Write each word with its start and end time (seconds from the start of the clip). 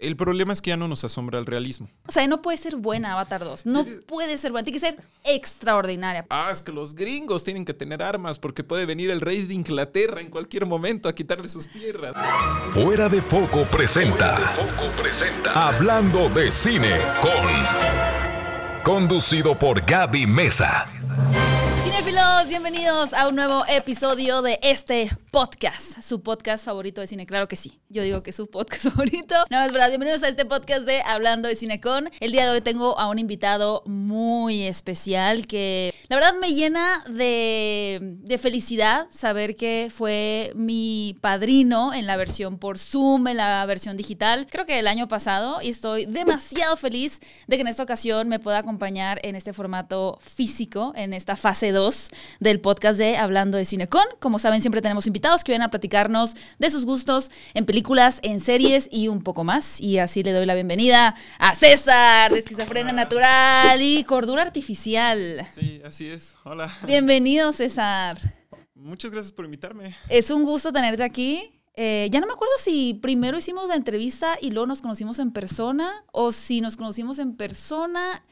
El 0.00 0.16
problema 0.16 0.54
es 0.54 0.62
que 0.62 0.70
ya 0.70 0.78
no 0.78 0.88
nos 0.88 1.04
asombra 1.04 1.38
el 1.38 1.44
realismo. 1.44 1.90
O 2.08 2.12
sea, 2.12 2.26
no 2.26 2.40
puede 2.40 2.56
ser 2.56 2.76
buena 2.76 3.12
Avatar 3.12 3.44
2. 3.44 3.66
No 3.66 3.84
puede 4.06 4.38
ser 4.38 4.50
buena. 4.50 4.64
Tiene 4.64 4.80
que 4.80 4.80
ser 4.80 4.96
extraordinaria. 5.24 6.24
Ah, 6.30 6.48
es 6.50 6.62
que 6.62 6.72
los 6.72 6.94
gringos 6.94 7.44
tienen 7.44 7.66
que 7.66 7.74
tener 7.74 8.02
armas 8.02 8.38
porque 8.38 8.64
puede 8.64 8.86
venir 8.86 9.10
el 9.10 9.20
rey 9.20 9.44
de 9.44 9.52
Inglaterra 9.52 10.22
en 10.22 10.30
cualquier 10.30 10.64
momento 10.64 11.06
a 11.06 11.14
quitarle 11.14 11.50
sus 11.50 11.68
tierras. 11.68 12.14
Fuera 12.70 13.10
de 13.10 13.20
Foco 13.20 13.64
presenta. 13.64 14.38
Foco 14.38 14.90
presenta. 14.92 15.68
Hablando 15.68 16.30
de 16.30 16.50
cine 16.50 16.96
con. 17.20 18.82
Conducido 18.82 19.58
por 19.58 19.84
Gaby 19.84 20.26
Mesa. 20.26 20.90
Cinefilos, 22.00 22.48
bienvenidos 22.48 23.12
a 23.12 23.28
un 23.28 23.36
nuevo 23.36 23.62
episodio 23.68 24.40
de 24.40 24.58
este 24.62 25.10
podcast, 25.30 26.00
su 26.00 26.22
podcast 26.22 26.64
favorito 26.64 27.02
de 27.02 27.06
cine, 27.06 27.26
claro 27.26 27.46
que 27.46 27.56
sí. 27.56 27.78
Yo 27.90 28.02
digo 28.02 28.22
que 28.22 28.30
es 28.30 28.36
su 28.36 28.46
podcast 28.46 28.84
favorito. 28.88 29.34
No, 29.50 29.60
es 29.62 29.70
verdad, 29.70 29.88
bienvenidos 29.88 30.22
a 30.22 30.28
este 30.28 30.46
podcast 30.46 30.86
de 30.86 31.02
Hablando 31.02 31.46
de 31.46 31.56
Cinecon. 31.56 32.08
El 32.20 32.32
día 32.32 32.46
de 32.46 32.52
hoy 32.52 32.62
tengo 32.62 32.98
a 32.98 33.10
un 33.10 33.18
invitado 33.18 33.82
muy 33.84 34.62
especial 34.62 35.46
que 35.46 35.92
la 36.08 36.16
verdad 36.16 36.32
me 36.40 36.54
llena 36.54 37.04
de, 37.06 37.98
de 38.00 38.38
felicidad 38.38 39.06
saber 39.10 39.54
que 39.54 39.88
fue 39.92 40.52
mi 40.54 41.18
padrino 41.20 41.92
en 41.92 42.06
la 42.06 42.16
versión 42.16 42.56
por 42.56 42.78
Zoom, 42.78 43.28
en 43.28 43.36
la 43.36 43.66
versión 43.66 43.98
digital, 43.98 44.46
creo 44.50 44.64
que 44.64 44.78
el 44.78 44.86
año 44.86 45.06
pasado, 45.06 45.60
y 45.60 45.68
estoy 45.68 46.06
demasiado 46.06 46.76
feliz 46.76 47.20
de 47.46 47.56
que 47.56 47.60
en 47.60 47.68
esta 47.68 47.82
ocasión 47.82 48.26
me 48.28 48.38
pueda 48.38 48.56
acompañar 48.56 49.20
en 49.22 49.36
este 49.36 49.52
formato 49.52 50.18
físico, 50.22 50.94
en 50.96 51.12
esta 51.12 51.36
fase 51.36 51.72
2 51.72 51.89
del 52.40 52.60
podcast 52.60 52.98
de 52.98 53.16
Hablando 53.16 53.58
de 53.58 53.64
Cinecon. 53.64 54.04
Como 54.18 54.38
saben, 54.38 54.60
siempre 54.60 54.82
tenemos 54.82 55.06
invitados 55.06 55.44
que 55.44 55.52
vienen 55.52 55.66
a 55.66 55.70
platicarnos 55.70 56.34
de 56.58 56.70
sus 56.70 56.86
gustos 56.86 57.30
en 57.54 57.66
películas, 57.66 58.20
en 58.22 58.40
series 58.40 58.88
y 58.90 59.08
un 59.08 59.22
poco 59.22 59.44
más. 59.44 59.80
Y 59.80 59.98
así 59.98 60.22
le 60.22 60.32
doy 60.32 60.46
la 60.46 60.54
bienvenida 60.54 61.14
a 61.38 61.54
César 61.54 62.32
de 62.32 62.38
Esquizofrenia 62.38 62.92
Natural 62.92 63.80
y 63.80 64.04
Cordura 64.04 64.42
Artificial. 64.42 65.46
Sí, 65.54 65.80
así 65.84 66.08
es. 66.08 66.34
Hola. 66.44 66.72
Bienvenido, 66.86 67.52
César. 67.52 68.18
Muchas 68.74 69.10
gracias 69.10 69.32
por 69.32 69.44
invitarme. 69.44 69.94
Es 70.08 70.30
un 70.30 70.44
gusto 70.44 70.72
tenerte 70.72 71.02
aquí. 71.02 71.60
Eh, 71.74 72.08
ya 72.10 72.20
no 72.20 72.26
me 72.26 72.32
acuerdo 72.32 72.52
si 72.58 72.94
primero 72.94 73.38
hicimos 73.38 73.68
la 73.68 73.74
entrevista 73.74 74.36
y 74.40 74.50
luego 74.50 74.66
nos 74.66 74.82
conocimos 74.82 75.18
en 75.18 75.32
persona 75.32 76.04
o 76.12 76.32
si 76.32 76.60
nos 76.60 76.76
conocimos 76.76 77.18
en 77.18 77.36
persona. 77.36 78.24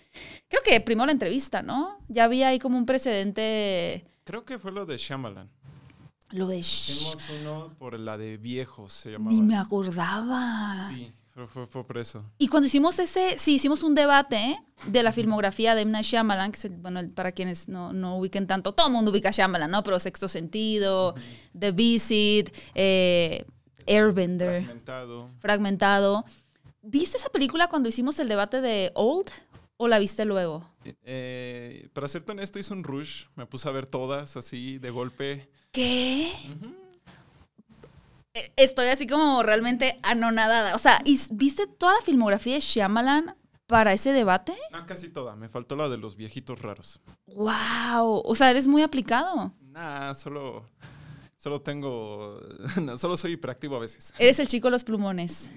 Creo 0.49 0.63
que 0.63 0.81
primero 0.81 1.07
la 1.07 1.13
entrevista, 1.13 1.63
¿no? 1.63 1.99
Ya 2.09 2.25
había 2.25 2.49
ahí 2.49 2.59
como 2.59 2.79
un 2.79 2.87
precedente. 2.87 4.05
Creo 4.25 4.45
que 4.45 4.59
fue 4.59 4.73
lo 4.73 4.87
de 4.87 4.97
Shyamalan. 4.97 5.51
Lo 6.31 6.47
de 6.47 6.59
Hicimos 6.59 7.17
uno 7.41 7.75
por 7.79 7.99
la 7.99 8.19
de 8.19 8.37
viejos, 8.37 8.93
se 8.93 9.13
llamaba. 9.13 9.35
Ni 9.35 9.41
me 9.41 9.57
acordaba. 9.57 10.89
Sí, 10.91 11.11
fue, 11.35 11.67
fue, 11.67 11.85
por 11.87 11.97
eso. 11.97 12.23
Y 12.37 12.49
cuando 12.49 12.67
hicimos 12.67 12.99
ese, 12.99 13.39
sí, 13.39 13.55
hicimos 13.55 13.83
un 13.83 13.95
debate 13.95 14.61
de 14.87 15.03
la 15.03 15.13
filmografía 15.13 15.75
de 15.75 15.83
M. 15.83 15.93
Night 15.93 16.05
Shyamalan, 16.05 16.53
que 16.53 16.69
bueno, 16.69 17.01
para 17.15 17.33
quienes 17.33 17.69
no, 17.69 17.95
no 17.95 18.19
ubiquen 18.19 18.47
tanto, 18.47 18.73
todo 18.73 18.89
el 18.89 18.93
mundo 18.93 19.11
ubica 19.11 19.31
Shyamalan, 19.31 19.71
¿no? 19.71 19.83
Pero 19.83 19.99
Sexto 19.99 20.29
Sentido, 20.29 21.15
The 21.59 21.73
Visit, 21.73 22.55
eh, 22.75 23.47
Airbender. 23.87 24.65
Fragmentado. 24.65 25.31
Fragmentado. 25.39 26.25
¿Viste 26.83 27.17
esa 27.17 27.31
película 27.31 27.69
cuando 27.69 27.89
hicimos 27.89 28.19
el 28.21 28.29
debate 28.29 28.61
de 28.61 28.93
Old? 28.95 29.31
¿O 29.81 29.87
la 29.87 30.01
viste 30.01 30.25
luego? 30.25 30.69
Eh, 31.05 31.89
para 31.93 32.09
serte 32.09 32.33
honesto, 32.33 32.59
hice 32.59 32.75
un 32.75 32.83
rush. 32.83 33.27
Me 33.37 33.47
puse 33.47 33.69
a 33.69 33.73
ver 33.73 33.87
todas 33.87 34.37
así 34.37 34.79
de 34.79 34.91
golpe. 34.91 35.49
¿Qué? 35.71 36.33
Eh, 38.35 38.53
Estoy 38.57 38.89
así 38.89 39.07
como 39.07 39.41
realmente 39.45 40.01
anonadada. 40.03 40.75
O 40.75 40.79
sea, 40.79 40.99
¿y 41.05 41.17
¿viste 41.31 41.69
toda 41.69 41.95
la 41.95 42.01
filmografía 42.01 42.55
de 42.55 42.61
Shyamalan 42.61 43.37
para 43.69 43.93
ese 43.93 44.13
debate? 44.13 44.53
No, 44.73 44.85
casi 44.85 45.11
toda. 45.11 45.37
Me 45.37 45.49
faltó 45.49 45.77
la 45.77 45.89
de 45.89 45.97
los 45.97 46.17
viejitos 46.17 46.61
raros. 46.61 47.01
¡Wow! 47.27 48.23
O 48.25 48.35
sea, 48.35 48.51
eres 48.51 48.67
muy 48.67 48.83
aplicado. 48.83 49.55
Nah, 49.61 50.13
solo. 50.15 50.69
Solo 51.37 51.63
tengo. 51.63 52.41
no, 52.83 52.99
solo 52.99 53.17
soy 53.17 53.35
hiperactivo 53.35 53.77
a 53.77 53.79
veces. 53.79 54.13
Eres 54.19 54.41
el 54.41 54.49
chico 54.49 54.67
de 54.67 54.73
los 54.73 54.83
plumones. 54.83 55.51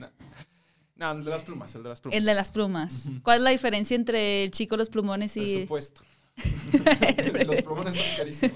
No, 1.01 1.11
el 1.13 1.23
de 1.25 1.31
las 1.31 1.41
plumas, 1.41 1.73
el 1.73 1.81
de 1.81 1.89
las 1.89 1.99
plumas. 1.99 2.17
El 2.17 2.25
de 2.25 2.33
las 2.35 2.51
plumas. 2.51 3.09
¿Cuál 3.23 3.37
es 3.39 3.43
la 3.43 3.49
diferencia 3.49 3.95
entre 3.95 4.43
el 4.43 4.51
chico 4.51 4.77
los 4.77 4.89
plumones 4.91 5.33
Por 5.33 5.43
y...? 5.43 5.61
supuesto. 5.63 6.03
los 7.47 7.61
plumones 7.63 7.95
son 7.95 8.05
carísimos. 8.15 8.55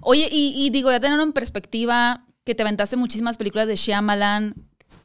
Oye, 0.00 0.26
y, 0.32 0.54
y 0.56 0.70
digo, 0.70 0.90
ya 0.90 1.00
teniendo 1.00 1.22
en 1.22 1.34
perspectiva 1.34 2.24
que 2.44 2.54
te 2.54 2.62
aventaste 2.62 2.96
muchísimas 2.96 3.36
películas 3.36 3.68
de 3.68 3.76
Shyamalan, 3.76 4.54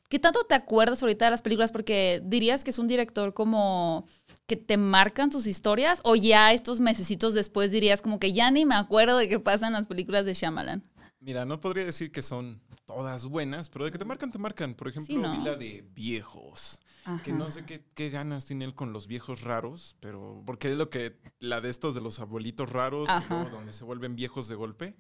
¿qué 0.08 0.18
tanto 0.18 0.46
te 0.46 0.56
acuerdas 0.56 1.04
ahorita 1.04 1.26
de 1.26 1.32
las 1.32 1.42
películas? 1.42 1.74
Porque 1.74 2.22
dirías 2.24 2.64
que 2.64 2.70
es 2.70 2.80
un 2.80 2.88
director 2.88 3.34
como 3.34 4.08
que 4.48 4.56
te 4.56 4.78
marcan 4.78 5.30
sus 5.30 5.48
historias 5.48 6.00
o 6.06 6.16
ya 6.16 6.54
estos 6.54 6.80
mesecitos 6.80 7.34
después 7.34 7.72
dirías 7.72 8.02
como 8.02 8.18
que 8.18 8.32
ya 8.32 8.50
ni 8.50 8.66
me 8.66 8.76
acuerdo 8.76 9.18
de 9.18 9.28
qué 9.28 9.42
pasan 9.42 9.74
las 9.74 9.88
películas 9.88 10.26
de 10.26 10.36
Shyamalan. 10.36 10.84
Mira, 11.20 11.44
no 11.44 11.60
podría 11.60 11.84
decir 11.84 12.14
que 12.14 12.22
son 12.22 12.62
todas 12.94 13.26
buenas, 13.26 13.70
pero 13.70 13.86
de 13.86 13.92
que 13.92 13.98
te 13.98 14.06
marcan, 14.06 14.32
te 14.32 14.38
marcan. 14.38 14.74
Por 14.74 14.88
ejemplo, 14.90 15.16
Sí, 15.16 15.22
¿no? 15.22 15.32
vi 15.32 15.44
la 15.44 15.56
de 15.56 15.86
viejos. 15.94 16.80
Que 17.24 17.34
no 17.34 17.50
sé 17.50 17.66
qué, 17.66 17.84
qué 17.96 18.10
ganas 18.12 18.46
tiene 18.46 18.64
él 18.66 18.76
con 18.76 18.94
los 18.94 19.08
viejos 19.08 19.42
raros, 19.42 19.96
pero 20.00 20.44
porque 20.46 20.72
es 20.72 20.78
lo 20.78 20.90
que 20.92 21.18
la 21.40 21.60
de 21.60 21.70
estos 21.70 21.96
de 21.96 22.02
los 22.02 22.20
abuelitos 22.20 22.70
raros, 22.70 23.10
donde 23.52 23.74
se 23.74 23.84
vuelven 23.84 24.16
viejos 24.16 24.48
de 24.48 24.56
golpe. 24.56 24.96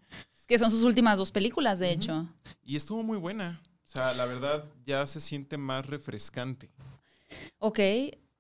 Que 0.48 0.58
son 0.58 0.72
sus 0.72 0.84
últimas 0.84 1.18
dos 1.20 1.32
películas, 1.32 1.78
de 1.80 1.92
hecho. 1.92 2.28
Y 2.64 2.76
estuvo 2.76 3.04
muy 3.04 3.18
buena. 3.18 3.62
O 3.86 3.90
sea, 3.92 4.14
la 4.14 4.26
verdad 4.26 4.64
ya 4.86 5.06
se 5.06 5.20
siente 5.22 5.58
más 5.58 5.86
refrescante. 5.86 6.72
Ok, 7.60 7.80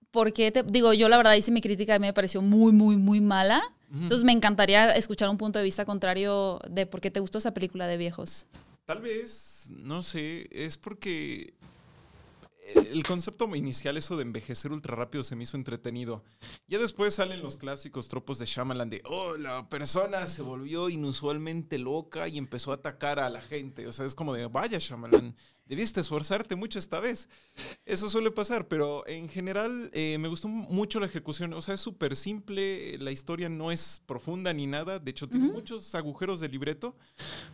porque 0.09 0.51
te 0.51 0.63
digo, 0.63 0.93
yo 0.93 1.07
la 1.07 1.17
verdad 1.17 1.35
hice 1.35 1.51
mi 1.51 1.61
crítica 1.61 1.95
y 1.95 1.99
me 1.99 2.13
pareció 2.13 2.41
muy, 2.41 2.71
muy, 2.71 2.95
muy 2.95 3.21
mala. 3.21 3.61
Entonces 3.93 4.23
me 4.23 4.31
encantaría 4.31 4.95
escuchar 4.95 5.29
un 5.29 5.37
punto 5.37 5.59
de 5.59 5.65
vista 5.65 5.83
contrario 5.85 6.59
de 6.69 6.85
por 6.85 7.01
qué 7.01 7.11
te 7.11 7.19
gustó 7.19 7.39
esa 7.39 7.53
película 7.53 7.87
de 7.87 7.97
viejos. 7.97 8.47
Tal 8.91 8.99
vez, 8.99 9.69
no 9.69 10.03
sé, 10.03 10.49
es 10.51 10.77
porque 10.77 11.53
el 12.75 13.03
concepto 13.03 13.55
inicial, 13.55 13.95
eso 13.95 14.17
de 14.17 14.23
envejecer 14.23 14.73
ultra 14.73 14.97
rápido, 14.97 15.23
se 15.23 15.37
me 15.37 15.43
hizo 15.43 15.55
entretenido. 15.55 16.25
Ya 16.67 16.77
después 16.77 17.15
salen 17.15 17.41
los 17.41 17.55
clásicos 17.55 18.09
tropos 18.09 18.37
de 18.37 18.47
Shyamalan 18.47 18.89
de, 18.89 19.01
oh, 19.05 19.37
la 19.37 19.69
persona 19.69 20.27
se 20.27 20.41
volvió 20.41 20.89
inusualmente 20.89 21.77
loca 21.77 22.27
y 22.27 22.37
empezó 22.37 22.73
a 22.73 22.75
atacar 22.75 23.21
a 23.21 23.29
la 23.29 23.39
gente. 23.41 23.87
O 23.87 23.93
sea, 23.93 24.05
es 24.05 24.13
como 24.13 24.33
de, 24.33 24.47
vaya 24.47 24.77
Shyamalan, 24.77 25.37
debiste 25.71 26.01
esforzarte 26.01 26.57
mucho 26.57 26.79
esta 26.79 26.99
vez. 26.99 27.29
Eso 27.85 28.09
suele 28.09 28.29
pasar, 28.29 28.67
pero 28.67 29.07
en 29.07 29.29
general 29.29 29.89
eh, 29.93 30.17
me 30.19 30.27
gustó 30.27 30.49
mucho 30.49 30.99
la 30.99 31.05
ejecución. 31.05 31.53
O 31.53 31.61
sea, 31.61 31.75
es 31.75 31.81
súper 31.81 32.17
simple, 32.17 32.97
la 32.97 33.11
historia 33.11 33.47
no 33.47 33.71
es 33.71 34.01
profunda 34.05 34.51
ni 34.51 34.67
nada. 34.67 34.99
De 34.99 35.11
hecho, 35.11 35.29
tiene 35.29 35.47
muchos 35.47 35.95
agujeros 35.95 36.41
de 36.41 36.49
libreto, 36.49 36.97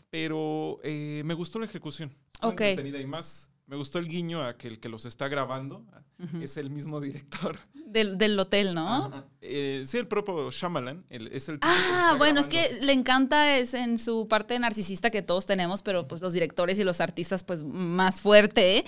pero 0.09 0.79
eh, 0.83 1.22
me 1.25 1.35
gustó 1.35 1.59
la 1.59 1.66
ejecución. 1.66 2.11
Ok. 2.41 2.61
y 2.61 3.06
más, 3.06 3.51
me 3.67 3.75
gustó 3.75 4.00
el 4.00 4.07
guiño 4.07 4.44
a 4.44 4.57
que 4.57 4.67
el 4.67 4.79
que 4.79 4.89
los 4.89 5.05
está 5.05 5.28
grabando 5.28 5.85
Ujú. 6.19 6.41
es 6.41 6.57
el 6.57 6.69
mismo 6.69 7.00
director. 7.01 7.59
Del, 7.73 8.17
del 8.17 8.38
hotel, 8.39 8.73
¿no? 8.75 9.25
Eh, 9.41 9.83
sí, 9.85 9.97
el 9.97 10.07
propio 10.07 10.51
Shyamalan, 10.51 11.05
el- 11.09 11.28
es 11.28 11.47
el 11.47 11.59
que 11.59 11.67
Ah, 11.69 12.16
bueno, 12.17 12.39
es 12.41 12.47
que 12.50 12.79
le 12.81 12.91
encanta 12.91 13.57
es 13.57 13.73
en 13.73 13.97
su 13.97 14.27
parte 14.27 14.57
narcisista 14.59 15.09
que 15.09 15.22
todos 15.22 15.45
tenemos, 15.45 15.81
pero 15.83 16.06
pues 16.07 16.22
los 16.22 16.33
directores 16.33 16.79
y 16.79 16.83
los 16.83 17.00
artistas 17.00 17.44
pues 17.45 17.63
más 17.63 18.19
fuerte, 18.22 18.77
¿eh? 18.79 18.85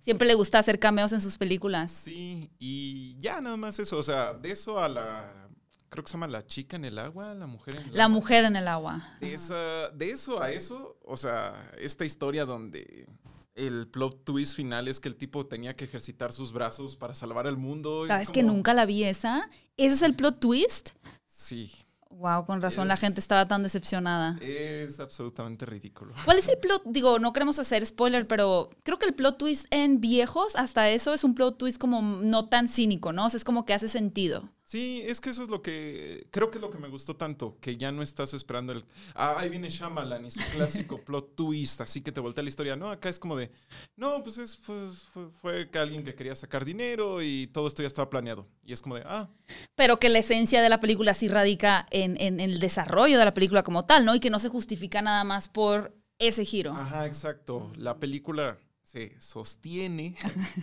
siempre 0.00 0.28
le 0.28 0.34
gusta 0.34 0.60
hacer 0.60 0.78
cameos 0.78 1.12
en 1.12 1.20
sus 1.20 1.36
películas. 1.38 1.90
Sí, 1.90 2.48
y 2.60 3.16
ya 3.18 3.40
nada 3.40 3.56
más 3.56 3.78
eso, 3.80 3.98
o 3.98 4.02
sea, 4.04 4.32
de 4.34 4.52
eso 4.52 4.78
a 4.78 4.88
la, 4.88 5.48
creo 5.88 6.04
que 6.04 6.08
se 6.10 6.14
llama 6.16 6.28
La 6.28 6.46
chica 6.46 6.76
en 6.76 6.84
el 6.84 6.98
agua, 7.00 7.34
la 7.34 7.48
mujer 7.48 7.74
en 7.74 7.82
el 7.88 7.94
La 7.96 8.04
agua. 8.04 8.14
mujer 8.14 8.44
en 8.44 8.54
el 8.54 8.68
agua. 8.68 9.16
De, 9.20 9.34
esa- 9.34 9.88
de 9.90 10.10
eso 10.10 10.40
a 10.40 10.52
eso, 10.52 10.96
o 11.04 11.16
sea, 11.16 11.72
esta 11.78 12.04
historia 12.04 12.44
donde 12.44 13.08
el 13.56 13.88
plot 13.88 14.24
twist 14.24 14.54
final 14.54 14.86
es 14.86 15.00
que 15.00 15.08
el 15.08 15.16
tipo 15.16 15.46
tenía 15.46 15.74
que 15.74 15.84
ejercitar 15.84 16.32
sus 16.32 16.52
brazos 16.52 16.94
para 16.94 17.14
salvar 17.14 17.46
al 17.46 17.56
mundo. 17.56 18.04
es 18.04 18.08
¿Sabes 18.08 18.28
que 18.28 18.42
nunca 18.42 18.74
la 18.74 18.86
vi 18.86 19.04
esa? 19.04 19.48
¿Ese 19.76 19.94
es 19.96 20.02
el 20.02 20.14
plot 20.14 20.38
twist? 20.38 20.90
Sí, 21.26 21.72
Wow, 22.08 22.46
con 22.46 22.62
razón 22.62 22.88
la 22.88 22.96
gente 22.96 23.20
estaba 23.20 23.46
tan 23.46 23.62
decepcionada. 23.62 24.38
es 24.40 25.00
absolutamente 25.00 25.66
ridículo. 25.66 26.14
¿Cuál 26.24 26.38
es 26.38 26.48
el 26.48 26.56
plot? 26.58 26.82
Digo, 26.86 27.18
no 27.18 27.32
queremos 27.32 27.58
hacer 27.58 27.84
spoiler, 27.84 28.26
pero 28.26 28.70
creo 28.84 28.98
que 28.98 29.06
el 29.06 29.14
plot 29.14 29.36
twist 29.36 29.66
en 29.70 30.00
viejos, 30.00 30.56
hasta 30.56 30.88
eso, 30.88 31.12
es 31.12 31.24
un 31.24 31.34
plot 31.34 31.58
twist 31.58 31.78
como 31.78 32.00
no 32.00 32.48
tan 32.48 32.68
cínico, 32.68 33.12
¿no? 33.12 33.26
O 33.26 33.28
sea, 33.28 33.36
es 33.38 33.44
como 33.44 33.66
que 33.66 33.74
hace 33.74 33.88
sentido. 33.88 34.48
Sí, 34.68 35.04
es 35.06 35.20
que 35.20 35.30
eso 35.30 35.44
es 35.44 35.48
lo 35.48 35.62
que 35.62 36.26
creo 36.32 36.50
que 36.50 36.58
es 36.58 36.62
lo 36.62 36.72
que 36.72 36.78
me 36.78 36.88
gustó 36.88 37.14
tanto, 37.14 37.56
que 37.60 37.76
ya 37.76 37.92
no 37.92 38.02
estás 38.02 38.34
esperando 38.34 38.72
el 38.72 38.84
ah, 39.14 39.36
ahí 39.38 39.48
viene 39.48 39.70
Shyamalan 39.70 40.26
y 40.26 40.30
su 40.32 40.40
clásico 40.52 41.04
plot 41.04 41.36
twist, 41.36 41.80
así 41.82 42.00
que 42.00 42.10
te 42.10 42.18
voltea 42.18 42.42
la 42.42 42.50
historia. 42.50 42.74
No, 42.74 42.90
acá 42.90 43.08
es 43.08 43.20
como 43.20 43.36
de 43.36 43.52
no, 43.94 44.24
pues 44.24 44.38
es 44.38 44.56
pues, 44.56 45.04
fue, 45.12 45.30
fue 45.40 45.70
que 45.70 45.78
alguien 45.78 46.04
que 46.04 46.16
quería 46.16 46.34
sacar 46.34 46.64
dinero 46.64 47.22
y 47.22 47.46
todo 47.46 47.68
esto 47.68 47.82
ya 47.82 47.86
estaba 47.88 48.10
planeado. 48.10 48.48
Y 48.64 48.72
es 48.72 48.82
como 48.82 48.96
de, 48.96 49.04
ah, 49.06 49.28
Pero 49.76 50.00
que 50.00 50.08
la 50.08 50.18
esencia 50.18 50.60
de 50.60 50.68
la 50.68 50.80
película 50.80 51.14
sí 51.14 51.28
radica 51.28 51.86
en, 51.92 52.20
en- 52.20 52.40
en 52.40 52.50
el 52.50 52.58
desarrollo 52.58 53.18
de 53.20 53.24
la 53.24 53.34
película 53.34 53.62
como 53.62 53.84
tal, 53.86 54.04
¿no? 54.04 54.16
Y 54.16 54.20
que 54.20 54.30
no 54.30 54.40
se 54.40 54.48
justifica 54.48 55.00
nada 55.00 55.22
más 55.22 55.48
por 55.48 55.94
ese 56.18 56.44
giro. 56.44 56.72
ajá, 56.72 57.06
exacto. 57.06 57.70
La 57.76 58.00
película 58.00 58.58
se 58.82 59.14
sostiene 59.20 60.16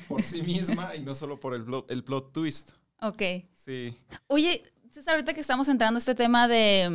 por 0.09 0.23
sí 0.23 0.41
misma 0.41 0.93
y 0.95 1.01
no 1.01 1.15
solo 1.15 1.39
por 1.39 1.53
el, 1.53 1.65
el 1.87 2.03
plot 2.03 2.33
twist. 2.33 2.71
Ok. 3.01 3.21
Sí. 3.63 3.95
Oye, 4.27 4.63
César, 4.91 5.15
ahorita 5.15 5.33
que 5.33 5.41
estamos 5.41 5.67
entrando 5.69 5.97
a 5.97 5.99
este 5.99 6.15
tema 6.15 6.47
de, 6.47 6.87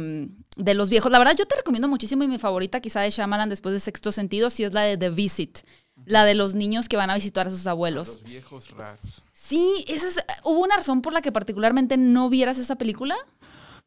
mm, 0.57 0.63
de 0.63 0.75
los 0.75 0.91
viejos, 0.91 1.11
la 1.11 1.19
verdad 1.19 1.35
yo 1.37 1.47
te 1.47 1.57
recomiendo 1.57 1.89
muchísimo 1.89 2.23
y 2.25 2.29
mi 2.29 2.39
favorita 2.39 2.81
quizá 2.81 3.01
de 3.01 3.11
Shyamalan 3.11 3.49
después 3.49 3.73
de 3.73 3.81
Sexto 3.81 4.13
Sentido, 4.13 4.51
sí 4.51 4.65
es 4.65 4.75
la 4.75 4.83
de 4.83 4.97
The 4.97 5.11
Visit, 5.11 5.59
la 6.05 6.25
de 6.25 6.35
los 6.35 6.55
niños 6.55 6.89
que 6.89 6.97
van 6.97 7.11
a 7.11 7.15
visitar 7.15 7.47
a 7.49 7.51
sus 7.51 7.67
abuelos. 7.67 8.09
Los 8.09 8.23
viejos 8.23 8.71
raros. 8.71 9.25
Sí, 9.33 9.85
esa 9.89 10.07
es, 10.09 10.21
¿hubo 10.45 10.61
una 10.61 10.77
razón 10.77 11.03
por 11.03 11.13
la 11.13 11.23
que 11.23 11.33
particularmente 11.33 11.97
no 11.97 12.29
vieras 12.29 12.59
esa 12.59 12.77
película? 12.77 13.17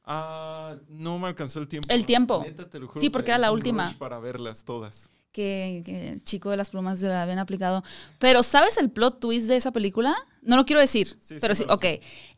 Ah, 0.03 0.75
no 0.89 1.19
me 1.19 1.27
alcanzó 1.27 1.59
el 1.59 1.67
tiempo. 1.67 1.87
El 1.89 2.05
tiempo. 2.05 2.41
Neta, 2.43 2.67
te 2.69 2.79
lo 2.79 2.87
juro 2.87 2.99
Sí, 2.99 3.07
que 3.07 3.11
porque 3.11 3.31
era 3.31 3.37
la 3.37 3.51
última. 3.51 3.93
Para 3.99 4.19
verlas 4.19 4.65
todas. 4.65 5.09
Que, 5.31 5.81
que 5.85 6.09
el 6.09 6.23
chico 6.23 6.49
de 6.49 6.57
las 6.57 6.71
plumas 6.71 6.99
de 6.99 7.07
verdad 7.07 7.25
bien 7.25 7.39
aplicado. 7.39 7.83
Pero, 8.19 8.43
¿sabes 8.43 8.77
el 8.77 8.89
plot 8.89 9.19
twist 9.19 9.47
de 9.47 9.55
esa 9.55 9.71
película? 9.71 10.15
No 10.41 10.57
lo 10.57 10.65
quiero 10.65 10.81
decir, 10.81 11.07
Sí, 11.21 11.37
pero 11.39 11.55
sí 11.55 11.63
sí, 11.63 11.69
ok. 11.69 11.85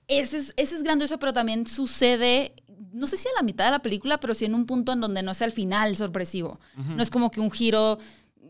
Ese 0.08 0.38
es, 0.38 0.54
ese 0.58 0.76
es 0.76 0.84
grandioso, 0.84 1.18
pero 1.18 1.34
también 1.34 1.66
sucede, 1.66 2.54
no 2.92 3.08
sé 3.08 3.18
si 3.18 3.28
a 3.30 3.32
la 3.38 3.42
mitad 3.44 3.66
de 3.66 3.72
la 3.72 3.82
película, 3.82 4.20
pero 4.20 4.34
sí 4.34 4.46
en 4.46 4.54
un 4.54 4.66
punto 4.66 4.92
en 4.92 5.02
donde 5.02 5.24
no 5.24 5.32
es 5.32 5.42
al 5.42 5.52
final 5.52 5.96
sorpresivo. 5.96 6.60
No 6.76 7.02
es 7.02 7.10
como 7.10 7.32
que 7.32 7.40
un 7.40 7.50
giro 7.50 7.98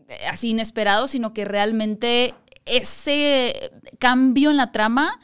eh, 0.08 0.26
así 0.28 0.50
inesperado, 0.50 1.08
sino 1.08 1.32
que 1.32 1.44
realmente 1.44 2.34
ese 2.66 3.70
cambio 3.98 4.50
en 4.50 4.56
la 4.56 4.72
trama 4.72 5.20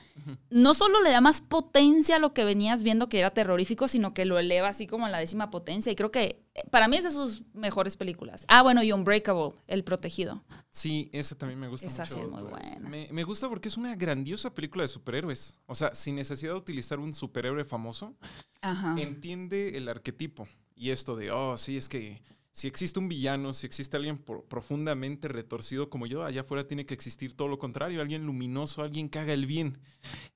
no 0.50 0.74
solo 0.74 1.02
le 1.02 1.10
da 1.10 1.20
más 1.20 1.40
potencia 1.40 2.16
a 2.16 2.18
lo 2.18 2.32
que 2.34 2.44
venías 2.44 2.82
viendo 2.82 3.08
que 3.08 3.18
era 3.18 3.30
terrorífico, 3.30 3.88
sino 3.88 4.14
que 4.14 4.24
lo 4.24 4.38
eleva 4.38 4.68
así 4.68 4.86
como 4.86 5.06
a 5.06 5.10
la 5.10 5.18
décima 5.18 5.50
potencia. 5.50 5.90
Y 5.92 5.96
creo 5.96 6.10
que 6.10 6.42
eh, 6.54 6.62
para 6.70 6.88
mí 6.88 6.96
es 6.96 7.04
de 7.04 7.10
sus 7.10 7.42
mejores 7.54 7.96
películas. 7.96 8.44
Ah, 8.48 8.62
bueno, 8.62 8.82
y 8.82 8.92
Unbreakable, 8.92 9.50
El 9.66 9.84
Protegido. 9.84 10.42
Sí, 10.70 11.10
esa 11.12 11.36
también 11.36 11.58
me 11.58 11.68
gusta 11.68 11.86
Esa 11.86 12.02
mucho. 12.04 12.14
sí 12.14 12.20
es 12.20 12.28
muy 12.28 12.42
buena. 12.42 12.88
Me, 12.88 13.08
me 13.10 13.24
gusta 13.24 13.48
porque 13.48 13.68
es 13.68 13.76
una 13.76 13.96
grandiosa 13.96 14.54
película 14.54 14.82
de 14.84 14.88
superhéroes. 14.88 15.54
O 15.66 15.74
sea, 15.74 15.94
sin 15.94 16.14
necesidad 16.16 16.52
de 16.52 16.58
utilizar 16.58 16.98
un 17.00 17.12
superhéroe 17.12 17.64
famoso, 17.64 18.14
Ajá. 18.60 18.94
entiende 18.98 19.76
el 19.76 19.88
arquetipo. 19.88 20.46
Y 20.76 20.90
esto 20.90 21.16
de, 21.16 21.30
oh, 21.30 21.56
sí, 21.56 21.76
es 21.76 21.88
que 21.88 22.22
si 22.52 22.66
existe 22.66 22.98
un 22.98 23.08
villano, 23.08 23.52
si 23.52 23.66
existe 23.66 23.96
alguien 23.96 24.18
profundamente 24.48 25.28
retorcido 25.28 25.88
como 25.88 26.06
yo, 26.06 26.24
allá 26.24 26.40
afuera 26.40 26.66
tiene 26.66 26.84
que 26.84 26.94
existir 26.94 27.34
todo 27.34 27.48
lo 27.48 27.58
contrario, 27.58 28.00
alguien 28.00 28.26
luminoso, 28.26 28.82
alguien 28.82 29.08
que 29.08 29.18
haga 29.20 29.32
el 29.32 29.46
bien. 29.46 29.78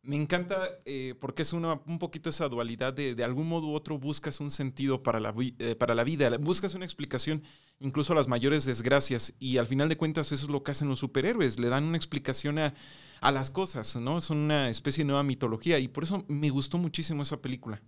Me 0.02 0.16
encanta 0.16 0.56
eh, 0.84 1.14
porque 1.20 1.42
es 1.42 1.52
una, 1.52 1.80
un 1.86 1.98
poquito 1.98 2.30
esa 2.30 2.48
dualidad 2.48 2.92
de, 2.92 3.14
de 3.14 3.24
algún 3.24 3.48
modo 3.48 3.66
u 3.68 3.74
otro 3.74 3.98
buscas 3.98 4.40
un 4.40 4.50
sentido 4.50 5.02
para 5.02 5.18
la, 5.18 5.34
eh, 5.58 5.74
para 5.74 5.94
la 5.94 6.04
vida, 6.04 6.30
buscas 6.38 6.74
una 6.74 6.84
explicación 6.84 7.42
incluso 7.80 8.12
a 8.12 8.16
las 8.16 8.28
mayores 8.28 8.64
desgracias 8.64 9.34
y 9.38 9.58
al 9.58 9.66
final 9.66 9.88
de 9.88 9.96
cuentas 9.96 10.30
eso 10.32 10.46
es 10.46 10.50
lo 10.52 10.62
que 10.62 10.70
hacen 10.70 10.88
los 10.88 11.00
superhéroes, 11.00 11.58
le 11.58 11.68
dan 11.68 11.84
una 11.84 11.96
explicación 11.96 12.58
a, 12.58 12.74
a 13.20 13.32
las 13.32 13.50
cosas, 13.50 13.96
¿no? 13.96 14.18
Es 14.18 14.30
una 14.30 14.70
especie 14.70 15.02
de 15.02 15.08
nueva 15.08 15.22
mitología 15.24 15.78
y 15.78 15.88
por 15.88 16.04
eso 16.04 16.24
me 16.28 16.50
gustó 16.50 16.78
muchísimo 16.78 17.22
esa 17.22 17.42
película. 17.42 17.82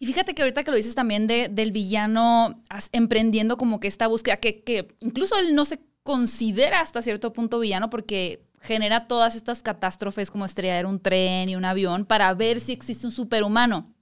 Y 0.00 0.06
fíjate 0.06 0.34
que 0.34 0.42
ahorita 0.42 0.64
que 0.64 0.70
lo 0.70 0.76
dices 0.78 0.94
también 0.96 1.26
de, 1.26 1.48
del 1.48 1.70
villano 1.72 2.60
emprendiendo 2.90 3.56
como 3.58 3.78
que 3.78 3.86
esta 3.86 4.08
búsqueda, 4.08 4.38
que, 4.38 4.62
que 4.64 4.88
incluso 5.00 5.38
él 5.38 5.54
no 5.54 5.64
se 5.64 5.78
considera 6.02 6.80
hasta 6.80 7.02
cierto 7.02 7.32
punto 7.32 7.58
villano 7.60 7.90
porque 7.90 8.42
genera 8.62 9.06
todas 9.06 9.34
estas 9.34 9.62
catástrofes 9.62 10.30
como 10.30 10.46
estrellar 10.46 10.86
un 10.86 11.00
tren 11.00 11.50
y 11.50 11.54
un 11.54 11.64
avión 11.66 12.06
para 12.06 12.32
ver 12.34 12.60
si 12.60 12.72
existe 12.72 13.06
un 13.06 13.12
superhumano. 13.12 13.94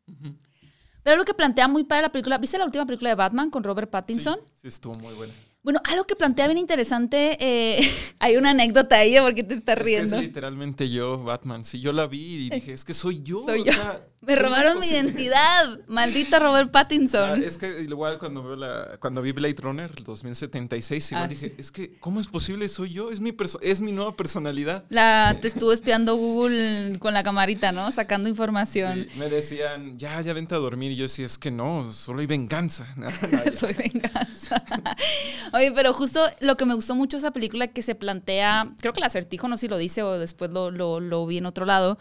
Pero 1.02 1.16
lo 1.16 1.24
que 1.24 1.34
plantea 1.34 1.68
muy 1.68 1.84
padre 1.84 2.02
la 2.02 2.12
película, 2.12 2.38
¿viste 2.38 2.58
la 2.58 2.64
última 2.64 2.86
película 2.86 3.10
de 3.10 3.16
Batman 3.16 3.50
con 3.50 3.64
Robert 3.64 3.90
Pattinson? 3.90 4.38
Sí, 4.46 4.52
sí, 4.62 4.68
estuvo 4.68 4.94
muy 4.94 5.14
buena. 5.14 5.32
Bueno, 5.62 5.80
algo 5.84 6.04
que 6.04 6.16
plantea 6.16 6.46
bien 6.46 6.58
interesante, 6.58 7.36
eh, 7.40 7.80
hay 8.20 8.36
una 8.36 8.50
anécdota 8.50 8.96
ahí, 8.96 9.16
porque 9.20 9.42
te 9.42 9.54
estás 9.54 9.76
Es 9.78 9.84
que 9.84 9.94
es 9.96 10.00
riendo. 10.10 10.20
literalmente 10.20 10.88
yo, 10.88 11.22
Batman. 11.22 11.64
Sí, 11.64 11.80
yo 11.80 11.92
la 11.92 12.06
vi 12.06 12.46
y 12.46 12.50
dije, 12.50 12.72
es 12.72 12.84
que 12.84 12.94
soy 12.94 13.22
yo. 13.22 13.44
Soy 13.44 13.60
o 13.60 13.64
yo. 13.64 13.72
sea, 13.72 14.00
Me 14.20 14.34
¿cómo 14.34 14.48
robaron 14.48 14.80
mi 14.80 14.86
identidad, 14.88 15.78
maldita 15.86 16.38
Robert 16.40 16.68
Ah, 16.70 16.72
Pattinson. 16.72 17.42
es 17.42 17.56
que 17.56 17.82
igual 17.82 18.18
cuando 18.18 18.42
veo 18.42 18.56
la, 18.56 18.96
cuando 19.00 19.22
vi 19.22 19.30
Blade 19.32 19.54
Runner 19.58 20.02
2076, 20.02 21.12
igual 21.12 21.24
Ah, 21.24 21.28
dije, 21.28 21.48
sí. 21.50 21.54
es 21.56 21.70
que, 21.70 21.92
¿cómo 22.00 22.18
es 22.20 22.26
posible? 22.26 22.68
Soy 22.68 22.92
yo, 22.92 23.10
es 23.12 23.20
mi 23.20 23.30
perso- 23.32 23.60
es 23.62 23.80
mi 23.80 23.92
nueva 23.92 24.16
personalidad. 24.16 24.84
La, 24.88 25.36
te 25.40 25.46
estuvo 25.48 25.72
espiando 25.72 26.16
Google 26.16 26.98
con 26.98 27.14
la 27.14 27.22
camarita, 27.22 27.70
¿no? 27.72 27.90
Sacando 27.92 28.28
información. 28.28 29.06
Sí, 29.12 29.18
me 29.18 29.28
decían, 29.30 29.98
ya, 29.98 30.20
ya 30.20 30.32
vente 30.32 30.54
a 30.54 30.58
dormir. 30.58 30.90
Y 30.92 30.96
yo 30.96 31.04
decía, 31.04 31.24
es 31.24 31.38
que 31.38 31.50
no, 31.52 31.92
solo 31.92 32.20
hay 32.20 32.26
venganza. 32.26 32.92
No, 32.96 33.08
no, 33.10 33.44
ya. 33.44 33.52
Soy 33.52 33.72
venganza. 33.74 34.64
Oye, 35.52 35.70
pero 35.72 35.92
justo 35.92 36.20
lo 36.40 36.56
que 36.56 36.66
me 36.66 36.74
gustó 36.74 36.94
mucho 36.94 37.16
esa 37.16 37.30
película 37.30 37.68
que 37.68 37.82
se 37.82 37.94
plantea, 37.94 38.72
creo 38.80 38.92
que 38.92 39.00
el 39.00 39.04
acertijo 39.06 39.46
no 39.48 39.56
sé 39.56 39.62
si 39.62 39.68
lo 39.68 39.78
dice 39.78 40.02
o 40.02 40.18
después 40.18 40.50
lo, 40.50 40.70
lo, 40.70 40.98
lo 41.00 41.24
vi 41.26 41.38
en 41.38 41.46
otro 41.46 41.64
lado, 41.66 41.98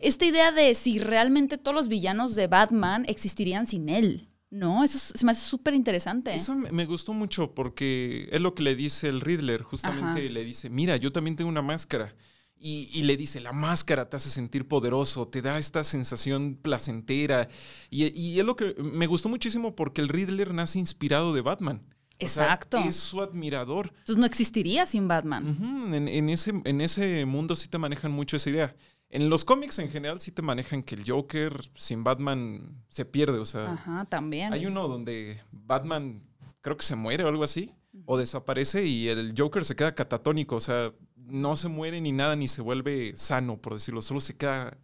esta 0.00 0.24
idea 0.24 0.52
de 0.52 0.74
si 0.74 0.98
realmente 0.98 1.58
todos 1.58 1.74
los 1.74 1.88
villanos 1.88 2.34
de 2.34 2.46
Batman 2.46 3.04
existirían 3.08 3.66
sin 3.66 3.88
él, 3.88 4.28
¿no? 4.50 4.82
Eso 4.84 4.96
es- 4.98 5.12
se 5.18 5.24
me 5.24 5.32
hace 5.32 5.42
súper 5.42 5.74
interesante. 5.74 6.34
Eso 6.34 6.54
me 6.54 6.86
gustó 6.86 7.12
mucho 7.12 7.54
porque 7.54 8.28
es 8.32 8.40
lo 8.40 8.54
que 8.54 8.62
le 8.62 8.74
dice 8.76 9.08
el 9.08 9.20
Riddler. 9.20 9.62
Justamente 9.62 10.20
Ajá. 10.22 10.30
le 10.32 10.44
dice, 10.44 10.70
mira, 10.70 10.96
yo 10.96 11.12
también 11.12 11.36
tengo 11.36 11.48
una 11.50 11.62
máscara. 11.62 12.14
Y, 12.62 12.90
y 12.92 13.04
le 13.04 13.16
dice, 13.16 13.40
la 13.40 13.52
máscara 13.52 14.10
te 14.10 14.18
hace 14.18 14.28
sentir 14.28 14.68
poderoso, 14.68 15.26
te 15.26 15.40
da 15.40 15.56
esta 15.58 15.82
sensación 15.82 16.56
placentera. 16.60 17.48
Y, 17.88 18.14
y 18.18 18.38
es 18.38 18.44
lo 18.44 18.54
que 18.54 18.74
me 18.82 19.06
gustó 19.06 19.30
muchísimo 19.30 19.74
porque 19.74 20.02
el 20.02 20.08
Riddler 20.08 20.52
nace 20.52 20.78
inspirado 20.78 21.32
de 21.32 21.40
Batman. 21.40 21.82
O 22.22 22.28
sea, 22.28 22.44
Exacto. 22.44 22.76
es 22.78 22.96
su 22.96 23.22
admirador. 23.22 23.86
Entonces 24.00 24.18
no 24.18 24.26
existiría 24.26 24.84
sin 24.84 25.08
Batman. 25.08 25.56
En 25.94 26.28
ese, 26.28 26.52
en 26.64 26.80
ese 26.82 27.24
mundo 27.24 27.56
sí 27.56 27.66
te 27.68 27.78
manejan 27.78 28.12
mucho 28.12 28.36
esa 28.36 28.50
idea. 28.50 28.76
En 29.10 29.28
los 29.28 29.44
cómics 29.44 29.78
en 29.80 29.90
general 29.90 30.20
sí 30.20 30.30
te 30.30 30.40
manejan 30.40 30.82
que 30.82 30.94
el 30.94 31.04
Joker 31.04 31.68
sin 31.74 32.04
Batman 32.04 32.84
se 32.88 33.04
pierde. 33.04 33.38
O 33.38 33.44
sea, 33.44 33.72
Ajá, 33.72 34.04
también. 34.08 34.52
hay 34.52 34.66
uno 34.66 34.86
donde 34.86 35.40
Batman 35.50 36.22
creo 36.60 36.76
que 36.76 36.84
se 36.84 36.94
muere 36.94 37.24
o 37.24 37.28
algo 37.28 37.42
así, 37.42 37.74
o 38.06 38.16
desaparece 38.16 38.86
y 38.86 39.08
el 39.08 39.34
Joker 39.36 39.64
se 39.64 39.74
queda 39.74 39.94
catatónico, 39.94 40.56
o 40.56 40.60
sea, 40.60 40.92
no 41.16 41.56
se 41.56 41.68
muere 41.68 42.00
ni 42.00 42.12
nada, 42.12 42.36
ni 42.36 42.48
se 42.48 42.62
vuelve 42.62 43.12
sano, 43.16 43.56
por 43.56 43.74
decirlo, 43.74 44.02
solo 44.02 44.20
se 44.20 44.36
queda 44.36 44.76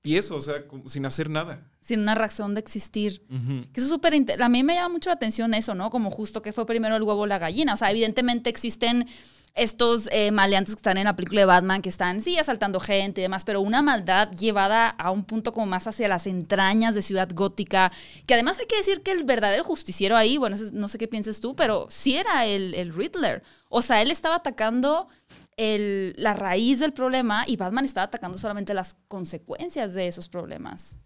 tieso, 0.00 0.36
o 0.36 0.40
sea, 0.40 0.64
sin 0.86 1.04
hacer 1.06 1.28
nada. 1.28 1.70
Sin 1.80 2.00
una 2.00 2.14
razón 2.14 2.54
de 2.54 2.60
existir. 2.60 3.26
Que 3.28 3.80
eso 3.80 3.86
es 3.86 3.88
súper... 3.88 4.14
A 4.40 4.48
mí 4.48 4.62
me 4.62 4.74
llama 4.74 4.90
mucho 4.90 5.10
la 5.10 5.14
atención 5.14 5.54
eso, 5.54 5.74
¿no? 5.74 5.90
Como 5.90 6.10
justo 6.10 6.42
que 6.42 6.52
fue 6.52 6.66
primero 6.66 6.96
el 6.96 7.02
huevo 7.02 7.22
o 7.22 7.26
la 7.26 7.38
gallina. 7.38 7.74
O 7.74 7.76
sea, 7.76 7.90
evidentemente 7.90 8.50
existen 8.50 9.06
estos 9.54 10.08
eh, 10.12 10.30
maleantes 10.30 10.74
que 10.74 10.78
están 10.78 10.98
en 10.98 11.04
la 11.04 11.16
película 11.16 11.40
de 11.40 11.46
Batman, 11.46 11.82
que 11.82 11.88
están, 11.88 12.20
sí, 12.20 12.38
asaltando 12.38 12.78
gente 12.80 13.20
y 13.20 13.22
demás, 13.22 13.44
pero 13.44 13.60
una 13.60 13.82
maldad 13.82 14.30
llevada 14.32 14.88
a 14.88 15.10
un 15.10 15.24
punto 15.24 15.52
como 15.52 15.66
más 15.66 15.86
hacia 15.86 16.06
las 16.08 16.26
entrañas 16.26 16.94
de 16.94 17.02
Ciudad 17.02 17.28
Gótica, 17.34 17.90
que 18.26 18.34
además 18.34 18.58
hay 18.58 18.66
que 18.66 18.76
decir 18.76 19.02
que 19.02 19.10
el 19.10 19.24
verdadero 19.24 19.64
justiciero 19.64 20.16
ahí, 20.16 20.36
bueno, 20.36 20.56
no 20.72 20.88
sé 20.88 20.98
qué 20.98 21.08
pienses 21.08 21.40
tú, 21.40 21.56
pero 21.56 21.86
sí 21.90 22.16
era 22.16 22.46
el, 22.46 22.74
el 22.74 22.94
Riddler. 22.94 23.42
O 23.68 23.82
sea, 23.82 24.00
él 24.00 24.10
estaba 24.10 24.36
atacando 24.36 25.08
el- 25.56 26.14
la 26.16 26.34
raíz 26.34 26.78
del 26.78 26.92
problema 26.92 27.44
y 27.46 27.56
Batman 27.56 27.84
estaba 27.84 28.04
atacando 28.06 28.38
solamente 28.38 28.74
las 28.74 28.96
consecuencias 29.08 29.94
de 29.94 30.06
esos 30.06 30.28
problemas. 30.28 30.98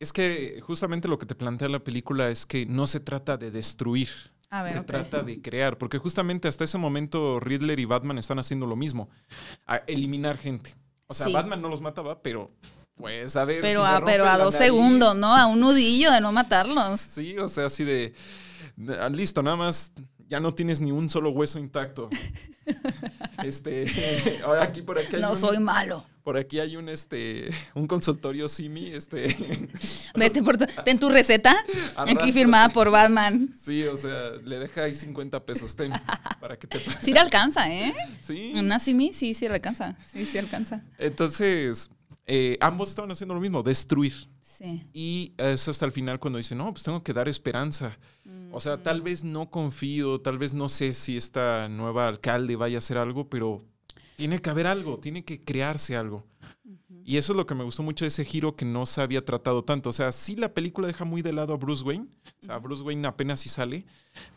Es 0.00 0.12
que 0.12 0.60
justamente 0.62 1.08
lo 1.08 1.18
que 1.18 1.26
te 1.26 1.34
plantea 1.34 1.68
la 1.68 1.82
película 1.82 2.28
es 2.30 2.46
que 2.46 2.64
no 2.66 2.86
se 2.86 3.00
trata 3.00 3.36
de 3.36 3.50
destruir, 3.50 4.08
A 4.50 4.62
ver, 4.62 4.72
se 4.72 4.80
trata 4.82 5.22
de 5.22 5.42
crear, 5.42 5.76
porque 5.78 5.98
justamente 5.98 6.48
hasta 6.48 6.64
ese 6.64 6.78
momento 6.78 7.38
Riddler 7.38 7.78
y 7.80 7.84
Batman 7.84 8.18
están 8.18 8.38
haciendo 8.38 8.66
lo 8.66 8.76
mismo, 8.76 9.10
a 9.66 9.76
eliminar 9.86 10.38
gente. 10.38 10.74
O 11.06 11.14
sea, 11.14 11.26
Sí. 11.26 11.32
Batman 11.32 11.60
no 11.60 11.68
los 11.68 11.80
mataba, 11.80 12.22
pero 12.22 12.50
pues 12.94 13.36
a 13.36 13.44
ver. 13.44 13.60
Pero, 13.60 13.82
si 13.82 13.86
a, 13.94 14.04
pero 14.04 14.26
a 14.26 14.36
dos 14.38 14.54
nariz, 14.54 14.66
segundos, 14.66 15.16
¿no? 15.16 15.34
A 15.34 15.46
un 15.46 15.60
nudillo 15.60 16.10
de 16.10 16.20
no 16.20 16.32
matarlos. 16.32 17.00
Sí, 17.00 17.38
o 17.38 17.48
sea, 17.48 17.66
así 17.66 17.84
de. 17.84 18.14
Listo, 19.10 19.42
nada 19.42 19.56
más. 19.56 19.92
Ya 20.28 20.40
no 20.40 20.52
tienes 20.52 20.80
ni 20.80 20.92
un 20.92 21.08
solo 21.08 21.30
hueso 21.30 21.58
intacto. 21.58 22.10
este. 23.44 23.86
ahora 24.44 24.62
aquí 24.64 24.82
por 24.82 24.98
aquí 24.98 25.16
hay 25.16 25.22
No 25.22 25.32
un, 25.32 25.38
soy 25.38 25.58
malo. 25.58 26.04
Por 26.28 26.36
aquí 26.36 26.60
hay 26.60 26.76
un 26.76 26.90
este. 26.90 27.48
Un 27.74 27.86
consultorio 27.86 28.50
Simi. 28.50 28.88
Este. 28.88 29.34
Vete 30.14 30.42
por 30.42 30.58
tu- 30.58 30.66
ten 30.84 30.98
tu 30.98 31.08
receta. 31.08 31.56
Aquí 31.96 32.32
firmada 32.32 32.68
por 32.68 32.90
Batman. 32.90 33.48
sí, 33.58 33.84
o 33.84 33.96
sea, 33.96 34.32
le 34.44 34.58
deja 34.58 34.82
ahí 34.82 34.94
50 34.94 35.46
pesos. 35.46 35.74
Ten. 35.74 35.90
Para 36.40 36.58
que 36.58 36.66
te 36.66 36.80
pague. 36.80 36.98
Sí 37.00 37.14
le 37.14 37.20
alcanza, 37.20 37.72
¿eh? 37.72 37.94
Sí. 38.20 38.52
Una 38.54 38.78
simi, 38.78 39.14
sí, 39.14 39.32
sí 39.32 39.48
le 39.48 39.54
alcanza. 39.54 39.96
Sí, 40.06 40.26
sí 40.26 40.36
alcanza. 40.36 40.82
Entonces. 40.98 41.88
eh, 42.26 42.58
ambos 42.60 42.90
estaban 42.90 43.10
haciendo 43.10 43.32
lo 43.32 43.40
mismo, 43.40 43.62
destruir. 43.62 44.12
Sí. 44.42 44.86
Y 44.92 45.32
eso 45.38 45.70
hasta 45.70 45.86
el 45.86 45.92
final 45.92 46.20
cuando 46.20 46.36
dice, 46.36 46.54
no, 46.54 46.70
pues 46.72 46.82
tengo 46.84 47.02
que 47.02 47.14
dar 47.14 47.26
esperanza. 47.30 47.96
O 48.52 48.60
sea, 48.60 48.82
tal 48.82 49.00
vez 49.00 49.24
no 49.24 49.48
confío, 49.50 50.20
tal 50.20 50.36
vez 50.36 50.52
no 50.52 50.68
sé 50.68 50.92
si 50.92 51.16
esta 51.16 51.70
nueva 51.70 52.06
alcalde 52.06 52.54
vaya 52.54 52.76
a 52.76 52.80
hacer 52.80 52.98
algo, 52.98 53.30
pero 53.30 53.64
tiene 54.18 54.40
que 54.40 54.50
haber 54.50 54.66
algo, 54.66 54.98
tiene 54.98 55.24
que 55.24 55.44
crearse 55.44 55.96
algo. 55.96 56.24
Y 57.08 57.16
eso 57.16 57.32
es 57.32 57.38
lo 57.38 57.46
que 57.46 57.54
me 57.54 57.64
gustó 57.64 57.82
mucho 57.82 58.04
de 58.04 58.10
ese 58.10 58.22
giro 58.22 58.54
que 58.54 58.66
no 58.66 58.84
se 58.84 59.00
había 59.00 59.24
tratado 59.24 59.64
tanto. 59.64 59.88
O 59.88 59.92
sea, 59.94 60.12
sí 60.12 60.36
la 60.36 60.52
película 60.52 60.86
deja 60.86 61.06
muy 61.06 61.22
de 61.22 61.32
lado 61.32 61.54
a 61.54 61.56
Bruce 61.56 61.82
Wayne. 61.82 62.06
O 62.42 62.44
sea, 62.44 62.58
Bruce 62.58 62.82
Wayne 62.82 63.08
apenas 63.08 63.40
sí 63.40 63.48
sale. 63.48 63.86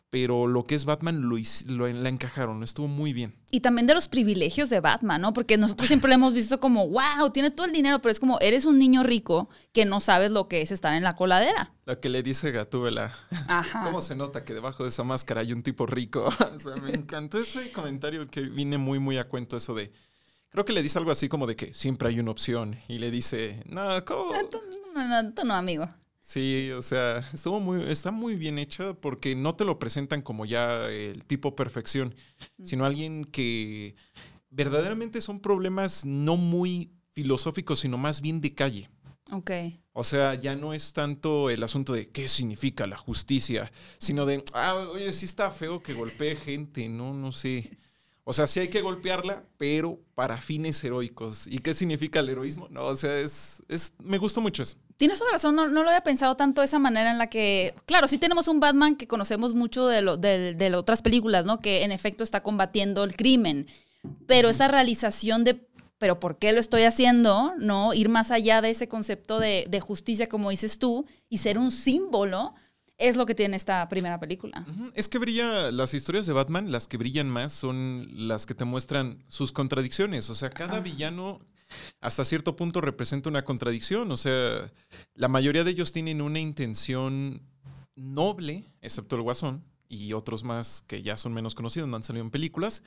Pero 0.09 0.47
lo 0.47 0.63
que 0.63 0.75
es 0.75 0.85
Batman 0.85 1.27
lo, 1.27 1.35
lo 1.67 1.87
la 1.89 2.07
encajaron. 2.07 2.63
Estuvo 2.63 2.87
muy 2.87 3.11
bien. 3.11 3.35
Y 3.49 3.59
también 3.59 3.87
de 3.87 3.93
los 3.93 4.07
privilegios 4.07 4.69
de 4.69 4.79
Batman, 4.79 5.19
¿no? 5.19 5.33
Porque 5.33 5.57
nosotros 5.57 5.89
siempre 5.89 6.07
lo 6.07 6.15
hemos 6.15 6.33
visto 6.33 6.61
como, 6.61 6.87
wow, 6.87 7.29
tiene 7.33 7.51
todo 7.51 7.67
el 7.67 7.73
dinero, 7.73 8.01
pero 8.01 8.13
es 8.13 8.21
como, 8.21 8.39
eres 8.39 8.63
un 8.63 8.79
niño 8.79 9.03
rico 9.03 9.49
que 9.73 9.83
no 9.83 9.99
sabes 9.99 10.31
lo 10.31 10.47
que 10.47 10.61
es 10.61 10.71
estar 10.71 10.93
en 10.93 11.03
la 11.03 11.11
coladera. 11.11 11.73
Lo 11.85 11.99
que 11.99 12.07
le 12.07 12.23
dice 12.23 12.51
Gatúbela. 12.51 13.13
Ajá. 13.49 13.81
¿Cómo 13.83 14.01
se 14.01 14.15
nota 14.15 14.45
que 14.45 14.53
debajo 14.53 14.83
de 14.83 14.89
esa 14.89 15.03
máscara 15.03 15.41
hay 15.41 15.51
un 15.51 15.61
tipo 15.61 15.87
rico? 15.87 16.23
o 16.55 16.59
sea, 16.61 16.77
me 16.77 16.91
encantó 16.91 17.37
ese 17.37 17.69
comentario 17.73 18.27
que 18.27 18.43
viene 18.43 18.77
muy, 18.77 18.99
muy 18.99 19.17
a 19.17 19.27
cuento 19.27 19.57
eso 19.57 19.75
de... 19.75 19.91
Creo 20.51 20.65
que 20.65 20.73
le 20.73 20.83
dice 20.83 20.99
algo 20.99 21.11
así 21.11 21.29
como 21.29 21.47
de 21.47 21.55
que 21.55 21.73
siempre 21.73 22.09
hay 22.09 22.19
una 22.19 22.31
opción. 22.31 22.77
Y 22.87 22.99
le 22.99 23.09
dice, 23.09 23.63
no, 23.67 24.03
¿cómo? 24.05 24.33
No, 24.93 25.07
no, 25.07 25.33
tú 25.33 25.45
no, 25.45 25.53
amigo. 25.53 25.89
Sí, 26.19 26.71
o 26.71 26.81
sea, 26.81 27.19
estuvo 27.33 27.59
muy, 27.59 27.83
está 27.89 28.11
muy 28.11 28.35
bien 28.35 28.57
hecha 28.57 28.93
porque 28.93 29.35
no 29.35 29.55
te 29.55 29.65
lo 29.65 29.79
presentan 29.79 30.21
como 30.21 30.45
ya 30.45 30.87
el 30.89 31.25
tipo 31.25 31.55
perfección, 31.55 32.15
sino 32.63 32.85
alguien 32.85 33.25
que 33.25 33.95
verdaderamente 34.49 35.21
son 35.21 35.39
problemas 35.39 36.05
no 36.05 36.37
muy 36.37 36.93
filosóficos, 37.09 37.79
sino 37.79 37.97
más 37.97 38.21
bien 38.21 38.39
de 38.39 38.53
calle. 38.53 38.89
Ok. 39.31 39.51
O 39.93 40.03
sea, 40.03 40.35
ya 40.35 40.55
no 40.55 40.73
es 40.73 40.93
tanto 40.93 41.49
el 41.49 41.63
asunto 41.63 41.93
de 41.93 42.09
qué 42.09 42.27
significa 42.27 42.87
la 42.87 42.97
justicia, 42.97 43.71
sino 43.97 44.25
de, 44.25 44.43
ah, 44.53 44.75
oye, 44.75 45.11
sí 45.13 45.25
está 45.25 45.51
feo 45.51 45.81
que 45.81 45.93
golpee 45.93 46.35
gente, 46.35 46.87
no, 46.89 47.13
no 47.13 47.31
sé. 47.31 47.77
O 48.23 48.33
sea, 48.33 48.45
sí 48.45 48.59
hay 48.59 48.67
que 48.67 48.81
golpearla, 48.81 49.43
pero 49.57 49.99
para 50.13 50.39
fines 50.39 50.83
heroicos. 50.83 51.47
¿Y 51.47 51.59
qué 51.59 51.73
significa 51.73 52.19
el 52.19 52.29
heroísmo? 52.29 52.67
No, 52.69 52.85
o 52.85 52.95
sea, 52.95 53.17
es, 53.19 53.63
es 53.67 53.93
me 54.03 54.19
gustó 54.19 54.41
mucho 54.41 54.61
eso. 54.61 54.77
Tienes 54.97 55.17
toda 55.17 55.31
la 55.31 55.37
razón, 55.37 55.55
no, 55.55 55.67
no 55.67 55.81
lo 55.81 55.89
había 55.89 56.03
pensado 56.03 56.35
tanto 56.35 56.61
de 56.61 56.65
esa 56.65 56.77
manera 56.77 57.09
en 57.09 57.17
la 57.17 57.27
que, 57.27 57.73
claro, 57.87 58.07
sí 58.07 58.19
tenemos 58.19 58.47
un 58.47 58.59
Batman 58.59 58.95
que 58.95 59.07
conocemos 59.07 59.55
mucho 59.55 59.87
de, 59.87 60.03
lo, 60.03 60.17
de, 60.17 60.53
de 60.53 60.75
otras 60.75 61.01
películas, 61.01 61.47
¿no? 61.47 61.59
Que 61.59 61.83
en 61.83 61.91
efecto 61.91 62.23
está 62.23 62.43
combatiendo 62.43 63.03
el 63.03 63.15
crimen, 63.15 63.65
pero 64.27 64.49
esa 64.49 64.67
realización 64.67 65.43
de, 65.43 65.67
pero 65.97 66.19
¿por 66.19 66.37
qué 66.37 66.53
lo 66.53 66.59
estoy 66.59 66.83
haciendo? 66.83 67.53
¿No? 67.57 67.95
Ir 67.95 68.09
más 68.09 68.29
allá 68.29 68.61
de 68.61 68.69
ese 68.69 68.87
concepto 68.87 69.39
de, 69.39 69.65
de 69.67 69.79
justicia, 69.79 70.27
como 70.27 70.51
dices 70.51 70.77
tú, 70.77 71.07
y 71.27 71.39
ser 71.39 71.57
un 71.57 71.71
símbolo, 71.71 72.53
es 73.01 73.15
lo 73.15 73.25
que 73.25 73.35
tiene 73.35 73.57
esta 73.57 73.87
primera 73.89 74.19
película. 74.19 74.65
Es 74.93 75.09
que 75.09 75.17
brilla, 75.17 75.71
las 75.71 75.93
historias 75.93 76.27
de 76.27 76.33
Batman, 76.33 76.71
las 76.71 76.87
que 76.87 76.97
brillan 76.97 77.27
más 77.27 77.51
son 77.51 78.07
las 78.13 78.45
que 78.45 78.53
te 78.53 78.63
muestran 78.63 79.23
sus 79.27 79.51
contradicciones. 79.51 80.29
O 80.29 80.35
sea, 80.35 80.51
cada 80.51 80.79
villano 80.79 81.41
hasta 81.99 82.25
cierto 82.25 82.55
punto 82.55 82.79
representa 82.79 83.29
una 83.29 83.43
contradicción. 83.43 84.11
O 84.11 84.17
sea, 84.17 84.71
la 85.15 85.27
mayoría 85.27 85.63
de 85.63 85.71
ellos 85.71 85.91
tienen 85.91 86.21
una 86.21 86.39
intención 86.39 87.41
noble, 87.95 88.71
excepto 88.81 89.15
el 89.15 89.23
Guasón 89.23 89.63
y 89.89 90.13
otros 90.13 90.43
más 90.43 90.83
que 90.87 91.01
ya 91.01 91.17
son 91.17 91.33
menos 91.33 91.55
conocidos, 91.55 91.89
no 91.89 91.97
han 91.97 92.03
salido 92.03 92.23
en 92.23 92.31
películas. 92.31 92.83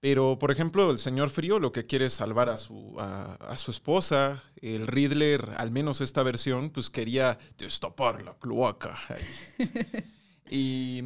Pero, 0.00 0.36
por 0.36 0.50
ejemplo, 0.50 0.90
el 0.90 0.98
señor 0.98 1.30
Frío 1.30 1.60
lo 1.60 1.70
que 1.70 1.84
quiere 1.84 2.06
es 2.06 2.12
salvar 2.14 2.48
a 2.48 2.58
su, 2.58 2.96
a, 2.98 3.34
a 3.34 3.56
su 3.56 3.70
esposa. 3.70 4.42
El 4.56 4.88
Riddler, 4.88 5.52
al 5.56 5.70
menos 5.70 6.00
esta 6.00 6.24
versión, 6.24 6.70
pues 6.70 6.90
quería 6.90 7.38
destapar 7.56 8.22
la 8.24 8.34
cloaca. 8.34 8.98
y, 10.50 11.02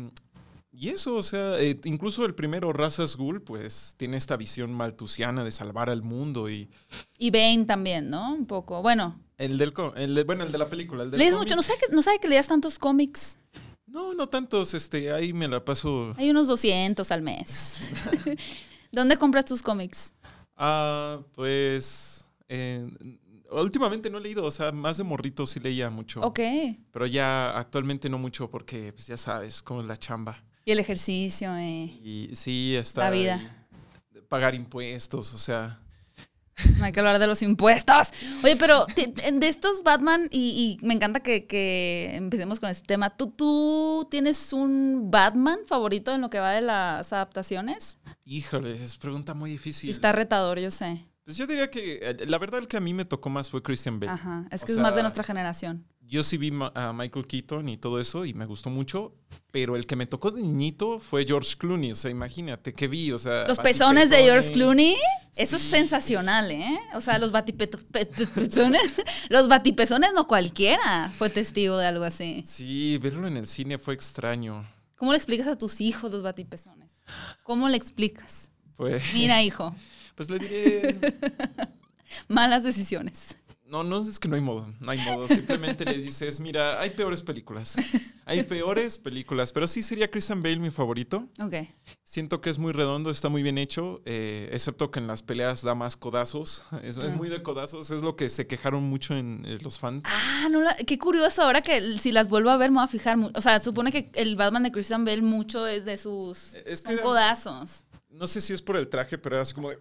y 0.72 0.88
eso, 0.88 1.14
o 1.16 1.22
sea, 1.22 1.60
eh, 1.60 1.78
incluso 1.84 2.24
el 2.24 2.34
primero, 2.34 2.72
Razas 2.72 3.16
Ghul, 3.16 3.42
pues 3.42 3.94
tiene 3.98 4.16
esta 4.16 4.36
visión 4.36 4.72
maltusiana 4.72 5.44
de 5.44 5.50
salvar 5.50 5.90
al 5.90 6.02
mundo. 6.02 6.48
Y 6.48 6.70
Y 7.18 7.30
Bane 7.30 7.66
también, 7.66 8.08
¿no? 8.08 8.32
Un 8.34 8.46
poco. 8.46 8.80
Bueno, 8.82 9.20
el 9.38 9.58
del, 9.58 9.74
el 9.96 10.14
de- 10.14 10.24
bueno, 10.24 10.44
el 10.44 10.52
de 10.52 10.58
la 10.58 10.68
película. 10.70 11.02
El 11.02 11.10
del 11.10 11.18
lees 11.20 11.34
cómic, 11.34 11.48
mucho, 11.48 11.56
no 11.56 11.62
sabe, 11.62 11.78
que, 11.80 11.94
no 11.94 12.02
sabe 12.02 12.18
que 12.18 12.28
leías 12.28 12.48
tantos 12.48 12.78
cómics. 12.78 13.38
No, 13.96 14.12
no 14.12 14.28
tantos, 14.28 14.74
este, 14.74 15.10
ahí 15.10 15.32
me 15.32 15.48
la 15.48 15.64
paso. 15.64 16.12
Hay 16.18 16.28
unos 16.28 16.48
200 16.48 17.10
al 17.10 17.22
mes. 17.22 17.90
¿Dónde 18.92 19.16
compras 19.16 19.46
tus 19.46 19.62
cómics? 19.62 20.12
Ah, 20.54 21.20
pues. 21.32 22.28
eh, 22.46 22.86
últimamente 23.50 24.10
no 24.10 24.18
he 24.18 24.20
leído, 24.20 24.44
o 24.44 24.50
sea, 24.50 24.70
más 24.70 24.98
de 24.98 25.04
morrito 25.04 25.46
sí 25.46 25.60
leía 25.60 25.88
mucho. 25.88 26.20
Ok. 26.20 26.40
Pero 26.90 27.06
ya 27.06 27.56
actualmente 27.56 28.10
no 28.10 28.18
mucho 28.18 28.50
porque, 28.50 28.92
pues 28.92 29.06
ya 29.06 29.16
sabes, 29.16 29.62
cómo 29.62 29.80
es 29.80 29.86
la 29.86 29.96
chamba. 29.96 30.44
Y 30.66 30.72
el 30.72 30.78
ejercicio, 30.78 31.56
eh. 31.56 31.84
Y 32.04 32.28
sí, 32.34 32.76
está. 32.76 33.04
La 33.04 33.10
vida. 33.10 33.66
Pagar 34.28 34.54
impuestos, 34.54 35.32
o 35.32 35.38
sea. 35.38 35.80
No 36.78 36.84
hay 36.84 36.92
que 36.92 37.00
hablar 37.00 37.18
de 37.18 37.26
los 37.26 37.42
impuestos. 37.42 38.08
Oye, 38.42 38.56
pero 38.56 38.86
te- 38.86 39.06
de 39.32 39.48
estos 39.48 39.82
Batman, 39.82 40.28
y, 40.30 40.78
y 40.80 40.86
me 40.86 40.94
encanta 40.94 41.20
que, 41.20 41.46
que 41.46 42.10
empecemos 42.14 42.60
con 42.60 42.68
este 42.70 42.86
tema. 42.86 43.16
¿Tú, 43.16 43.28
¿Tú 43.30 44.06
tienes 44.10 44.52
un 44.52 45.10
Batman 45.10 45.58
favorito 45.66 46.14
en 46.14 46.20
lo 46.20 46.30
que 46.30 46.38
va 46.38 46.52
de 46.52 46.62
las 46.62 47.12
adaptaciones? 47.12 47.98
Híjole, 48.24 48.82
es 48.82 48.96
pregunta 48.98 49.34
muy 49.34 49.50
Sí, 49.50 49.56
difícil. 49.56 49.90
está 49.90 50.12
retador, 50.12 50.58
yo 50.58 50.70
sé. 50.70 51.04
Pues 51.24 51.36
yo 51.36 51.46
diría 51.48 51.70
que 51.70 51.98
eh, 52.02 52.16
la 52.26 52.38
verdad 52.38 52.60
el 52.60 52.68
que 52.68 52.76
a 52.76 52.80
mí 52.80 52.94
me 52.94 53.04
tocó 53.04 53.28
más 53.30 53.50
fue 53.50 53.60
Christian 53.62 53.98
Bale. 53.98 54.12
Ajá. 54.12 54.44
Es 54.50 54.62
O 54.62 54.66
que 54.66 54.72
es 54.72 54.78
más 54.78 54.94
de 54.94 55.02
nuestra 55.02 55.24
generación. 55.24 55.84
Yo 56.08 56.22
sí 56.22 56.38
vi 56.38 56.52
a 56.74 56.92
Michael 56.92 57.26
Keaton 57.26 57.68
y 57.68 57.78
todo 57.78 58.00
eso 58.00 58.24
y 58.24 58.32
me 58.32 58.46
gustó 58.46 58.70
mucho, 58.70 59.14
pero 59.50 59.74
el 59.74 59.86
que 59.86 59.96
me 59.96 60.06
tocó 60.06 60.30
de 60.30 60.40
niñito 60.40 61.00
fue 61.00 61.24
George 61.26 61.56
Clooney, 61.58 61.92
o 61.92 61.94
sea, 61.96 62.12
imagínate 62.12 62.72
qué 62.72 62.86
vi, 62.86 63.10
o 63.10 63.18
sea, 63.18 63.46
Los 63.48 63.58
pezones 63.58 64.08
de 64.08 64.18
George. 64.18 64.52
Clooney, 64.52 64.96
eso 65.34 65.56
es 65.56 65.62
sensacional, 65.62 66.52
¿eh? 66.52 66.78
O 66.94 67.00
sea, 67.00 67.18
los 67.18 67.32
batipezones, 67.32 68.80
los 69.30 69.48
batipezones 69.48 70.10
no 70.14 70.28
cualquiera 70.28 71.12
fue 71.16 71.28
testigo 71.28 71.76
de 71.76 71.86
algo 71.86 72.04
así. 72.04 72.42
Sí, 72.46 72.98
verlo 72.98 73.26
en 73.26 73.36
el 73.36 73.48
cine 73.48 73.76
fue 73.76 73.94
extraño. 73.94 74.64
¿Cómo 74.96 75.12
le 75.12 75.16
explicas 75.16 75.48
a 75.48 75.58
tus 75.58 75.80
hijos 75.80 76.12
los 76.12 76.22
batipezones? 76.22 76.92
¿Cómo 77.42 77.68
le 77.68 77.76
explicas? 77.76 78.52
Pues, 78.76 79.02
Mira, 79.12 79.42
hijo, 79.42 79.74
pues 80.14 80.30
le 80.30 80.38
diré, 80.38 80.96
malas 82.28 82.62
decisiones. 82.62 83.38
No, 83.68 83.82
no 83.84 84.02
es 84.02 84.18
que 84.20 84.28
no 84.28 84.36
hay 84.36 84.40
modo, 84.40 84.72
no 84.80 84.90
hay 84.92 84.98
modo, 84.98 85.26
simplemente 85.28 85.84
le 85.84 85.98
dices, 85.98 86.38
mira, 86.40 86.80
hay 86.80 86.90
peores 86.90 87.22
películas, 87.22 87.76
hay 88.24 88.42
peores 88.44 88.98
películas, 88.98 89.52
pero 89.52 89.66
sí 89.66 89.82
sería 89.82 90.10
Christian 90.10 90.42
Bale 90.42 90.58
mi 90.58 90.70
favorito. 90.70 91.28
Ok. 91.40 91.54
Siento 92.04 92.40
que 92.40 92.50
es 92.50 92.58
muy 92.58 92.72
redondo, 92.72 93.10
está 93.10 93.28
muy 93.28 93.42
bien 93.42 93.58
hecho, 93.58 94.00
eh, 94.04 94.48
excepto 94.52 94.90
que 94.90 95.00
en 95.00 95.06
las 95.08 95.22
peleas 95.22 95.62
da 95.62 95.74
más 95.74 95.96
codazos. 95.96 96.64
Es, 96.84 96.96
es 96.96 97.04
Ah. 97.04 97.08
muy 97.16 97.28
de 97.28 97.42
codazos, 97.42 97.90
es 97.90 98.02
lo 98.02 98.14
que 98.16 98.28
se 98.28 98.46
quejaron 98.46 98.84
mucho 98.84 99.16
en 99.16 99.44
eh, 99.44 99.58
los 99.62 99.78
fans. 99.78 100.04
Ah, 100.06 100.48
no, 100.50 100.60
la- 100.60 100.76
qué 100.76 100.98
curioso. 100.98 101.42
Ahora 101.42 101.62
que 101.62 101.98
si 101.98 102.12
las 102.12 102.28
vuelvo 102.28 102.50
a 102.50 102.56
ver, 102.56 102.70
me 102.70 102.76
voy 102.76 102.84
a 102.84 102.88
fijar. 102.88 103.18
O 103.34 103.40
sea, 103.40 103.60
supone 103.62 103.90
que 103.90 104.10
el 104.14 104.36
Batman 104.36 104.62
de 104.62 104.70
Christian 104.72 105.04
Bale 105.04 105.22
mucho 105.22 105.66
es 105.66 105.84
de 105.84 105.96
sus 105.96 106.54
Es 106.64 106.80
que 106.80 106.88
son 106.88 106.92
era- 106.94 107.02
codazos. 107.02 107.84
No 108.10 108.26
sé 108.28 108.40
si 108.40 108.52
es 108.52 108.62
por 108.62 108.76
el 108.76 108.88
traje, 108.88 109.18
pero 109.18 109.36
era 109.36 109.42
así 109.42 109.52
como 109.52 109.70
de. 109.70 109.78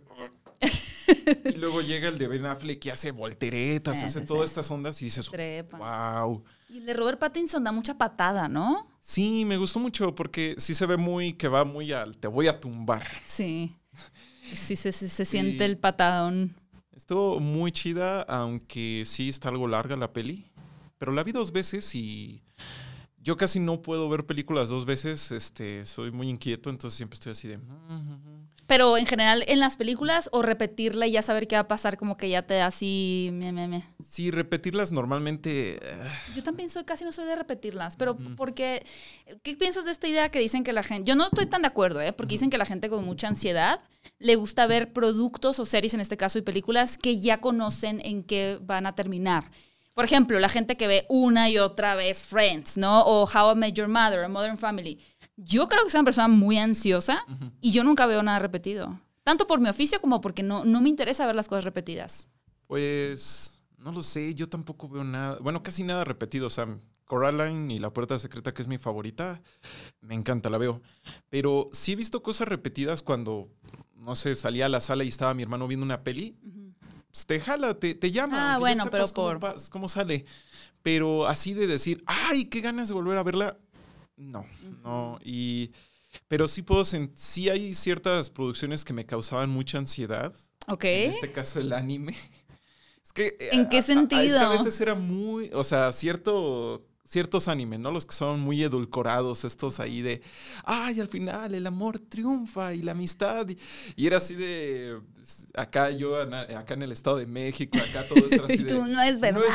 Y 1.45 1.55
luego 1.57 1.81
llega 1.81 2.07
el 2.09 2.17
de 2.17 2.27
Ben 2.27 2.45
Affleck 2.45 2.85
y 2.85 2.89
hace 2.89 3.11
volteretas, 3.11 3.99
Sí, 3.99 4.05
hace 4.05 4.21
sí, 4.21 4.25
todas 4.25 4.49
sí. 4.49 4.51
estas 4.53 4.71
ondas 4.71 5.01
y 5.01 5.05
dices, 5.05 5.29
Trepan. 5.29 5.79
wow. 5.79 6.43
Y 6.69 6.77
el 6.79 6.85
de 6.85 6.93
Robert 6.93 7.19
Pattinson 7.19 7.63
da 7.63 7.71
mucha 7.71 7.97
patada, 7.97 8.47
¿no? 8.47 8.87
Sí, 8.99 9.45
me 9.45 9.57
gustó 9.57 9.79
mucho 9.79 10.13
porque 10.15 10.55
sí 10.57 10.73
se 10.73 10.85
ve 10.85 10.97
muy 10.97 11.33
que 11.33 11.47
va 11.47 11.63
muy 11.63 11.91
al 11.93 12.17
te 12.17 12.27
voy 12.27 12.47
a 12.47 12.59
tumbar. 12.59 13.05
Sí. 13.23 13.75
Sí, 14.53 14.75
se, 14.75 14.91
se- 14.91 15.07
se 15.09 15.25
siente 15.25 15.63
el 15.65 15.77
patadón. 15.77 16.55
Estuvo 16.95 17.39
muy 17.39 17.71
chida, 17.71 18.21
aunque 18.23 19.03
sí 19.05 19.29
está 19.29 19.49
algo 19.49 19.67
larga 19.67 19.95
la 19.95 20.11
peli. 20.13 20.51
Pero 20.97 21.11
la 21.11 21.23
vi 21.23 21.31
dos 21.33 21.51
veces 21.51 21.93
y 21.93 22.41
yo 23.17 23.37
casi 23.37 23.59
no 23.59 23.81
puedo 23.81 24.07
ver 24.09 24.25
películas 24.25 24.69
dos 24.69 24.85
veces. 24.85 25.31
Este, 25.31 25.83
soy 25.85 26.11
muy 26.11 26.29
inquieto, 26.29 26.69
entonces 26.69 26.95
siempre 26.97 27.15
estoy 27.15 27.31
así 27.33 27.47
de. 27.47 27.57
"Mm, 27.57 28.47
Pero 28.67 28.97
en 28.97 29.05
general, 29.05 29.43
en 29.47 29.59
las 29.59 29.77
películas 29.77 30.27
o 30.31 30.41
repetirla 30.41 31.05
y 31.05 31.11
ya 31.11 31.21
saber 31.21 31.47
qué 31.47 31.55
va 31.55 31.61
a 31.61 31.67
pasar, 31.67 31.97
como 31.97 32.17
que 32.17 32.29
ya 32.29 32.41
te 32.41 32.55
da 32.55 32.65
así. 32.65 33.29
me, 33.33 33.51
me, 33.51 33.67
me. 33.67 33.83
Sí, 34.03 34.31
repetirlas 34.31 34.91
normalmente. 34.91 35.77
eh, 35.81 35.97
Yo 36.35 36.41
también 36.41 36.69
soy, 36.69 36.83
casi 36.83 37.03
no 37.05 37.11
soy 37.11 37.25
de 37.25 37.35
repetirlas, 37.35 37.95
pero 37.95 38.17
porque, 38.35 38.83
¿qué 39.43 39.55
piensas 39.55 39.85
de 39.85 39.91
esta 39.91 40.07
idea 40.07 40.29
que 40.29 40.39
dicen 40.39 40.63
que 40.63 40.73
la 40.73 40.81
gente, 40.81 41.07
yo 41.07 41.15
no 41.15 41.25
estoy 41.25 41.45
tan 41.45 41.61
de 41.61 41.67
acuerdo, 41.67 42.01
¿eh? 42.01 42.11
porque 42.11 42.33
dicen 42.33 42.49
que 42.49 42.57
la 42.57 42.65
gente 42.65 42.89
con 42.89 43.05
mucha 43.05 43.27
ansiedad 43.27 43.79
le 44.17 44.35
gusta 44.35 44.65
ver 44.65 44.93
productos 44.93 45.59
o 45.59 45.65
series, 45.65 45.93
en 45.93 45.99
este 45.99 46.17
caso, 46.17 46.39
y 46.39 46.41
películas 46.41 46.97
que 46.97 47.19
ya 47.19 47.41
conocen 47.41 48.01
en 48.03 48.23
qué 48.23 48.57
van 48.61 48.87
a 48.87 48.95
terminar. 48.95 49.51
Por 49.93 50.03
ejemplo, 50.03 50.37
la 50.39 50.49
gente 50.49 50.75
que 50.75 50.87
ve 50.87 51.05
una 51.07 51.49
y 51.49 51.57
otra 51.57 51.95
vez 51.95 52.21
Friends, 52.21 52.77
¿no? 52.77 53.01
O 53.05 53.23
How 53.23 53.53
I 53.53 53.55
Met 53.55 53.75
Your 53.75 53.87
Mother, 53.87 54.25
o 54.25 54.29
Modern 54.29 54.57
Family. 54.57 54.99
Yo 55.37 55.67
creo 55.67 55.83
que 55.83 55.89
soy 55.89 55.99
una 55.99 56.05
persona 56.05 56.27
muy 56.27 56.57
ansiosa 56.57 57.25
y 57.61 57.71
yo 57.71 57.83
nunca 57.83 58.05
veo 58.05 58.23
nada 58.23 58.39
repetido. 58.39 58.99
Tanto 59.23 59.47
por 59.47 59.59
mi 59.59 59.69
oficio 59.69 59.99
como 59.99 60.21
porque 60.21 60.43
no, 60.43 60.63
no 60.65 60.81
me 60.81 60.89
interesa 60.89 61.25
ver 61.25 61.35
las 61.35 61.47
cosas 61.47 61.63
repetidas. 61.63 62.29
Pues 62.67 63.61
no 63.77 63.91
lo 63.91 64.01
sé, 64.03 64.33
yo 64.33 64.49
tampoco 64.49 64.87
veo 64.89 65.03
nada, 65.03 65.37
bueno, 65.41 65.61
casi 65.63 65.83
nada 65.83 66.03
repetido, 66.03 66.47
o 66.47 66.49
sea, 66.49 66.67
Coraline 67.05 67.71
y 67.73 67.79
La 67.79 67.91
Puerta 67.91 68.17
Secreta, 68.17 68.51
que 68.53 68.61
es 68.61 68.67
mi 68.67 68.77
favorita, 68.77 69.41
me 70.01 70.15
encanta, 70.15 70.49
la 70.49 70.57
veo. 70.57 70.81
Pero 71.29 71.69
sí 71.71 71.91
he 71.91 71.95
visto 71.95 72.23
cosas 72.23 72.47
repetidas 72.47 73.03
cuando, 73.03 73.49
no 73.95 74.15
sé, 74.15 74.33
salía 74.35 74.65
a 74.65 74.69
la 74.69 74.79
sala 74.81 75.03
y 75.03 75.09
estaba 75.09 75.33
mi 75.33 75.43
hermano 75.43 75.67
viendo 75.67 75.85
una 75.85 76.03
peli, 76.03 76.35
pues, 77.07 77.25
te 77.27 77.39
jala, 77.39 77.79
te, 77.79 77.93
te 77.93 78.11
llama. 78.11 78.55
Ah, 78.55 78.57
bueno, 78.59 78.85
pero 78.89 79.05
cómo 79.13 79.39
por- 79.39 79.69
Cómo, 79.69 79.87
sale. 79.89 80.25
Pero 80.81 81.27
así 81.27 81.53
de 81.53 81.67
decir, 81.67 82.03
ay, 82.05 82.45
qué 82.45 82.61
ganas 82.61 82.87
de 82.87 82.93
volver 82.93 83.17
a 83.17 83.23
verla. 83.23 83.57
No, 84.17 84.45
no. 84.83 85.19
Y. 85.23 85.71
Pero 86.27 86.47
sí 86.47 86.61
puedo 86.61 86.83
sí 86.85 87.49
hay 87.49 87.73
ciertas 87.73 88.29
producciones 88.29 88.85
que 88.85 88.93
me 88.93 89.05
causaban 89.05 89.49
mucha 89.49 89.77
ansiedad. 89.77 90.33
Ok. 90.67 90.83
En 90.85 91.09
este 91.11 91.31
caso, 91.31 91.59
el 91.59 91.73
anime. 91.73 92.15
Es 93.03 93.13
que. 93.13 93.27
eh, 93.39 93.49
¿En 93.51 93.69
qué 93.69 93.75
a- 93.77 93.79
a- 93.79 93.81
Es 93.81 93.85
que 93.87 93.93
sentido? 93.93 94.39
a 94.39 94.49
veces 94.49 94.81
era 94.81 94.95
muy. 94.95 95.49
O 95.53 95.63
sea, 95.63 95.91
cierto. 95.91 96.85
Ciertos 97.07 97.47
animes, 97.47 97.79
¿no? 97.79 97.91
Los 97.91 98.03
que 98.07 98.15
son 98.15 98.39
muy 98.39 98.63
edulcorados, 98.63 99.43
estos 99.45 99.79
ahí 99.79 100.01
de. 100.01 100.23
Ay, 100.63 100.99
al 100.99 101.07
final 101.07 101.53
el 101.53 101.67
amor 101.67 101.99
triunfa 101.99 102.73
y 102.73 102.81
la 102.81 102.93
amistad. 102.93 103.47
Y, 103.47 103.59
y 103.95 104.07
era 104.07 104.17
así 104.17 104.33
de. 104.33 104.99
Acá 105.53 105.91
yo, 105.91 106.19
acá 106.19 106.73
en 106.73 106.81
el 106.81 106.91
Estado 106.91 107.17
de 107.17 107.27
México, 107.27 107.77
acá 107.77 108.03
todo 108.07 108.25
eso 108.25 108.33
era 108.33 108.45
así 108.49 108.53
Y 108.55 108.63
de. 108.63 108.73
tú, 108.73 108.87
no 108.87 108.99
es 109.03 109.19
verdad. 109.19 109.39
No 109.39 109.45
es 109.45 109.53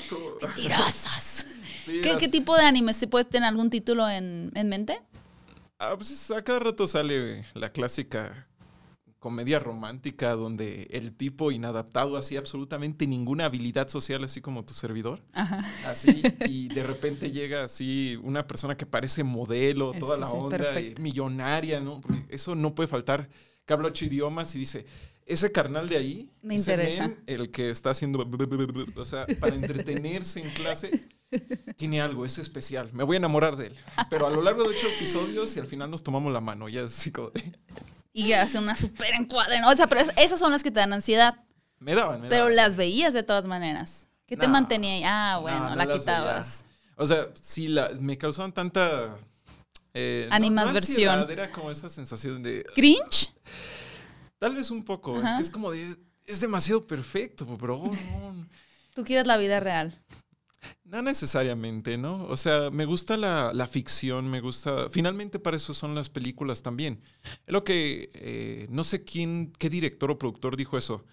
cierto. 0.00 0.38
Mentirosos. 0.40 1.46
Sí, 1.86 2.00
¿Qué, 2.02 2.28
tipo 2.28 2.56
de 2.56 2.64
anime? 2.64 2.92
¿Si 2.92 3.06
puedes 3.06 3.28
tener 3.30 3.48
algún 3.48 3.70
título 3.70 4.08
en, 4.08 4.50
en 4.54 4.68
mente? 4.68 5.00
Ah, 5.78 5.94
pues 5.96 6.30
a 6.30 6.42
cada 6.42 6.58
rato 6.58 6.86
sale 6.86 7.46
la 7.54 7.70
clásica 7.70 8.46
comedia 9.18 9.58
romántica 9.58 10.32
donde 10.36 10.88
el 10.92 11.12
tipo 11.12 11.50
inadaptado 11.50 12.16
hacía 12.16 12.38
absolutamente 12.38 13.06
ninguna 13.06 13.46
habilidad 13.46 13.88
social, 13.88 14.22
así 14.22 14.40
como 14.40 14.64
tu 14.64 14.72
servidor. 14.72 15.20
Ajá. 15.32 15.64
Así, 15.86 16.22
y 16.46 16.68
de 16.68 16.82
repente 16.84 17.30
llega 17.30 17.64
así 17.64 18.18
una 18.22 18.46
persona 18.46 18.76
que 18.76 18.86
parece 18.86 19.24
modelo, 19.24 19.92
toda 19.98 20.14
Sí, 20.16 20.20
la 20.20 20.26
sí, 20.28 20.32
onda, 20.36 20.80
eh, 20.80 20.94
millonaria, 21.00 21.80
¿no? 21.80 22.00
Porque 22.00 22.24
eso 22.28 22.54
no 22.54 22.74
puede 22.74 22.86
faltar. 22.86 23.28
Que 23.64 23.72
habla 23.72 23.88
ocho 23.88 24.04
idiomas 24.04 24.54
y 24.54 24.60
dice, 24.60 24.86
ese 25.24 25.50
carnal 25.50 25.88
de 25.88 25.96
ahí, 25.96 26.30
Me 26.42 26.54
ese 26.54 26.74
interesa. 26.74 27.08
men, 27.08 27.22
el 27.26 27.50
que 27.50 27.70
está 27.70 27.90
haciendo, 27.90 28.20
o 28.96 29.06
sea, 29.06 29.26
para 29.40 29.56
entretenerse 29.56 30.40
en 30.40 30.50
clase, 30.50 31.08
tiene 31.76 32.00
algo, 32.00 32.24
es 32.24 32.38
especial. 32.38 32.90
Me 32.92 33.02
voy 33.04 33.16
a 33.16 33.18
enamorar 33.18 33.56
de 33.56 33.68
él. 33.68 33.76
Pero 34.10 34.26
a 34.26 34.30
lo 34.30 34.42
largo 34.42 34.62
de 34.62 34.70
ocho 34.70 34.86
episodios 34.96 35.56
y 35.56 35.60
al 35.60 35.66
final 35.66 35.90
nos 35.90 36.02
tomamos 36.02 36.32
la 36.32 36.40
mano, 36.40 36.68
ya 36.68 36.82
es 36.82 36.92
así 36.98 37.10
como 37.10 37.30
de- 37.30 37.52
Y 38.12 38.32
hace 38.32 38.58
una 38.58 38.76
super 38.76 39.12
encuadre, 39.14 39.60
¿no? 39.60 39.70
O 39.70 39.76
sea, 39.76 39.86
pero 39.86 40.00
es- 40.02 40.12
esas 40.16 40.38
son 40.38 40.52
las 40.52 40.62
que 40.62 40.70
te 40.70 40.80
dan 40.80 40.92
ansiedad. 40.92 41.44
Me 41.78 41.94
daban, 41.94 42.22
me 42.22 42.28
Pero 42.28 42.42
daban. 42.44 42.56
las 42.56 42.76
veías 42.76 43.12
de 43.12 43.22
todas 43.22 43.46
maneras. 43.46 44.08
¿Qué 44.26 44.36
te 44.36 44.48
mantenía 44.48 44.94
ahí? 44.94 45.02
Ah, 45.04 45.38
bueno, 45.40 45.58
No, 45.60 45.70
no 45.70 45.76
la 45.76 45.86
quitabas. 45.98 46.66
O 46.96 47.04
sea, 47.06 47.28
sí, 47.40 47.68
la, 47.68 47.90
me 48.00 48.16
causaban 48.18 48.52
tanta... 48.52 49.16
Eh, 49.94 50.28
Animadversión. 50.30 51.30
era 51.30 51.50
como 51.50 51.70
esa 51.70 51.88
sensación 51.88 52.42
de... 52.42 52.64
¿Cringe? 52.74 53.32
Tal 54.38 54.54
vez 54.54 54.70
un 54.70 54.84
poco. 54.84 55.22
Es 55.22 55.34
que 55.34 55.42
es 55.42 55.50
como 55.50 55.70
de. 55.70 55.96
Es 56.24 56.40
demasiado 56.40 56.86
perfecto, 56.86 57.46
bro. 57.46 57.82
Tú 58.94 59.04
quieres 59.04 59.26
la 59.26 59.36
vida 59.38 59.60
real. 59.60 59.98
No 60.84 61.02
necesariamente, 61.02 61.96
¿no? 61.98 62.24
O 62.26 62.36
sea, 62.36 62.70
me 62.70 62.84
gusta 62.84 63.16
la, 63.16 63.52
la 63.54 63.66
ficción, 63.66 64.28
me 64.30 64.40
gusta. 64.40 64.88
Finalmente, 64.90 65.38
para 65.38 65.56
eso 65.56 65.74
son 65.74 65.94
las 65.94 66.08
películas 66.10 66.62
también. 66.62 67.00
Es 67.46 67.52
lo 67.52 67.62
que. 67.64 68.08
eh, 68.14 68.66
no 68.70 68.84
sé 68.84 69.04
quién, 69.04 69.52
qué 69.58 69.68
director 69.70 70.10
o 70.10 70.18
productor 70.18 70.56
dijo 70.56 70.78
eso. 70.78 71.04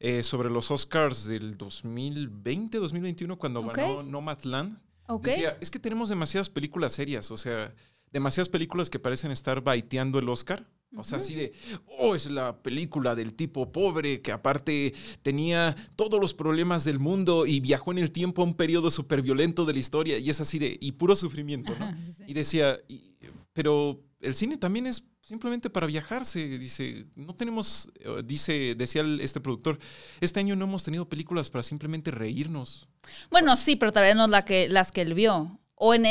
eh, 0.00 0.22
sobre 0.22 0.50
los 0.50 0.70
Oscars 0.70 1.24
del 1.26 1.56
2020, 1.56 2.78
2021, 2.78 3.38
cuando 3.38 3.62
ganó 3.62 4.02
Nomadland. 4.02 4.78
¿Ok? 5.06 5.26
Decía, 5.26 5.56
es 5.60 5.70
que 5.70 5.78
tenemos 5.78 6.08
demasiadas 6.08 6.50
películas 6.50 6.92
serias, 6.92 7.30
o 7.30 7.36
sea, 7.36 7.74
demasiadas 8.12 8.48
películas 8.48 8.90
que 8.90 8.98
parecen 8.98 9.30
estar 9.30 9.62
baiteando 9.62 10.18
el 10.18 10.28
Oscar. 10.28 10.66
O 10.96 11.04
sea, 11.04 11.18
así 11.18 11.34
de, 11.34 11.52
oh, 11.98 12.14
es 12.14 12.30
la 12.30 12.62
película 12.62 13.14
del 13.14 13.34
tipo 13.34 13.70
pobre 13.70 14.22
que 14.22 14.32
aparte 14.32 14.94
tenía 15.22 15.74
todos 15.96 16.20
los 16.20 16.32
problemas 16.32 16.84
del 16.84 16.98
mundo 16.98 17.44
y 17.46 17.60
viajó 17.60 17.92
en 17.92 17.98
el 17.98 18.12
tiempo 18.12 18.42
a 18.42 18.44
un 18.46 18.54
periodo 18.54 18.90
súper 18.90 19.20
violento 19.20 19.64
de 19.66 19.72
la 19.74 19.78
historia 19.78 20.18
y 20.18 20.30
es 20.30 20.40
así 20.40 20.58
de, 20.58 20.78
y 20.80 20.92
puro 20.92 21.14
sufrimiento, 21.16 21.74
¿no? 21.78 21.86
Ajá, 21.86 21.98
sí, 22.04 22.12
sí. 22.12 22.24
Y 22.28 22.32
decía, 22.34 22.78
y- 22.88 23.14
pero 23.52 24.02
el 24.20 24.34
cine 24.34 24.56
también 24.58 24.86
es 24.86 25.04
simplemente 25.20 25.68
para 25.70 25.86
viajarse, 25.86 26.58
dice, 26.58 27.06
no 27.16 27.34
tenemos, 27.34 27.90
eh, 28.00 28.22
dice, 28.24 28.74
decía 28.76 29.02
este 29.20 29.40
productor, 29.40 29.78
este 30.20 30.40
año 30.40 30.56
no 30.56 30.64
hemos 30.66 30.84
tenido 30.84 31.08
películas 31.08 31.50
para 31.50 31.62
simplemente 31.62 32.10
reírnos. 32.10 32.88
Bueno, 33.30 33.56
sí, 33.56 33.76
pero 33.76 33.92
tal 33.92 34.04
vez 34.04 34.14
no 34.16 34.28
la 34.28 34.42
que, 34.42 34.68
las 34.68 34.92
que 34.92 35.02
él 35.02 35.14
vio. 35.14 35.58
O 35.76 35.94
en 35.94 36.02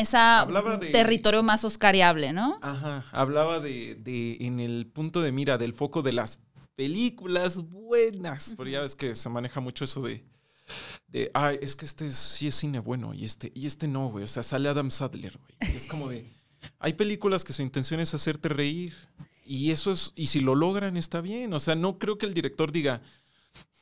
de- 0.80 0.92
territorio 0.92 1.42
más 1.44 1.64
oscariable, 1.66 2.32
¿no? 2.34 2.60
Ajá, 2.62 3.04
hablaba 3.12 3.60
de, 3.60 3.96
de 3.96 4.38
en 4.42 4.60
el 4.60 4.86
punto 4.88 5.22
de 5.22 5.32
mira 5.32 5.58
del 5.58 5.74
foco 5.74 6.02
de 6.04 6.14
las 6.14 6.40
películas 6.76 7.58
buenas. 7.58 8.54
Pero 8.58 8.70
ya 8.70 8.82
ves 8.82 8.96
que 8.96 9.16
se 9.16 9.28
maneja 9.30 9.60
mucho 9.60 9.84
eso 9.86 10.02
de, 10.02 10.24
de 11.08 11.32
ay, 11.34 11.58
es 11.62 11.76
que 11.76 11.86
este 11.86 12.08
es- 12.08 12.16
sí 12.18 12.48
es 12.48 12.56
cine 12.56 12.80
bueno 12.80 13.14
y 13.14 13.26
este, 13.26 13.52
y 13.56 13.66
este 13.66 13.88
no, 13.88 14.10
güey. 14.10 14.24
O 14.24 14.28
sea, 14.28 14.44
sale 14.44 14.70
Adam 14.70 14.92
Sadler, 14.92 15.38
güey. 15.38 15.76
Es 15.76 15.88
como 15.88 16.10
de, 16.10 16.32
hay 16.80 16.94
películas 16.94 17.44
que 17.44 17.54
su 17.54 17.62
intención 17.64 18.00
es 18.00 18.14
hacerte 18.14 18.50
reír. 18.50 18.94
Y 19.48 19.72
eso 19.72 19.92
es, 19.92 20.12
y 20.16 20.28
si 20.28 20.40
lo 20.42 20.56
logran, 20.56 20.98
está 20.98 21.22
bien. 21.22 21.54
O 21.54 21.60
sea, 21.60 21.76
no 21.76 21.98
creo 22.00 22.18
que 22.18 22.26
el 22.26 22.34
director 22.34 22.72
diga, 22.72 23.02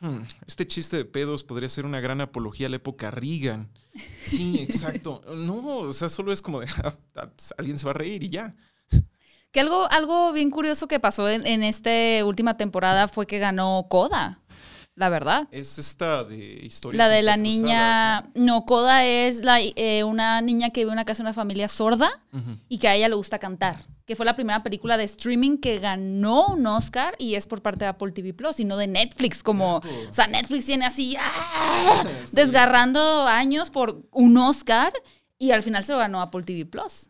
"Hmm, 0.02 0.20
este 0.46 0.68
chiste 0.68 0.98
de 0.98 1.06
pedos 1.06 1.44
podría 1.46 1.70
ser 1.70 1.86
una 1.86 2.02
gran 2.02 2.20
apología 2.22 2.68
a 2.68 2.70
la 2.70 2.76
época 2.78 3.12
Reagan. 3.12 3.70
Sí, 4.36 4.60
exacto. 4.62 5.22
No, 5.36 5.78
o 5.80 5.94
sea, 5.94 6.10
solo 6.10 6.32
es 6.34 6.42
como 6.42 6.60
de, 6.60 6.68
"Ah, 7.16 7.30
alguien 7.58 7.78
se 7.78 7.86
va 7.86 7.92
a 7.92 7.96
reír 7.96 8.24
y 8.24 8.30
ya. 8.30 8.56
Que 9.52 9.60
algo, 9.60 9.86
algo 9.92 10.32
bien 10.34 10.50
curioso 10.50 10.88
que 10.88 11.00
pasó 11.00 11.30
en, 11.30 11.46
en 11.46 11.62
esta 11.64 11.92
última 12.26 12.58
temporada 12.58 13.08
fue 13.08 13.28
que 13.28 13.38
ganó 13.38 13.86
Coda, 13.88 14.40
la 14.96 15.10
verdad. 15.10 15.48
Es 15.52 15.78
esta 15.78 16.24
de 16.24 16.38
historias. 16.66 16.98
La 16.98 17.08
de 17.10 17.22
la 17.22 17.38
niña, 17.38 18.24
no, 18.34 18.66
Coda 18.66 19.06
es 19.06 19.46
la, 19.46 19.60
eh, 19.62 20.04
una 20.04 20.42
niña 20.42 20.72
que 20.72 20.82
vive 20.82 20.90
en 20.90 20.94
una 20.94 21.06
casa 21.06 21.22
de 21.22 21.28
una 21.28 21.34
familia 21.34 21.68
sorda 21.68 22.10
¿no? 22.32 22.58
Y 22.68 22.80
que 22.80 22.88
a 22.88 22.96
ella 22.96 23.10
le 23.10 23.16
gusta 23.16 23.38
cantar. 23.38 23.76
Que 24.06 24.16
fue 24.16 24.26
la 24.26 24.36
primera 24.36 24.64
película 24.64 24.98
de 24.98 25.06
streaming 25.06 25.58
que 25.58 25.80
ganó 25.80 26.48
un 26.48 26.68
Oscar 26.68 27.16
y 27.20 27.36
es 27.36 27.48
por 27.48 27.62
parte 27.62 27.86
de 27.86 27.90
Apple 27.90 28.12
TV 28.12 28.34
Plus 28.34 28.60
y 28.60 28.66
no 28.66 28.76
de 28.76 28.88
Netflix. 28.88 29.42
Como, 29.44 29.78
o 29.78 29.82
sea, 30.12 30.28
Netflix 30.28 30.66
tiene 30.66 30.86
así, 30.86 31.16
¡ah! 31.18 32.04
Sí. 32.30 32.36
desgarrando 32.36 33.26
años 33.28 33.70
por 33.70 34.04
un 34.12 34.38
Oscar 34.38 34.92
y 35.40 35.52
al 35.52 35.64
final 35.64 35.84
se 35.84 35.94
lo 35.94 36.00
ganó 36.00 36.22
Apple 36.22 36.44
TV 36.44 36.66
Plus. 36.66 37.10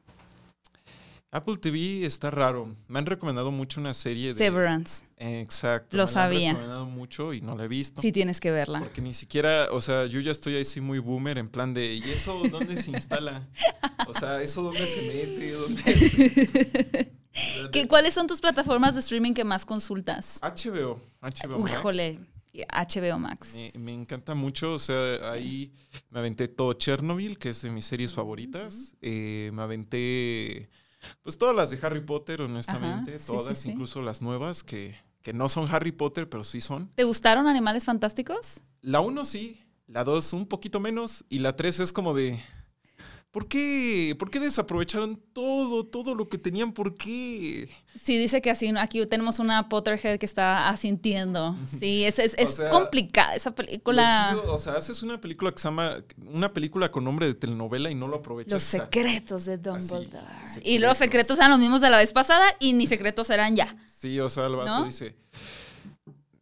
Apple 1.33 1.57
TV 1.57 2.05
está 2.05 2.29
raro. 2.29 2.75
Me 2.87 2.99
han 2.99 3.07
recomendado 3.07 3.49
mucho 3.49 3.81
una 3.81 3.95
serie 3.95 4.35
de. 4.35 4.37
Severance. 4.37 5.05
Exacto. 5.17 5.97
Lo 5.97 6.03
me 6.03 6.07
sabía. 6.11 6.51
Han 6.51 6.57
recomendado 6.57 6.85
mucho 6.85 7.33
y 7.33 7.41
no 7.41 7.57
la 7.57 7.63
he 7.63 7.67
visto. 7.67 8.03
Sí 8.03 8.11
tienes 8.11 8.39
que 8.39 8.51
verla. 8.51 8.79
Porque 8.79 9.01
ni 9.01 9.15
siquiera, 9.15 9.67
o 9.71 9.81
sea, 9.81 10.05
yo 10.05 10.19
ya 10.19 10.31
estoy 10.31 10.55
ahí 10.55 10.65
sí 10.65 10.79
muy 10.79 10.99
boomer 10.99 11.39
en 11.39 11.49
plan 11.49 11.73
de, 11.73 11.95
¿y 11.95 12.03
eso 12.03 12.39
dónde 12.51 12.77
se 12.77 12.91
instala? 12.91 13.49
O 14.07 14.13
sea, 14.13 14.41
¿eso 14.41 14.61
dónde 14.61 14.85
se 14.85 15.01
mete? 15.07 15.51
¿Dónde? 15.53 17.11
¿Qué, 17.71 17.87
¿Cuáles 17.87 18.13
son 18.13 18.27
tus 18.27 18.41
plataformas 18.41 18.93
de 18.93 18.99
streaming 18.99 19.33
que 19.33 19.43
más 19.43 19.65
consultas? 19.65 20.39
HBO. 20.43 21.01
HBO 21.21 21.59
Max. 21.59 21.71
Híjole, 21.71 22.19
HBO 22.53 23.17
Max. 23.17 23.53
Me, 23.55 23.71
me 23.79 23.93
encanta 23.93 24.35
mucho, 24.35 24.73
o 24.73 24.79
sea, 24.79 25.31
ahí 25.31 25.73
me 26.09 26.19
aventé 26.19 26.47
todo 26.47 26.73
Chernobyl, 26.73 27.37
que 27.39 27.49
es 27.49 27.61
de 27.61 27.71
mis 27.71 27.85
series 27.85 28.13
favoritas. 28.13 28.95
Eh, 29.01 29.49
me 29.53 29.61
aventé, 29.63 30.69
pues 31.21 31.37
todas 31.37 31.55
las 31.55 31.69
de 31.69 31.79
Harry 31.81 32.01
Potter, 32.01 32.41
honestamente, 32.41 33.15
Ajá, 33.15 33.25
todas, 33.25 33.57
sí, 33.57 33.63
sí. 33.63 33.71
incluso 33.71 34.01
las 34.01 34.21
nuevas, 34.21 34.63
que, 34.63 34.97
que 35.21 35.33
no 35.33 35.49
son 35.49 35.67
Harry 35.73 35.91
Potter, 35.91 36.29
pero 36.29 36.43
sí 36.43 36.61
son. 36.61 36.89
¿Te 36.95 37.03
gustaron 37.03 37.47
Animales 37.47 37.85
Fantásticos? 37.85 38.61
La 38.81 38.99
1 38.99 39.25
sí, 39.25 39.61
la 39.87 40.03
2 40.03 40.33
un 40.33 40.47
poquito 40.47 40.79
menos, 40.79 41.25
y 41.29 41.39
la 41.39 41.55
3 41.55 41.79
es 41.81 41.93
como 41.93 42.13
de... 42.13 42.39
¿Por 43.33 43.47
qué? 43.47 44.15
¿Por 44.19 44.29
qué 44.29 44.39
desaprovecharon 44.39 45.15
todo, 45.33 45.87
todo 45.87 46.13
lo 46.13 46.29
que 46.29 46.37
tenían? 46.37 46.71
¿Por 46.71 46.93
qué? 46.93 47.67
Sí, 47.95 48.15
dice 48.15 48.43
que 48.43 48.51
así, 48.51 48.71
aquí 48.77 49.03
tenemos 49.07 49.39
una 49.39 49.69
Potterhead 49.69 50.19
que 50.19 50.25
está 50.27 50.69
asintiendo. 50.69 51.55
Sí, 51.65 52.03
es, 52.03 52.19
es, 52.19 52.35
O 52.37 52.41
es 52.43 52.53
sea, 52.53 52.69
complicada 52.69 53.33
esa 53.33 53.55
película. 53.55 54.29
chido, 54.29 54.53
o 54.53 54.57
sea, 54.59 54.73
haces 54.73 55.01
una 55.01 55.19
película 55.19 55.51
que 55.51 55.57
se 55.57 55.63
llama... 55.63 55.95
Una 56.31 56.53
película 56.53 56.91
con 56.91 57.05
nombre 57.05 57.25
de 57.25 57.33
telenovela 57.33 57.89
y 57.89 57.95
no 57.95 58.07
lo 58.07 58.17
aprovechas. 58.17 58.53
Los 58.53 58.61
secretos 58.61 59.45
de 59.45 59.57
Dumbledore. 59.57 60.11
secretos. 60.45 60.59
Y 60.63 60.77
los 60.77 60.95
secretos 60.97 61.37
eran 61.39 61.49
los 61.49 61.59
mismos 61.59 61.81
de 61.81 61.89
la 61.89 61.97
vez 61.97 62.13
pasada 62.13 62.45
y 62.59 62.73
ni 62.73 62.85
secretos 62.85 63.31
eran 63.31 63.55
ya. 63.55 63.75
Sí, 63.87 64.19
o 64.19 64.29
sea, 64.29 64.45
el 64.45 64.57
vato 64.57 64.81
¿No? 64.81 64.85
dice, 64.85 65.15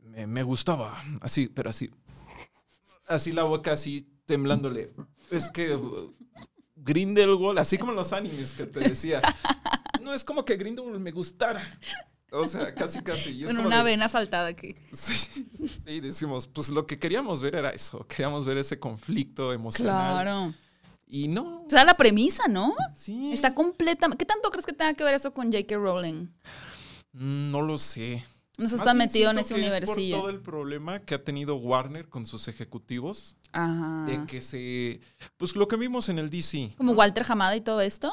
me, 0.01 0.27
me 0.27 0.43
gustaba, 0.43 1.01
así, 1.21 1.47
pero 1.47 1.69
así, 1.69 1.89
así 3.07 3.31
la 3.31 3.43
boca 3.43 3.71
así 3.71 4.09
temblándole. 4.25 4.89
Es 5.29 5.47
que 5.49 5.79
Grindelwald, 6.83 7.59
así 7.59 7.77
como 7.77 7.91
en 7.91 7.97
los 7.97 8.11
animes 8.13 8.53
que 8.53 8.65
te 8.65 8.79
decía, 8.81 9.21
no 10.01 10.13
es 10.13 10.23
como 10.23 10.43
que 10.45 10.55
Grindelwald 10.57 10.99
me 10.99 11.11
gustara. 11.11 11.61
O 12.33 12.47
sea, 12.47 12.73
casi, 12.73 13.01
casi. 13.01 13.43
Con 13.43 13.55
como 13.57 13.67
una 13.67 13.79
de- 13.79 13.83
vena 13.83 14.07
saltada 14.07 14.47
aquí. 14.47 14.73
Sí, 14.93 15.45
sí, 15.85 15.99
decimos, 15.99 16.47
pues 16.47 16.69
lo 16.69 16.87
que 16.87 16.97
queríamos 16.97 17.41
ver 17.41 17.55
era 17.55 17.71
eso, 17.71 18.05
queríamos 18.07 18.45
ver 18.45 18.57
ese 18.57 18.79
conflicto 18.79 19.51
emocional. 19.51 20.23
Claro. 20.23 20.53
Y 21.07 21.27
no, 21.27 21.63
O 21.65 21.69
sea, 21.69 21.83
la 21.83 21.97
premisa, 21.97 22.47
¿no? 22.47 22.73
sí. 22.95 23.33
Está 23.33 23.53
completa. 23.53 24.07
¿Qué 24.17 24.25
tanto 24.25 24.49
crees 24.49 24.65
que 24.65 24.71
tenga 24.71 24.93
que 24.93 25.03
ver 25.03 25.13
eso 25.13 25.33
con 25.33 25.51
J.K. 25.51 25.75
Rowling? 25.75 26.29
Mm, 27.11 27.51
No 27.51 27.61
lo 27.61 27.77
sé. 27.77 28.23
No 28.61 28.69
se 28.69 28.77
Más 28.77 28.85
está 28.85 28.93
metido 28.93 29.31
en 29.31 29.39
ese 29.39 29.55
que 29.55 29.61
es 29.61 29.67
universillo. 29.73 30.15
por 30.17 30.21
todo 30.25 30.29
el 30.29 30.39
problema 30.39 30.99
que 30.99 31.15
ha 31.15 31.23
tenido 31.23 31.55
Warner 31.55 32.07
con 32.07 32.27
sus 32.27 32.47
ejecutivos, 32.47 33.35
Ajá. 33.53 34.05
de 34.05 34.25
que 34.27 34.41
se... 34.41 35.01
Pues 35.37 35.55
lo 35.55 35.67
que 35.67 35.77
vimos 35.77 36.09
en 36.09 36.19
el 36.19 36.29
DC. 36.29 36.73
Como 36.77 36.91
¿no? 36.93 36.97
Walter 36.99 37.25
Hamada 37.27 37.55
y 37.55 37.61
todo 37.61 37.81
esto. 37.81 38.11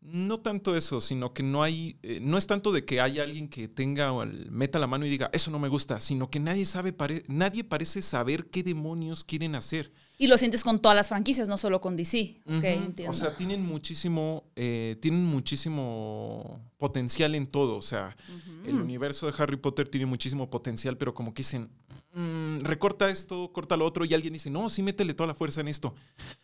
No 0.00 0.38
tanto 0.38 0.76
eso, 0.76 1.00
sino 1.00 1.32
que 1.32 1.42
no 1.44 1.62
hay, 1.62 1.98
eh, 2.02 2.18
no 2.20 2.36
es 2.36 2.46
tanto 2.48 2.72
de 2.72 2.84
que 2.84 3.00
haya 3.00 3.22
alguien 3.22 3.48
que 3.48 3.68
tenga 3.68 4.12
o 4.12 4.22
el- 4.24 4.50
meta 4.50 4.78
la 4.78 4.86
mano 4.88 5.06
y 5.06 5.10
diga 5.10 5.30
eso 5.32 5.50
no 5.52 5.58
me 5.60 5.68
gusta, 5.68 6.00
sino 6.00 6.30
que 6.30 6.40
nadie 6.40 6.64
sabe, 6.66 6.92
pare- 6.92 7.24
nadie 7.28 7.62
parece 7.64 8.02
saber 8.02 8.46
qué 8.50 8.62
demonios 8.64 9.22
quieren 9.24 9.54
hacer. 9.54 9.92
Y 10.18 10.28
lo 10.28 10.38
sientes 10.38 10.64
con 10.64 10.80
todas 10.80 10.96
las 10.96 11.08
franquicias, 11.08 11.48
no 11.48 11.58
solo 11.58 11.80
con 11.80 11.96
DC. 11.96 12.40
Entiendo. 12.46 13.10
O 13.10 13.14
sea, 13.14 13.36
tienen 13.36 13.62
muchísimo, 13.62 14.44
eh, 14.56 14.96
tienen 15.00 15.24
muchísimo 15.24 16.60
potencial 16.78 17.34
en 17.34 17.46
todo. 17.46 17.76
O 17.76 17.82
sea, 17.82 18.16
el 18.64 18.76
universo 18.76 19.26
de 19.26 19.34
Harry 19.38 19.56
Potter 19.56 19.88
tiene 19.88 20.06
muchísimo 20.06 20.48
potencial, 20.48 20.96
pero 20.96 21.12
como 21.14 21.34
que 21.34 21.40
dicen, 21.40 21.70
"Mm, 22.18 22.60
recorta 22.60 23.10
esto, 23.10 23.52
corta 23.52 23.76
lo 23.76 23.84
otro, 23.84 24.06
y 24.06 24.14
alguien 24.14 24.32
dice, 24.32 24.48
no, 24.48 24.70
sí, 24.70 24.82
métele 24.82 25.12
toda 25.12 25.26
la 25.26 25.34
fuerza 25.34 25.60
en 25.60 25.68
esto. 25.68 25.94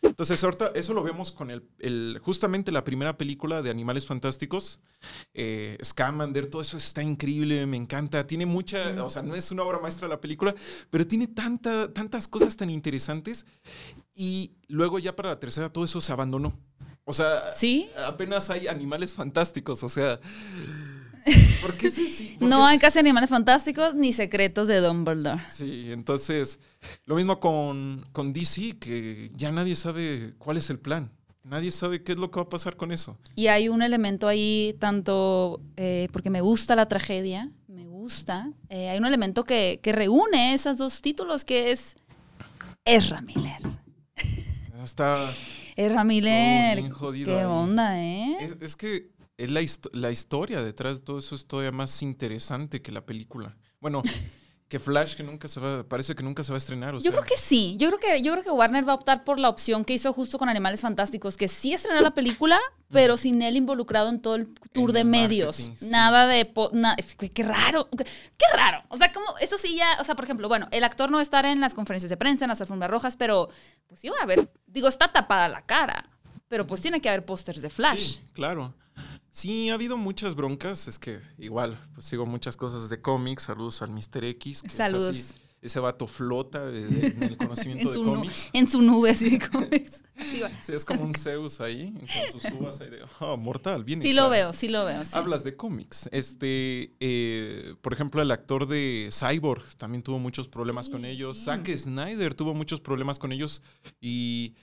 Entonces, 0.03 0.43
ahorita 0.43 0.71
eso 0.75 0.93
lo 0.93 1.01
vemos 1.01 1.31
con 1.31 1.49
el, 1.49 1.67
el- 1.79 2.19
justamente 2.21 2.71
la 2.71 2.83
primera 2.83 3.17
película 3.17 3.63
de 3.63 3.71
Animales 3.71 4.05
Fantásticos, 4.05 4.81
eh, 5.33 5.79
Scamander, 5.83 6.45
todo 6.45 6.61
eso 6.61 6.77
está 6.77 7.01
increíble, 7.01 7.65
me 7.65 7.77
encanta. 7.77 8.27
Tiene 8.27 8.45
mucha, 8.45 9.03
o 9.03 9.09
sea, 9.09 9.23
no 9.23 9.33
es 9.33 9.49
una 9.49 9.63
obra 9.63 9.79
maestra 9.79 10.07
la 10.07 10.21
película, 10.21 10.53
pero 10.91 11.07
tiene 11.07 11.25
tanta, 11.27 11.91
tantas 11.91 12.27
cosas 12.27 12.55
tan 12.55 12.69
interesantes. 12.69 13.47
Y 14.13 14.51
luego 14.67 14.99
ya 14.99 15.15
para 15.15 15.29
la 15.29 15.39
tercera 15.39 15.73
todo 15.73 15.85
eso 15.85 15.99
se 16.01 16.11
abandonó. 16.11 16.55
O 17.05 17.13
sea, 17.13 17.51
¿Sí? 17.57 17.89
apenas 18.07 18.49
hay 18.51 18.67
animales 18.67 19.15
fantásticos, 19.15 19.81
o 19.83 19.89
sea. 19.89 20.19
¿Por 21.61 21.75
qué 21.77 21.89
sí? 21.89 22.07
sí? 22.07 22.35
¿Por 22.39 22.49
No 22.49 22.57
qué 22.57 22.63
hay 22.63 22.79
casi 22.79 22.99
animales 22.99 23.29
fantásticos 23.29 23.95
ni 23.95 24.13
secretos 24.13 24.67
de 24.67 24.79
Dumbledore. 24.79 25.41
Sí, 25.49 25.91
entonces, 25.91 26.59
lo 27.05 27.15
mismo 27.15 27.39
con, 27.39 28.05
con 28.11 28.33
DC, 28.33 28.77
que 28.79 29.31
ya 29.35 29.51
nadie 29.51 29.75
sabe 29.75 30.33
cuál 30.37 30.57
es 30.57 30.69
el 30.69 30.79
plan. 30.79 31.11
Nadie 31.43 31.71
sabe 31.71 32.03
qué 32.03 32.13
es 32.13 32.17
lo 32.17 32.31
que 32.31 32.39
va 32.39 32.43
a 32.43 32.49
pasar 32.49 32.77
con 32.77 32.93
eso. 32.93 33.17
Y 33.35 33.47
hay 33.47 33.67
un 33.67 33.81
elemento 33.81 34.29
ahí, 34.29 34.77
tanto 34.79 35.59
eh, 35.75 36.07
porque 36.13 36.29
me 36.29 36.39
gusta 36.39 36.73
la 36.75 36.87
tragedia, 36.87 37.49
me 37.67 37.85
gusta, 37.85 38.49
eh, 38.69 38.89
hay 38.89 38.97
un 38.97 39.05
elemento 39.05 39.43
que, 39.43 39.81
que 39.83 39.91
reúne 39.91 40.53
esos 40.53 40.77
dos 40.77 41.01
títulos 41.01 41.43
que 41.43 41.71
es 41.71 41.97
Ezra 42.85 43.21
Miller. 43.21 43.57
Está. 44.81 45.17
Ezra 45.75 46.03
Miller, 46.03 46.83
qué 47.25 47.45
onda, 47.45 47.99
¿eh? 47.99 48.37
Es, 48.39 48.57
es 48.61 48.75
que 48.75 49.09
es 49.37 49.49
la, 49.49 49.61
histo- 49.61 49.89
la 49.93 50.11
historia 50.11 50.61
detrás 50.61 50.97
de 50.99 51.01
todo 51.03 51.19
eso 51.19 51.35
es 51.35 51.45
todavía 51.47 51.71
más 51.71 52.01
interesante 52.01 52.81
que 52.81 52.91
la 52.91 53.05
película. 53.05 53.55
Bueno, 53.79 54.01
que 54.69 54.79
Flash, 54.79 55.15
que 55.15 55.21
nunca 55.23 55.47
se 55.47 55.59
va, 55.59 55.83
parece 55.87 56.15
que 56.15 56.23
nunca 56.23 56.43
se 56.43 56.51
va 56.51 56.55
a 56.55 56.59
estrenar. 56.59 56.95
O 56.95 56.97
Yo 56.97 57.03
sea, 57.03 57.11
creo 57.11 57.23
que 57.25 57.37
sí. 57.37 57.75
Yo 57.77 57.89
creo 57.89 57.99
que, 57.99 58.21
yo 58.23 58.31
creo 58.31 58.43
que 58.43 58.49
Warner 58.51 58.87
va 58.87 58.93
a 58.93 58.95
optar 58.95 59.23
por 59.23 59.37
la 59.37 59.49
opción 59.49 59.85
que 59.85 59.93
hizo 59.93 60.11
justo 60.13 60.39
con 60.39 60.49
Animales 60.49 60.81
Fantásticos, 60.81 61.37
que 61.37 61.47
sí 61.47 61.73
estrenar 61.73 62.01
la 62.01 62.13
película, 62.15 62.59
pero 62.89 63.15
sin 63.17 63.41
él 63.43 63.55
involucrado 63.57 64.09
en 64.09 64.19
todo 64.21 64.35
el 64.35 64.47
tour 64.71 64.89
En 64.91 64.93
de 64.93 64.99
el 65.01 65.05
medios. 65.07 65.55
sí. 65.57 65.73
Nada 65.81 66.25
de... 66.27 66.51
na- 66.71 66.95
qué, 66.95 67.43
raro. 67.43 67.87
Qué, 67.95 68.03
qué 68.03 68.45
raro. 68.57 68.83
O 68.89 68.97
sea, 68.97 69.11
como... 69.11 69.25
Eso 69.41 69.57
sí 69.59 69.75
ya... 69.75 69.85
O 69.99 70.03
sea, 70.03 70.15
por 70.15 70.25
ejemplo, 70.25 70.47
bueno, 70.47 70.67
el 70.71 70.83
actor 70.83 71.11
no 71.11 71.17
va 71.17 71.21
a 71.21 71.23
estar 71.23 71.45
en 71.45 71.59
las 71.61 71.73
conferencias 71.75 72.09
de 72.09 72.17
prensa, 72.17 72.45
en 72.45 72.49
las 72.49 72.61
alfombras 72.61 72.89
rojas, 72.89 73.15
pero 73.15 73.49
pues 73.87 73.99
sí 73.99 74.09
va 74.09 74.17
a 74.19 74.23
haber... 74.23 74.51
Digo, 74.65 74.87
está 74.87 75.11
tapada 75.11 75.49
la 75.49 75.61
cara, 75.61 76.09
pero 76.47 76.65
pues 76.67 76.81
tiene 76.81 77.01
que 77.01 77.09
haber 77.09 77.25
pósters 77.25 77.61
de 77.61 77.69
Flash. 77.69 78.15
Sí, 78.15 78.19
claro. 78.33 78.73
Sí, 79.29 79.69
ha 79.69 79.73
habido 79.73 79.97
muchas 79.97 80.35
broncas. 80.35 80.87
Es 80.87 80.99
que 80.99 81.19
igual, 81.39 81.79
pues 81.95 82.05
sigo 82.05 82.25
muchas 82.25 82.55
cosas 82.55 82.89
de 82.89 83.01
cómics. 83.01 83.43
Saludos 83.43 83.81
al 83.81 83.89
Mr. 83.89 84.23
X. 84.25 84.61
que 84.61 84.67
es 84.67 84.73
Saludos. 84.73 85.09
así, 85.09 85.33
ese 85.63 85.79
vato 85.79 86.07
flota 86.07 86.65
de- 86.67 86.87
de- 86.87 87.07
en 87.07 87.23
el 87.23 87.37
conocimiento 87.37 87.89
En 87.95 87.99
de 88.05 88.05
cómics. 88.11 88.49
en 88.53 88.67
su 88.67 88.81
nube, 88.83 89.09
así 89.09 89.29
de 89.31 89.39
cómics. 89.49 90.03
Así 90.15 90.39
va. 90.41 90.51
Sí, 90.61 90.73
es 90.73 90.85
como 90.85 91.03
un 91.03 91.15
Zeus 91.15 91.59
ahí, 91.59 91.91
con 91.91 92.31
sus 92.41 92.51
uvas 92.53 92.79
ahí 92.81 92.89
de, 92.91 92.99
oh, 93.19 93.35
mortal, 93.35 93.83
bien 93.83 93.99
Sí 94.03 94.13
lo 94.13 94.29
veo, 94.29 94.53
sí 94.53 94.67
lo 94.69 94.85
veo. 94.85 95.03
sí. 95.03 95.17
Hablas 95.17 95.43
de 95.43 95.55
cómics. 95.55 96.07
Este, 96.11 96.93
eh, 96.99 97.73
por 97.81 97.93
ejemplo, 97.93 98.21
el 98.21 98.29
actor 98.29 98.67
de 98.67 99.09
Cyborg 99.11 99.63
también 99.77 100.03
tuvo 100.03 100.19
muchos 100.19 100.47
problemas 100.47 100.87
con 100.91 101.03
ellos. 101.03 101.39
Zack 101.45 101.67
Snyder 101.75 102.35
tuvo 102.35 102.53
muchos 102.53 102.79
problemas 102.79 103.17
con 103.17 103.31
ellos. 103.31 103.63
Y, 103.99 104.53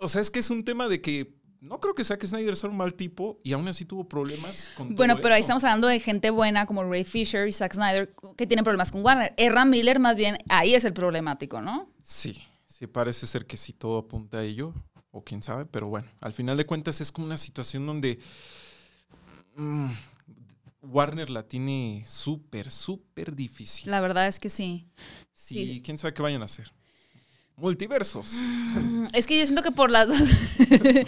o 0.00 0.08
sea, 0.08 0.20
es 0.20 0.30
que 0.30 0.38
es 0.38 0.50
un 0.50 0.64
tema 0.64 0.88
de 0.88 1.00
que 1.00 1.38
no 1.60 1.80
creo 1.80 1.94
que 1.94 2.04
Zack 2.04 2.24
Snyder 2.24 2.56
sea 2.56 2.70
un 2.70 2.76
mal 2.76 2.94
tipo 2.94 3.40
y 3.42 3.52
aún 3.52 3.66
así 3.66 3.84
tuvo 3.84 4.08
problemas 4.08 4.70
con 4.76 4.94
Bueno, 4.94 5.14
todo 5.14 5.22
pero 5.22 5.34
ahí 5.34 5.40
estamos 5.40 5.64
hablando 5.64 5.88
de 5.88 5.98
gente 5.98 6.30
buena 6.30 6.66
como 6.66 6.84
Ray 6.84 7.04
Fisher 7.04 7.48
y 7.48 7.52
Zack 7.52 7.74
Snyder 7.74 8.14
que 8.36 8.46
tienen 8.46 8.64
problemas 8.64 8.92
con 8.92 9.04
Warner. 9.04 9.34
Erra 9.36 9.64
Miller, 9.64 9.98
más 9.98 10.16
bien, 10.16 10.38
ahí 10.48 10.74
es 10.74 10.84
el 10.84 10.92
problemático, 10.92 11.60
¿no? 11.60 11.90
Sí, 12.02 12.44
sí, 12.66 12.86
parece 12.86 13.26
ser 13.26 13.46
que 13.46 13.56
sí 13.56 13.72
todo 13.72 13.98
apunta 13.98 14.38
a 14.38 14.44
ello. 14.44 14.74
O 15.10 15.24
quién 15.24 15.42
sabe, 15.42 15.64
pero 15.64 15.88
bueno, 15.88 16.06
al 16.20 16.34
final 16.34 16.58
de 16.58 16.66
cuentas 16.66 17.00
es 17.00 17.10
como 17.10 17.26
una 17.26 17.38
situación 17.38 17.86
donde 17.86 18.18
mm, 19.56 19.90
Warner 20.82 21.30
la 21.30 21.44
tiene 21.44 22.04
súper, 22.06 22.70
súper 22.70 23.34
difícil. 23.34 23.90
La 23.90 24.02
verdad 24.02 24.26
es 24.26 24.38
que 24.38 24.50
sí. 24.50 24.86
Sí, 25.32 25.66
sí. 25.66 25.82
quién 25.82 25.96
sabe 25.96 26.12
qué 26.12 26.20
vayan 26.20 26.42
a 26.42 26.44
hacer. 26.44 26.72
Multiversos. 27.58 28.32
Mm, 28.34 29.06
Es 29.12 29.26
que 29.26 29.38
yo 29.38 29.44
siento 29.44 29.62
que 29.62 29.72
por 29.72 29.90
las 29.90 30.08
dos. 30.08 30.18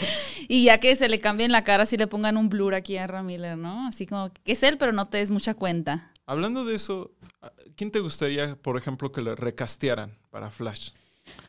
y 0.48 0.64
ya 0.64 0.78
que 0.78 0.96
se 0.96 1.08
le 1.08 1.18
cambien 1.20 1.52
la 1.52 1.64
cara, 1.64 1.86
si 1.86 1.96
le 1.96 2.06
pongan 2.06 2.36
un 2.36 2.48
blur 2.48 2.74
aquí 2.74 2.96
a 2.96 3.04
Erra 3.04 3.22
Miller, 3.22 3.56
¿no? 3.56 3.86
Así 3.86 4.06
como 4.06 4.32
que 4.44 4.52
es 4.52 4.62
él, 4.62 4.76
pero 4.78 4.92
no 4.92 5.08
te 5.08 5.18
des 5.18 5.30
mucha 5.30 5.54
cuenta. 5.54 6.12
Hablando 6.26 6.64
de 6.64 6.74
eso, 6.74 7.12
¿quién 7.76 7.90
te 7.90 8.00
gustaría, 8.00 8.56
por 8.56 8.76
ejemplo, 8.76 9.10
que 9.12 9.20
lo 9.22 9.34
recastearan 9.36 10.16
para 10.30 10.50
Flash? 10.50 10.90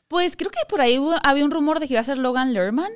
Pues 0.07 0.35
creo 0.37 0.49
que 0.51 0.59
por 0.69 0.81
ahí 0.81 0.99
hubo- 0.99 1.19
había 1.23 1.45
un 1.45 1.51
rumor 1.51 1.79
de 1.79 1.87
que 1.87 1.93
iba 1.95 2.01
a 2.01 2.03
ser 2.05 2.17
Logan 2.17 2.53
Lerman. 2.53 2.91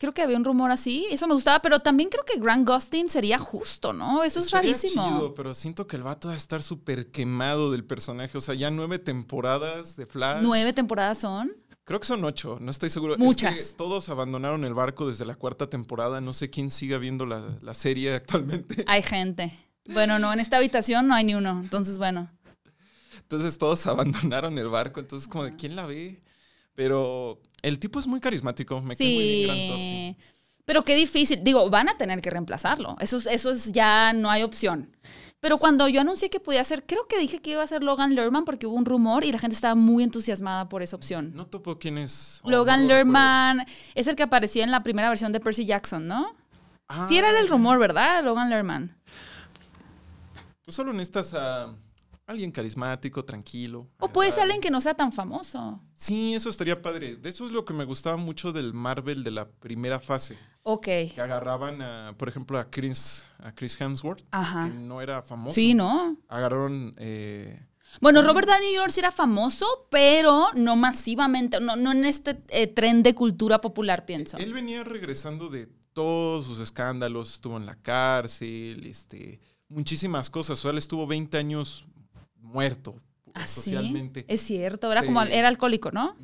Creo 0.00 0.14
que 0.14 0.22
había 0.22 0.38
un 0.38 0.46
rumor 0.46 0.70
así. 0.70 1.06
Eso 1.10 1.26
me 1.26 1.34
gustaba, 1.34 1.60
pero 1.60 1.80
también 1.80 2.08
creo 2.08 2.24
que 2.24 2.40
Grant 2.40 2.66
Gustin 2.66 3.10
sería 3.10 3.38
justo, 3.38 3.92
¿no? 3.92 4.24
Eso 4.24 4.40
es 4.40 4.50
rarísimo. 4.50 5.06
chido, 5.06 5.34
pero 5.34 5.52
siento 5.52 5.86
que 5.86 5.96
el 5.96 6.02
vato 6.02 6.28
va 6.28 6.34
a 6.34 6.38
estar 6.38 6.62
súper 6.62 7.10
quemado 7.10 7.70
del 7.70 7.84
personaje. 7.84 8.38
O 8.38 8.40
sea, 8.40 8.54
ya 8.54 8.70
nueve 8.70 8.98
temporadas 8.98 9.96
de 9.96 10.06
Flash. 10.06 10.40
Nueve 10.42 10.72
temporadas 10.72 11.18
son. 11.18 11.52
Creo 11.84 12.00
que 12.00 12.06
son 12.06 12.24
ocho, 12.24 12.56
no 12.62 12.70
estoy 12.70 12.88
seguro. 12.88 13.18
Muchas. 13.18 13.54
Es 13.58 13.70
que 13.72 13.76
todos 13.76 14.08
abandonaron 14.08 14.64
el 14.64 14.72
barco 14.72 15.06
desde 15.06 15.26
la 15.26 15.34
cuarta 15.34 15.68
temporada. 15.68 16.22
No 16.22 16.32
sé 16.32 16.48
quién 16.48 16.70
siga 16.70 16.96
viendo 16.96 17.26
la, 17.26 17.58
la 17.60 17.74
serie 17.74 18.14
actualmente. 18.14 18.82
Hay 18.88 19.02
gente. 19.02 19.52
Bueno, 19.84 20.18
no, 20.18 20.32
en 20.32 20.40
esta 20.40 20.56
habitación 20.56 21.08
no 21.08 21.14
hay 21.14 21.24
ni 21.24 21.34
uno. 21.34 21.60
Entonces, 21.60 21.98
bueno. 21.98 22.30
Entonces 23.18 23.58
todos 23.58 23.86
abandonaron 23.86 24.56
el 24.56 24.68
barco. 24.68 25.00
Entonces, 25.00 25.28
como 25.28 25.44
de 25.44 25.56
quién 25.56 25.76
la 25.76 25.84
ve. 25.84 26.22
Pero 26.80 27.38
el 27.60 27.78
tipo 27.78 27.98
es 27.98 28.06
muy 28.06 28.20
carismático. 28.20 28.80
Me 28.80 28.96
cae 28.96 29.06
muy 29.06 29.22
bien 29.22 29.46
Grant 29.46 29.60
Dustin. 29.72 30.14
Sí. 30.14 30.16
Pero 30.64 30.82
qué 30.82 30.94
difícil. 30.94 31.44
Digo, 31.44 31.68
van 31.68 31.90
a 31.90 31.98
tener 31.98 32.22
que 32.22 32.30
reemplazarlo. 32.30 32.96
Eso, 33.00 33.18
es- 33.18 33.26
eso 33.26 33.50
es 33.50 33.70
ya 33.72 34.14
no 34.14 34.30
hay 34.30 34.42
opción. 34.44 34.96
Pero 35.40 35.58
cuando 35.58 35.86
yo 35.88 36.00
anuncié 36.00 36.30
que 36.30 36.40
podía 36.40 36.64
ser, 36.64 36.86
creo 36.86 37.06
que 37.06 37.18
dije 37.18 37.40
que 37.42 37.50
iba 37.50 37.62
a 37.62 37.66
ser 37.66 37.82
Logan 37.82 38.14
Lerman 38.14 38.46
porque 38.46 38.66
hubo 38.66 38.76
un 38.76 38.86
rumor 38.86 39.24
y 39.24 39.30
la 39.32 39.38
gente 39.38 39.54
estaba 39.54 39.74
muy 39.74 40.04
entusiasmada 40.04 40.70
por 40.70 40.80
esa 40.82 40.96
opción. 40.96 41.32
No 41.34 41.46
topo 41.46 41.78
quién 41.78 41.98
es. 41.98 42.40
Logan 42.44 42.82
no 42.82 42.88
Lerman 42.88 43.66
es 43.94 44.06
el 44.06 44.16
que 44.16 44.22
aparecía 44.22 44.64
en 44.64 44.70
la 44.70 44.82
primera 44.82 45.10
versión 45.10 45.32
de 45.32 45.40
Percy 45.40 45.66
Jackson, 45.66 46.06
¿no? 46.08 46.34
recuerdo. 46.88 47.08
Sí, 47.08 47.18
era 47.18 47.28
Ah, 47.28 47.40
el 47.40 47.48
rumor, 47.48 47.78
¿verdad? 47.78 48.24
Logan 48.24 48.48
Lerman. 48.48 48.96
Pues 50.64 50.74
solo 50.74 50.92
necesitas 50.94 51.34
a 51.34 51.74
alguien 52.30 52.50
carismático, 52.52 53.24
tranquilo. 53.24 53.88
O 53.98 54.08
puede 54.12 54.32
ser 54.32 54.44
alguien 54.44 54.60
que 54.60 54.70
no 54.70 54.80
sea 54.80 54.94
tan 54.94 55.12
famoso. 55.12 55.80
Sí, 55.94 56.34
eso 56.34 56.48
estaría 56.48 56.80
padre. 56.80 57.16
De 57.16 57.28
eso 57.28 57.44
es 57.46 57.52
lo 57.52 57.64
que 57.64 57.74
me 57.74 57.84
gustaba 57.84 58.16
mucho 58.16 58.52
del 58.52 58.72
Marvel 58.72 59.22
de 59.24 59.30
la 59.30 59.48
primera 59.48 60.00
fase. 60.00 60.38
Ok. 60.62 60.84
Que 60.84 61.14
agarraban, 61.20 61.80
a, 61.82 62.14
por 62.18 62.28
ejemplo, 62.28 62.58
a 62.58 62.70
Chris, 62.70 63.24
a 63.38 63.52
Chris 63.54 63.80
Hemsworth, 63.80 64.24
Ajá. 64.30 64.68
que 64.68 64.74
no 64.74 65.00
era 65.00 65.22
famoso. 65.22 65.54
Sí, 65.54 65.74
¿no? 65.74 66.16
Agarraron. 66.28 66.94
eh, 66.98 67.66
Bueno, 68.00 68.20
Robert 68.22 68.46
Downey 68.46 68.76
Jr. 68.76 68.92
sí 68.92 69.00
era 69.00 69.10
famoso, 69.12 69.66
pero 69.90 70.48
no 70.54 70.76
masivamente, 70.76 71.60
no, 71.60 71.76
no 71.76 71.92
en 71.92 72.04
este 72.04 72.42
eh, 72.48 72.66
tren 72.66 73.02
de 73.02 73.14
cultura 73.14 73.60
popular, 73.60 74.04
pienso. 74.06 74.36
Él 74.36 74.52
venía 74.52 74.84
regresando 74.84 75.48
de 75.48 75.66
todos 75.92 76.46
sus 76.46 76.60
escándalos, 76.60 77.34
estuvo 77.34 77.56
en 77.56 77.66
la 77.66 77.74
cárcel, 77.76 78.86
este, 78.86 79.40
muchísimas 79.68 80.30
cosas. 80.30 80.58
O 80.58 80.62
sea, 80.62 80.70
él 80.72 80.78
estuvo 80.78 81.06
20 81.06 81.36
años 81.38 81.84
muerto 82.40 83.00
¿Ah, 83.34 83.46
sí? 83.46 83.60
socialmente. 83.60 84.24
Es 84.28 84.40
cierto, 84.40 84.90
era 84.90 85.04
como, 85.04 85.22
era 85.22 85.48
alcohólico, 85.48 85.90
¿no? 85.90 86.16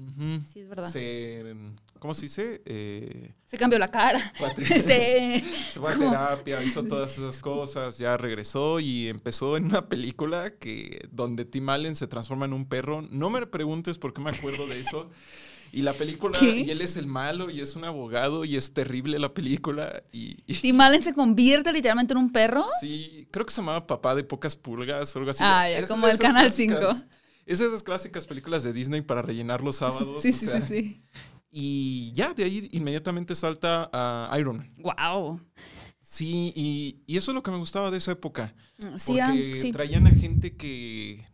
Sí, 0.46 0.60
es 0.60 0.68
verdad. 0.68 0.90
Se, 0.90 1.54
¿Cómo 1.98 2.14
se 2.14 2.22
dice? 2.22 2.62
Eh, 2.66 3.34
Se 3.46 3.56
cambió 3.56 3.78
la 3.78 3.88
cara. 3.88 4.20
Sí. 4.56 4.74
se 5.72 5.80
fue 5.80 5.92
a 5.92 5.98
terapia, 5.98 6.62
hizo 6.62 6.84
todas 6.84 7.18
esas 7.18 7.38
cosas, 7.38 7.98
ya 7.98 8.16
regresó 8.16 8.80
y 8.80 9.08
empezó 9.08 9.56
en 9.56 9.66
una 9.66 9.88
película 9.88 10.54
que 10.56 11.08
donde 11.10 11.44
Tim 11.44 11.68
Allen 11.68 11.96
se 11.96 12.06
transforma 12.06 12.46
en 12.46 12.52
un 12.52 12.66
perro. 12.66 13.02
No 13.10 13.30
me 13.30 13.44
preguntes 13.46 13.98
por 13.98 14.12
qué 14.12 14.20
me 14.20 14.30
acuerdo 14.30 14.66
de 14.66 14.80
eso. 14.80 15.10
Y 15.76 15.82
la 15.82 15.92
película, 15.92 16.38
¿Qué? 16.38 16.60
y 16.60 16.70
él 16.70 16.80
es 16.80 16.96
el 16.96 17.06
malo 17.06 17.50
y 17.50 17.60
es 17.60 17.76
un 17.76 17.84
abogado 17.84 18.46
y 18.46 18.56
es 18.56 18.72
terrible 18.72 19.18
la 19.18 19.34
película. 19.34 20.02
Y, 20.10 20.38
y- 20.46 20.54
Tim 20.54 20.80
Allen 20.80 21.02
se 21.02 21.12
convierte 21.12 21.70
literalmente 21.72 22.14
en 22.14 22.18
un 22.18 22.32
perro. 22.32 22.64
sí, 22.80 23.28
creo 23.30 23.44
que 23.44 23.52
se 23.52 23.60
llamaba 23.60 23.86
Papá 23.86 24.14
de 24.14 24.24
pocas 24.24 24.56
pulgas 24.56 25.14
o 25.14 25.18
algo 25.18 25.30
así. 25.32 25.42
Ah, 25.44 25.68
ya, 25.68 25.78
Es 25.78 25.86
como 25.88 26.06
esas 26.06 26.20
Canal 26.20 26.46
clásicas- 26.46 26.94
5. 26.96 27.10
Es 27.44 27.58
de 27.58 27.66
esas 27.66 27.82
clásicas 27.82 28.26
películas 28.26 28.62
de 28.64 28.72
Disney 28.72 29.02
para 29.02 29.20
rellenar 29.20 29.62
los 29.62 29.76
sábados. 29.76 30.22
Sí, 30.22 30.32
sí, 30.32 30.46
sea, 30.46 30.60
sí, 30.62 30.66
sí. 30.82 31.02
Y 31.50 32.10
ya, 32.14 32.32
de 32.34 32.44
ahí 32.44 32.68
inmediatamente 32.72 33.34
salta 33.34 33.88
a 33.92 34.34
Iron 34.40 34.56
Man. 34.58 34.72
Wow. 34.78 35.40
Sí, 36.00 36.52
y, 36.56 37.02
y 37.06 37.18
eso 37.18 37.32
es 37.32 37.34
lo 37.34 37.42
que 37.42 37.50
me 37.50 37.58
gustaba 37.58 37.90
de 37.90 37.98
esa 37.98 38.12
época. 38.12 38.54
Sí, 38.96 39.16
eran- 39.16 39.30
porque 39.32 39.60
sí. 39.60 39.72
traían 39.72 40.06
a 40.06 40.10
gente 40.10 40.56
que 40.56 41.24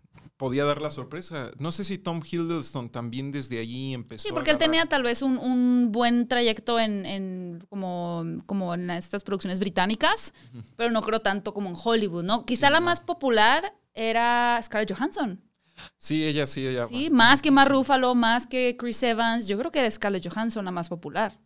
podía 0.42 0.64
dar 0.64 0.82
la 0.82 0.90
sorpresa. 0.90 1.52
No 1.60 1.70
sé 1.70 1.84
si 1.84 1.98
Tom 1.98 2.20
Hiddleston 2.20 2.90
también 2.90 3.30
desde 3.30 3.60
allí 3.60 3.94
empezó. 3.94 4.24
Sí, 4.24 4.30
a 4.32 4.34
porque 4.34 4.50
él 4.50 4.58
tenía 4.58 4.86
tal 4.86 5.04
vez 5.04 5.22
un, 5.22 5.38
un 5.38 5.92
buen 5.92 6.26
trayecto 6.26 6.80
en, 6.80 7.06
en 7.06 7.64
como, 7.68 8.24
como 8.44 8.74
en 8.74 8.90
estas 8.90 9.22
producciones 9.22 9.60
británicas, 9.60 10.34
pero 10.74 10.90
no 10.90 11.00
creo 11.02 11.20
tanto 11.20 11.54
como 11.54 11.70
en 11.70 11.76
Hollywood, 11.80 12.24
¿no? 12.24 12.44
Quizá 12.44 12.70
la 12.70 12.80
más 12.80 13.00
popular 13.00 13.72
era 13.94 14.58
Scarlett 14.60 14.92
Johansson. 14.92 15.40
Sí, 15.96 16.24
ella 16.24 16.48
sí, 16.48 16.66
ella. 16.66 16.88
Sí, 16.88 16.94
bastante. 16.94 17.14
más 17.14 17.40
que 17.40 17.50
Mark 17.52 17.70
Ruffalo, 17.70 18.16
más 18.16 18.48
que 18.48 18.76
Chris 18.76 19.00
Evans. 19.04 19.46
Yo 19.46 19.56
creo 19.60 19.70
que 19.70 19.78
era 19.78 19.88
Scarlett 19.92 20.26
Johansson 20.28 20.64
la 20.64 20.72
más 20.72 20.88
popular. 20.88 21.38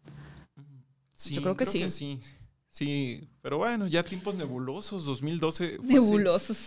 Sí, 1.12 1.34
yo 1.34 1.42
creo 1.42 1.54
que 1.54 1.66
sí. 1.66 1.86
sí. 1.90 2.18
Sí, 2.68 3.28
pero 3.46 3.58
bueno, 3.58 3.86
ya 3.86 4.02
tiempos 4.02 4.34
nebulosos, 4.34 5.04
2012. 5.04 5.76
fue 5.76 5.84
así. 5.86 5.94
Nebulosos. 5.94 6.58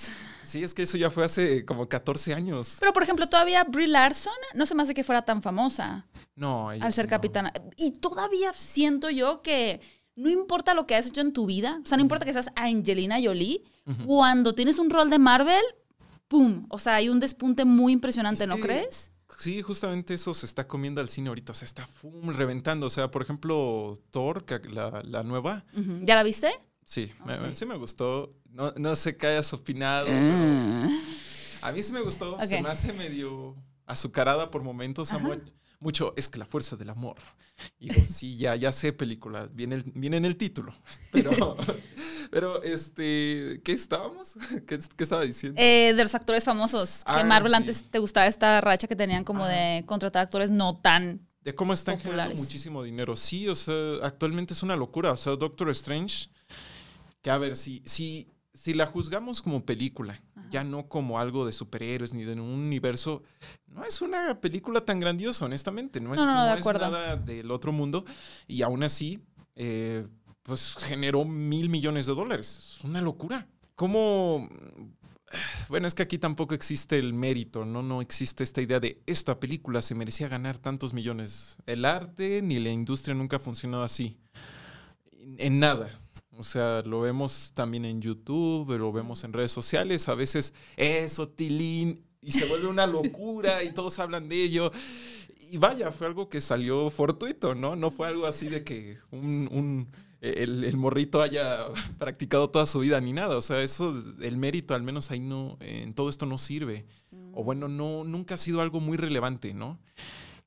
Sí, 0.46 0.64
es 0.64 0.74
que 0.74 0.84
eso 0.84 0.98
ya 0.98 1.12
fue 1.12 1.26
hace 1.26 1.66
como 1.66 1.90
14 1.90 2.34
años. 2.34 2.78
Pero, 2.80 2.94
por 2.94 3.04
ejemplo, 3.04 3.28
todavía 3.28 3.66
Brie 3.66 3.90
Larson 3.90 4.32
no 4.54 4.66
se 4.66 4.76
me 4.76 4.84
hace 4.84 4.94
que 4.94 5.04
fuera 5.04 5.22
tan 5.22 5.42
famosa 5.42 6.08
No, 6.38 6.72
ella 6.72 6.86
al 6.86 6.94
ser 6.94 7.08
no. 7.08 7.10
capitana. 7.10 7.52
Y 7.76 7.92
todavía 7.92 8.54
siento 8.54 9.10
yo 9.10 9.42
que 9.42 9.82
no 10.16 10.30
importa 10.30 10.74
lo 10.74 10.86
que 10.86 10.96
has 10.96 11.06
hecho 11.08 11.20
en 11.20 11.34
tu 11.34 11.46
vida, 11.48 11.82
o 11.84 11.86
sea, 11.86 11.98
no 11.98 12.02
importa 12.02 12.24
que 12.24 12.32
seas 12.32 12.48
Angelina 12.56 13.18
Jolie, 13.22 13.62
cuando 14.06 14.56
tienes 14.56 14.80
un 14.80 14.90
rol 14.90 15.10
de 15.10 15.20
Marvel, 15.20 15.64
¡pum! 16.30 16.66
O 16.70 16.80
sea, 16.80 16.96
hay 16.96 17.10
un 17.10 17.20
despunte 17.20 17.66
muy 17.66 17.92
impresionante, 17.92 18.44
Es 18.44 18.48
¿no 18.50 18.56
que- 18.56 18.62
crees? 18.62 19.12
Sí, 19.38 19.62
justamente 19.62 20.16
eso 20.16 20.34
se 20.34 20.46
está 20.48 20.68
comiendo 20.68 21.02
al 21.02 21.10
cine 21.10 21.30
ahorita. 21.30 21.52
O 21.52 21.56
sea, 21.56 21.66
está 21.68 21.86
fum, 21.86 22.30
reventando. 22.32 22.88
O 22.88 22.90
sea, 22.90 23.12
por 23.12 23.22
ejemplo, 23.22 24.02
Thor, 24.10 24.44
la, 24.72 25.04
la 25.06 25.22
nueva. 25.22 25.66
¿Ya 26.02 26.16
la 26.16 26.24
viste? 26.24 26.50
Sí, 26.90 27.12
me- 27.24 27.54
sí 27.54 27.68
me 27.68 27.76
gustó. 27.78 28.34
No, 28.50 28.72
no 28.78 28.96
sé 28.96 29.16
qué 29.16 29.28
hayas 29.28 29.54
opinado, 29.54 30.08
Mm. 30.08 30.90
pero 31.60 31.68
a 31.68 31.72
mí 31.72 31.84
sí 31.84 31.94
me 31.94 32.02
gustó. 32.02 32.36
Se 32.48 32.56
Ok. 32.58 32.64
me 32.64 32.70
hace 32.70 32.94
medio 32.94 33.56
azucarada 33.86 34.50
por 34.50 34.64
momentos. 34.64 35.12
mucho, 35.82 36.14
es 36.18 36.28
que 36.28 36.38
la 36.40 36.46
fuerza 36.46 36.76
del 36.76 36.90
amor. 36.90 37.16
Y 37.80 37.90
digo, 37.90 38.06
sí, 38.06 38.36
ya, 38.38 38.54
ya 38.56 38.72
sé 38.74 38.92
películas. 38.92 39.54
Viene, 39.56 39.76
el- 39.76 39.92
viene 39.96 40.18
en 40.18 40.26
el 40.26 40.36
título. 40.36 40.74
Pero, 41.12 41.56
pero 42.32 42.64
este, 42.64 43.62
¿qué 43.64 43.72
estábamos? 43.72 44.34
¿Qué, 44.68 44.80
qué 44.98 45.04
estaba 45.04 45.22
diciendo? 45.24 45.62
Eh, 45.62 45.94
de 45.94 46.04
los 46.04 46.16
actores 46.16 46.44
famosos. 46.44 47.04
que 47.06 47.12
Ah, 47.14 47.24
Marvel 47.24 47.52
sí. 47.52 47.56
antes 47.58 47.84
te 47.92 48.00
gustaba 48.00 48.26
esta 48.28 48.60
racha 48.62 48.88
que 48.88 48.96
tenían 48.96 49.24
como 49.24 49.46
de 49.46 49.84
contratar 49.86 50.24
actores 50.24 50.50
no 50.52 50.76
tan. 50.82 51.26
De 51.44 51.56
cómo 51.56 51.72
están 51.74 51.98
generando 51.98 52.24
populares. 52.32 52.42
muchísimo 52.42 52.84
dinero. 52.84 53.16
Sí, 53.16 53.48
o 53.48 53.56
sea, 53.56 53.76
actualmente 54.04 54.54
es 54.54 54.64
una 54.64 54.76
locura. 54.76 55.12
O 55.14 55.18
sea, 55.18 55.36
Doctor 55.38 55.70
Strange, 55.70 56.30
que 57.22 57.30
a 57.32 57.38
ver, 57.38 57.56
si, 57.56 57.82
si, 57.86 58.32
si 58.54 58.74
la 58.74 58.86
juzgamos 58.86 59.42
como 59.42 59.66
película, 59.66 60.22
ya 60.50 60.64
no 60.64 60.88
como 60.90 61.20
algo 61.20 61.46
de 61.46 61.52
superhéroes 61.52 62.14
ni 62.14 62.24
de 62.24 62.34
un 62.34 62.40
universo, 62.42 63.24
no 63.68 63.84
es 63.86 64.02
una 64.02 64.40
película 64.42 64.84
tan 64.86 65.00
grandiosa, 65.00 65.46
honestamente. 65.46 66.00
No 66.02 66.14
es, 66.14 66.20
No, 66.22 66.26
no, 66.26 66.34
no, 66.34 66.44
de 66.44 66.50
no 66.50 66.56
es 66.56 66.62
acuerdo. 66.62 66.90
nada 66.90 67.16
del 67.18 67.52
otro 67.52 67.72
mundo. 67.72 68.06
Y 68.48 68.62
aún 68.64 68.84
así, 68.84 69.20
eh, 69.56 70.08
pues 70.44 70.76
generó 70.80 71.26
mil 71.26 71.70
millones 71.70 72.06
de 72.08 72.16
dólares. 72.16 72.76
Es 72.78 72.84
una 72.84 73.02
locura. 73.02 73.48
¿Cómo...? 73.76 74.50
Bueno, 75.68 75.88
es 75.88 75.94
que 75.94 76.02
aquí 76.02 76.18
tampoco 76.18 76.56
existe 76.56 76.98
el 76.98 77.14
mérito, 77.14 77.64
¿no? 77.64 77.84
No 77.84 78.02
existe 78.02 78.44
esta 78.44 78.64
idea 78.64 78.80
de 78.80 79.00
esta 79.06 79.40
película 79.40 79.84
se 79.84 79.94
merecía 79.94 80.28
ganar 80.28 80.58
tantos 80.58 80.92
millones. 80.92 81.58
El 81.68 81.86
arte 81.86 82.42
ni 82.42 82.58
la 82.58 82.72
industria 82.72 83.14
nunca 83.14 83.38
ha 83.38 83.40
funcionado 83.40 83.84
así. 83.84 84.18
En 85.38 85.60
nada. 85.60 86.00
O 86.40 86.44
sea, 86.44 86.82
lo 86.84 87.02
vemos 87.02 87.52
también 87.54 87.84
en 87.84 88.02
YouTube, 88.02 88.78
lo 88.78 88.94
vemos 88.94 89.26
en 89.26 89.34
redes 89.34 89.52
sociales. 89.52 90.08
A 90.08 90.16
veces, 90.16 90.54
eso, 90.78 91.28
Tilín, 91.28 92.02
y 92.22 92.32
se 92.32 92.46
vuelve 92.46 92.68
una 92.68 92.88
locura 92.88 93.62
y 93.62 93.74
todos 93.74 94.00
hablan 94.00 94.30
de 94.30 94.42
ello. 94.42 94.72
Y 95.52 95.58
vaya, 95.58 95.92
fue 95.92 96.08
algo 96.08 96.30
que 96.30 96.40
salió 96.40 96.90
fortuito, 96.92 97.56
¿no? 97.56 97.76
No 97.76 97.92
fue 97.92 98.08
algo 98.08 98.26
así 98.26 98.48
de 98.48 98.64
que 98.64 99.00
un, 99.12 99.50
un- 99.52 99.88
el, 100.22 100.64
el 100.64 100.78
morrito 100.78 101.22
haya 101.22 101.68
practicado 102.00 102.50
toda 102.50 102.66
su 102.66 102.80
vida 102.80 103.02
ni 103.02 103.12
nada. 103.12 103.38
O 103.38 103.42
sea, 103.42 103.62
eso, 103.62 103.94
el 104.22 104.38
mérito, 104.38 104.74
al 104.76 104.84
menos 104.84 105.12
ahí 105.12 105.20
no, 105.20 105.58
en 105.60 105.94
todo 105.94 106.10
esto 106.10 106.26
no 106.26 106.38
sirve. 106.38 106.86
O 107.34 107.44
bueno, 107.44 107.68
no, 107.68 108.06
nunca 108.06 108.36
ha 108.36 108.38
sido 108.38 108.62
algo 108.62 108.80
muy 108.80 108.96
relevante, 108.96 109.54
¿no? 109.54 109.78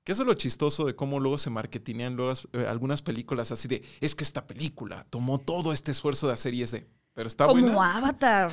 Que 0.05 0.13
eso 0.13 0.23
es 0.23 0.27
lo 0.29 0.35
chistoso 0.35 0.85
de 0.85 0.97
cómo 0.97 1.21
luego 1.21 1.39
se 1.39 1.49
marketinean 1.51 2.17
luego, 2.17 2.33
eh, 2.55 2.67
algunas 2.69 3.03
películas 3.03 3.53
así 3.53 3.69
de, 3.69 3.85
es 4.01 4.15
que 4.15 4.25
esta 4.25 4.47
película 4.47 5.07
tomó 5.11 5.39
todo 5.39 5.73
este 5.73 5.93
esfuerzo 5.93 6.27
de 6.27 6.33
hacer 6.35 6.55
y 6.55 6.63
es 6.63 6.73
de, 6.73 6.89
pero 7.15 7.29
está 7.29 7.47
como 7.47 7.61
buena. 7.63 7.97
Avatar. 7.99 8.51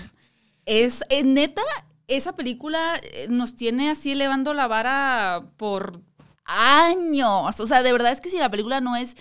Es 0.65 1.01
eh, 1.09 1.23
neta, 1.23 1.63
esa 2.07 2.35
película 2.35 2.99
eh, 3.01 3.27
nos 3.29 3.55
tiene 3.55 3.89
así 3.89 4.11
elevando 4.11 4.53
la 4.53 4.67
vara 4.67 5.49
por 5.57 5.99
años. 6.45 7.59
O 7.59 7.65
sea, 7.67 7.81
de 7.81 7.91
verdad 7.93 8.11
es 8.11 8.21
que 8.21 8.29
si 8.29 8.37
la 8.37 8.51
película 8.51 8.79
no 8.81 8.95
es 8.95 9.15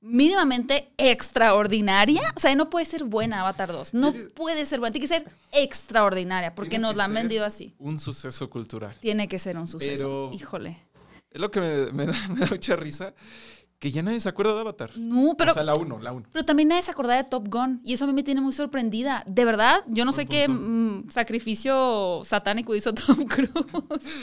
mínimamente 0.00 0.92
extraordinaria, 0.98 2.32
o 2.36 2.40
sea, 2.40 2.54
no 2.54 2.70
puede 2.70 2.84
ser 2.86 3.04
buena 3.04 3.40
Avatar 3.40 3.72
2. 3.72 3.94
No 3.94 4.12
puede 4.34 4.64
ser 4.66 4.78
buena, 4.78 4.92
tiene 4.92 5.08
que 5.08 5.14
ser 5.14 5.30
extraordinaria, 5.52 6.54
porque 6.54 6.78
nos 6.78 6.96
la 6.96 7.04
han 7.04 7.14
vendido 7.14 7.44
así. 7.44 7.74
Un 7.78 7.98
suceso 7.98 8.48
cultural. 8.50 8.94
Tiene 9.00 9.26
que 9.26 9.38
ser 9.38 9.56
un 9.56 9.66
suceso. 9.66 10.28
Pero- 10.30 10.30
Híjole. 10.32 10.76
Es 11.36 11.40
lo 11.42 11.50
que 11.50 11.60
me, 11.60 11.92
me 11.92 12.06
da, 12.06 12.12
me 12.30 12.40
da 12.40 12.46
mucha 12.48 12.76
risa, 12.76 13.12
que 13.78 13.90
ya 13.90 14.02
nadie 14.02 14.18
se 14.20 14.28
acuerda 14.30 14.54
de 14.54 14.60
Avatar. 14.62 14.90
No, 14.96 15.34
pero 15.36 15.50
o 15.50 15.54
sea, 15.54 15.62
la 15.62 15.74
1, 15.74 15.98
la 15.98 16.12
1. 16.12 16.28
Pero 16.32 16.44
también 16.46 16.70
nadie 16.70 16.82
se 16.82 16.90
acordaba 16.90 17.22
de 17.22 17.28
Top 17.28 17.46
Gun 17.48 17.82
y 17.84 17.92
eso 17.92 18.04
a 18.04 18.06
mí 18.06 18.14
me 18.14 18.22
tiene 18.22 18.40
muy 18.40 18.52
sorprendida. 18.54 19.22
De 19.26 19.44
verdad, 19.44 19.84
yo 19.86 20.06
no 20.06 20.12
sé 20.12 20.24
qué 20.24 20.48
mm, 20.48 21.10
sacrificio 21.10 22.22
satánico 22.24 22.74
hizo 22.74 22.94
Tom 22.94 23.24
Cruise. 23.28 23.52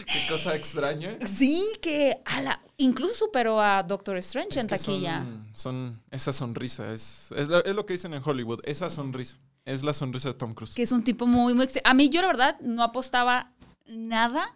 Qué 0.08 0.20
cosa 0.34 0.56
extraña. 0.56 1.18
sí, 1.28 1.64
que 1.84 2.18
a 2.26 2.42
la- 2.42 2.62
incluso 2.78 3.14
superó 3.14 3.62
a 3.62 3.84
Doctor 3.84 4.18
Strange 4.18 4.58
Es 4.58 4.64
en 4.64 4.68
taquilla. 4.70 5.22
Son, 5.54 5.54
son- 5.54 6.02
esa 6.10 6.34
sonrisa, 6.34 6.92
es, 6.92 7.32
es, 7.38 7.48
lo, 7.48 7.64
es 7.64 7.76
lo 7.76 7.86
que 7.86 7.94
dicen 7.94 8.16
en 8.16 8.24
Hollywood, 8.26 8.60
esa 8.66 8.90
sonrisa. 8.90 9.38
Es 9.66 9.84
la 9.84 9.94
sonrisa 9.94 10.30
de 10.30 10.34
Tom 10.34 10.56
Cruise. 10.56 10.74
Que 10.74 10.82
es 10.82 10.92
un 10.92 11.04
tipo 11.04 11.28
muy, 11.28 11.54
muy... 11.54 11.68
A 11.84 11.94
mí 11.94 12.10
yo 12.10 12.22
la 12.22 12.28
verdad 12.28 12.60
no 12.62 12.82
apostaba 12.82 13.52
nada 13.86 14.54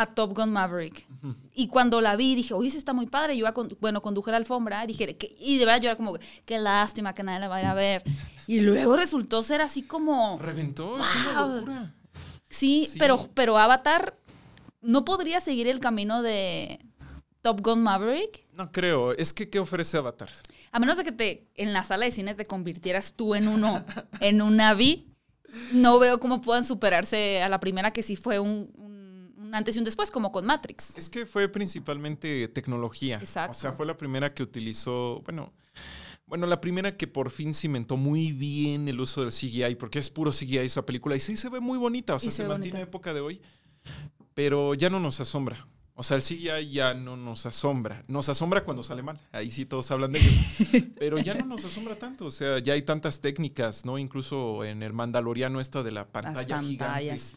a 0.00 0.06
Top 0.06 0.34
Gun 0.36 0.50
Maverick. 0.52 1.06
Y 1.54 1.68
cuando 1.68 2.00
la 2.00 2.14
vi 2.16 2.34
dije, 2.34 2.54
oye, 2.54 2.70
sí 2.70 2.76
está 2.78 2.92
muy 2.92 3.06
padre. 3.06 3.34
Yo 3.34 3.40
iba 3.40 3.52
con- 3.52 3.76
bueno, 3.80 4.00
conduje 4.00 4.30
la 4.30 4.36
alfombra. 4.36 4.86
Dije, 4.86 5.16
que- 5.16 5.34
y 5.40 5.58
de 5.58 5.64
verdad 5.66 5.80
yo 5.80 5.88
era 5.88 5.96
como, 5.96 6.14
qué 6.44 6.58
lástima 6.58 7.14
que 7.14 7.22
nadie 7.22 7.40
la 7.40 7.48
va 7.48 7.58
a 7.58 7.74
ver. 7.74 8.02
Y 8.46 8.60
luego 8.60 8.96
resultó 8.96 9.42
ser 9.42 9.60
así 9.60 9.82
como... 9.82 10.38
Reventó, 10.40 10.96
es 11.02 11.08
una 11.30 11.42
Wow. 11.44 11.54
locura. 11.56 11.94
Sí, 12.48 12.86
Sí. 12.90 12.98
Pero, 12.98 13.28
pero 13.34 13.58
Avatar 13.58 14.16
no 14.80 15.04
podría 15.04 15.40
seguir 15.40 15.66
el 15.68 15.80
camino 15.80 16.22
de 16.22 16.78
Top 17.42 17.60
Gun 17.60 17.82
Maverick. 17.82 18.46
No 18.52 18.70
creo, 18.72 19.12
es 19.12 19.32
que 19.32 19.50
¿qué 19.50 19.58
ofrece 19.58 19.96
Avatar? 19.96 20.30
A 20.72 20.78
menos 20.78 20.96
de 20.96 21.04
que 21.04 21.12
te 21.12 21.48
en 21.56 21.72
la 21.72 21.82
sala 21.82 22.04
de 22.04 22.10
cine 22.10 22.34
te 22.34 22.44
convirtieras 22.46 23.14
tú 23.14 23.34
en 23.34 23.48
uno, 23.48 23.84
en 24.20 24.40
un 24.42 24.56
Navi. 24.56 25.06
No 25.72 25.98
veo 25.98 26.20
cómo 26.20 26.40
puedan 26.40 26.64
superarse 26.64 27.42
a 27.42 27.48
la 27.48 27.58
primera 27.58 27.92
que 27.92 28.02
sí 28.02 28.16
fue 28.16 28.38
un, 28.38 28.70
un- 28.76 28.97
un 29.48 29.54
antes 29.54 29.76
y 29.76 29.78
un 29.78 29.84
después, 29.84 30.10
como 30.10 30.30
con 30.30 30.46
Matrix. 30.46 30.96
Es 30.96 31.08
que 31.08 31.26
fue 31.26 31.48
principalmente 31.48 32.48
tecnología. 32.48 33.18
Exacto. 33.18 33.56
O 33.56 33.60
sea, 33.60 33.72
fue 33.72 33.86
la 33.86 33.96
primera 33.96 34.32
que 34.34 34.42
utilizó, 34.42 35.22
bueno, 35.22 35.52
bueno, 36.26 36.46
la 36.46 36.60
primera 36.60 36.96
que 36.96 37.06
por 37.06 37.30
fin 37.30 37.54
cimentó 37.54 37.96
muy 37.96 38.32
bien 38.32 38.88
el 38.88 39.00
uso 39.00 39.22
del 39.22 39.32
CGI, 39.32 39.76
porque 39.76 39.98
es 39.98 40.10
puro 40.10 40.30
CGI 40.30 40.58
esa 40.58 40.84
película 40.84 41.16
y 41.16 41.20
sí 41.20 41.36
se 41.36 41.48
ve 41.48 41.60
muy 41.60 41.78
bonita, 41.78 42.14
o 42.14 42.18
sea, 42.18 42.28
Y 42.28 42.30
se 42.30 42.46
mantiene 42.46 42.80
a 42.80 42.82
época 42.82 43.14
de 43.14 43.20
hoy, 43.20 43.40
pero 44.34 44.74
ya 44.74 44.90
no 44.90 45.00
nos 45.00 45.20
asombra. 45.20 45.66
O 46.00 46.04
sea, 46.04 46.16
el 46.16 46.22
CGI 46.22 46.70
ya 46.70 46.94
no 46.94 47.16
nos 47.16 47.44
asombra. 47.44 48.04
Nos 48.06 48.28
asombra 48.28 48.62
cuando 48.62 48.84
sale 48.84 49.02
mal. 49.02 49.18
Ahí 49.32 49.50
sí 49.50 49.64
todos 49.64 49.90
hablan 49.90 50.12
de 50.12 50.20
ello. 50.20 50.86
Pero 50.96 51.18
ya 51.18 51.34
no 51.34 51.44
nos 51.44 51.64
asombra 51.64 51.96
tanto. 51.96 52.26
O 52.26 52.30
sea, 52.30 52.60
ya 52.60 52.74
hay 52.74 52.82
tantas 52.82 53.20
técnicas, 53.20 53.84
¿no? 53.84 53.98
Incluso 53.98 54.64
en 54.64 54.84
el 54.84 54.92
Mandaloriano 54.92 55.60
esta 55.60 55.82
de 55.82 55.90
la 55.90 56.02
Las 56.02 56.10
pantalla 56.10 56.60
gigante 56.60 56.76
pantallas. 56.78 57.34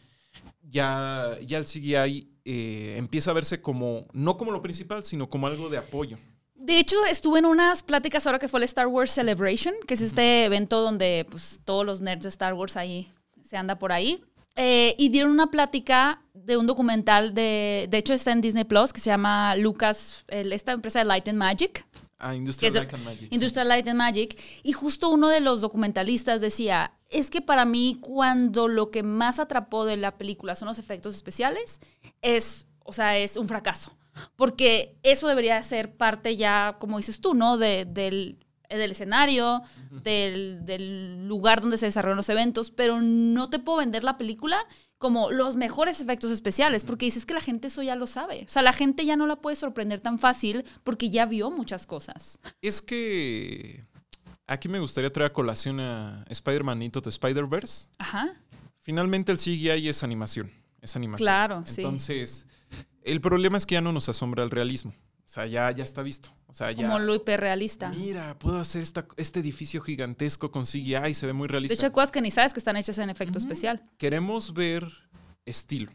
Ya, 0.72 1.38
ya 1.46 1.58
el 1.58 1.64
CGI 1.64 2.28
eh, 2.44 2.94
empieza 2.96 3.30
a 3.30 3.34
verse 3.34 3.60
como, 3.60 4.06
no 4.12 4.36
como 4.36 4.50
lo 4.50 4.62
principal, 4.62 5.04
sino 5.04 5.28
como 5.28 5.46
algo 5.46 5.68
de 5.68 5.78
apoyo. 5.78 6.18
De 6.54 6.78
hecho, 6.78 6.96
estuve 7.10 7.40
en 7.40 7.44
unas 7.46 7.82
pláticas 7.82 8.26
ahora 8.26 8.38
que 8.38 8.48
fue 8.48 8.60
el 8.60 8.64
Star 8.64 8.86
Wars 8.86 9.10
Celebration, 9.10 9.74
que 9.86 9.94
es 9.94 10.00
este 10.00 10.44
evento 10.44 10.80
donde 10.80 11.26
pues, 11.30 11.60
todos 11.64 11.84
los 11.84 12.00
nerds 12.00 12.22
de 12.22 12.28
Star 12.28 12.54
Wars 12.54 12.76
ahí 12.76 13.08
se 13.42 13.56
anda 13.56 13.78
por 13.78 13.92
ahí. 13.92 14.22
Eh, 14.54 14.94
y 14.98 15.08
dieron 15.08 15.32
una 15.32 15.50
plática 15.50 16.22
de 16.34 16.56
un 16.56 16.66
documental 16.66 17.32
de, 17.34 17.86
de 17.90 17.98
hecho 17.98 18.12
está 18.14 18.32
en 18.32 18.40
Disney 18.40 18.64
Plus, 18.64 18.92
que 18.92 19.00
se 19.00 19.10
llama 19.10 19.56
Lucas, 19.56 20.24
el- 20.28 20.52
esta 20.52 20.72
empresa 20.72 20.98
de 21.00 21.04
Light 21.06 21.26
and 21.28 21.38
Magic. 21.38 21.84
Ah, 22.24 22.34
Industrial 22.36 22.72
Light 22.72 22.94
and 22.94 23.04
Magic. 23.04 23.32
Industrial 23.32 23.68
Light 23.68 23.88
and 23.88 23.98
Magic. 23.98 24.40
Y 24.62 24.72
justo 24.72 25.08
uno 25.10 25.28
de 25.28 25.40
los 25.40 25.60
documentalistas 25.60 26.40
decía, 26.40 26.94
es 27.10 27.30
que 27.30 27.40
para 27.42 27.64
mí 27.64 27.98
cuando 28.00 28.68
lo 28.68 28.90
que 28.92 29.02
más 29.02 29.38
atrapó 29.40 29.84
de 29.84 29.96
la 29.96 30.16
película 30.16 30.54
son 30.54 30.68
los 30.68 30.78
efectos 30.78 31.16
especiales, 31.16 31.80
es, 32.22 32.68
o 32.84 32.92
sea, 32.92 33.18
es 33.18 33.36
un 33.36 33.48
fracaso. 33.48 33.96
Porque 34.36 34.98
eso 35.02 35.26
debería 35.26 35.60
ser 35.62 35.96
parte 35.96 36.36
ya, 36.36 36.76
como 36.78 36.98
dices 36.98 37.20
tú, 37.20 37.34
¿no? 37.34 37.58
De- 37.58 37.86
del, 37.86 38.38
del 38.76 38.92
escenario, 38.92 39.62
del, 39.90 40.64
del 40.64 41.26
lugar 41.26 41.60
donde 41.60 41.78
se 41.78 41.86
desarrollan 41.86 42.16
los 42.16 42.28
eventos, 42.28 42.70
pero 42.70 43.00
no 43.00 43.48
te 43.50 43.58
puedo 43.58 43.78
vender 43.78 44.04
la 44.04 44.18
película 44.18 44.66
como 44.98 45.30
los 45.30 45.56
mejores 45.56 46.00
efectos 46.00 46.30
especiales, 46.30 46.84
porque 46.84 47.06
dices 47.06 47.26
que 47.26 47.34
la 47.34 47.40
gente 47.40 47.66
eso 47.66 47.82
ya 47.82 47.96
lo 47.96 48.06
sabe. 48.06 48.44
O 48.44 48.48
sea, 48.48 48.62
la 48.62 48.72
gente 48.72 49.04
ya 49.04 49.16
no 49.16 49.26
la 49.26 49.36
puede 49.36 49.56
sorprender 49.56 50.00
tan 50.00 50.18
fácil 50.18 50.64
porque 50.84 51.10
ya 51.10 51.26
vio 51.26 51.50
muchas 51.50 51.86
cosas. 51.86 52.38
Es 52.62 52.80
que 52.80 53.84
aquí 54.46 54.68
me 54.68 54.78
gustaría 54.78 55.12
traer 55.12 55.30
a 55.30 55.32
colación 55.32 55.80
a 55.80 56.24
Spider-Man 56.28 56.82
Into 56.82 57.02
the 57.02 57.10
Spider-Verse. 57.10 57.88
Ajá. 57.98 58.32
Finalmente 58.78 59.32
el 59.32 59.38
CGI 59.38 59.88
es 59.88 60.02
animación. 60.04 60.52
Es 60.80 60.94
animación. 60.96 61.24
Claro, 61.24 61.62
sí. 61.66 61.80
Entonces, 61.80 62.46
el 63.02 63.20
problema 63.20 63.58
es 63.58 63.66
que 63.66 63.74
ya 63.74 63.80
no 63.80 63.92
nos 63.92 64.08
asombra 64.08 64.44
el 64.44 64.50
realismo. 64.50 64.94
O 65.32 65.34
sea, 65.34 65.46
ya, 65.46 65.70
ya 65.70 65.82
está 65.82 66.02
visto. 66.02 66.28
O 66.46 66.52
sea, 66.52 66.72
ya. 66.72 66.86
Como 66.86 66.98
lo 66.98 67.14
hiperrealista. 67.14 67.88
Mira, 67.88 68.38
puedo 68.38 68.58
hacer 68.58 68.82
esta, 68.82 69.06
este 69.16 69.40
edificio 69.40 69.80
gigantesco 69.80 70.50
con 70.50 70.64
CGI 70.66 71.06
y 71.08 71.14
se 71.14 71.24
ve 71.26 71.32
muy 71.32 71.48
De 71.48 71.52
realista. 71.52 71.72
hecho, 71.72 71.86
hay 71.86 71.92
cosas 71.92 72.12
que 72.12 72.20
ni 72.20 72.30
sabes 72.30 72.52
que 72.52 72.58
están 72.58 72.76
hechas 72.76 72.98
en 72.98 73.08
efecto 73.08 73.38
especial. 73.38 73.82
queremos 73.96 74.52
ver 74.52 74.86
estilo. 75.46 75.90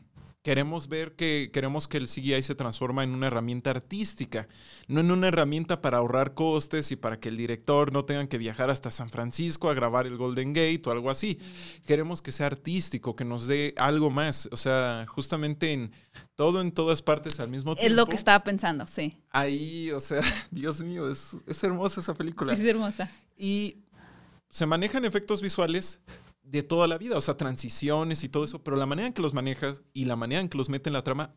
Queremos 0.48 0.88
ver 0.88 1.12
que 1.12 1.50
queremos 1.52 1.90
que 1.90 1.98
el 1.98 2.08
CGI 2.08 2.42
se 2.42 2.56
transforma 2.56 3.04
en 3.04 3.10
una 3.10 3.28
herramienta 3.28 3.70
artística, 3.70 4.48
no 4.88 5.02
en 5.02 5.12
una 5.12 5.28
herramienta 5.28 5.82
para 5.82 5.98
ahorrar 5.98 6.36
costes 6.36 6.90
y 6.94 6.96
para 6.96 7.20
que 7.20 7.28
el 7.28 7.36
director 7.36 7.92
no 7.92 8.06
tenga 8.06 8.26
que 8.28 8.38
viajar 8.38 8.70
hasta 8.70 8.90
San 8.90 9.10
Francisco 9.10 9.70
a 9.70 9.74
grabar 9.74 10.08
el 10.08 10.16
Golden 10.16 10.54
Gate 10.54 10.84
o 10.86 10.92
algo 10.92 11.10
así. 11.10 11.38
Queremos 11.86 12.22
que 12.22 12.32
sea 12.32 12.46
artístico, 12.46 13.14
que 13.14 13.26
nos 13.26 13.46
dé 13.46 13.74
algo 13.76 14.10
más, 14.10 14.48
o 14.54 14.56
sea, 14.56 15.04
justamente 15.10 15.74
en 15.74 15.92
todo 16.36 16.62
en 16.62 16.72
todas 16.72 17.02
partes 17.02 17.42
al 17.42 17.50
mismo 17.50 17.76
tiempo. 17.76 17.92
Es 17.92 17.98
lo 17.98 18.06
que 18.06 18.16
estaba 18.16 18.42
pensando, 18.46 18.88
sí. 18.88 19.18
Ahí, 19.32 19.92
o 19.92 20.00
sea, 20.00 20.22
Dios 20.52 20.80
mío, 20.80 21.12
es, 21.12 21.36
es 21.46 21.62
hermosa 21.62 22.00
esa 22.00 22.14
película. 22.14 22.56
Sí, 22.56 22.62
es 22.62 22.70
hermosa. 22.70 23.12
Y 23.38 23.80
se 24.48 24.66
manejan 24.66 25.04
efectos 25.04 25.42
visuales 25.42 26.00
de 26.50 26.64
toda 26.64 26.88
la 26.88 26.98
vida, 26.98 27.18
o 27.18 27.22
sea, 27.22 27.36
transiciones 27.36 28.24
y 28.24 28.30
todo 28.30 28.46
eso, 28.46 28.64
pero 28.64 28.78
la 28.78 28.86
manera 28.86 29.08
en 29.08 29.14
que 29.14 29.22
los 29.22 29.34
manejas 29.34 29.82
y 29.94 30.06
la 30.06 30.16
manera 30.16 30.42
en 30.42 30.50
que 30.50 30.58
los 30.58 30.70
mete 30.70 30.90
en 30.90 30.94
la 30.94 31.04
trama, 31.04 31.34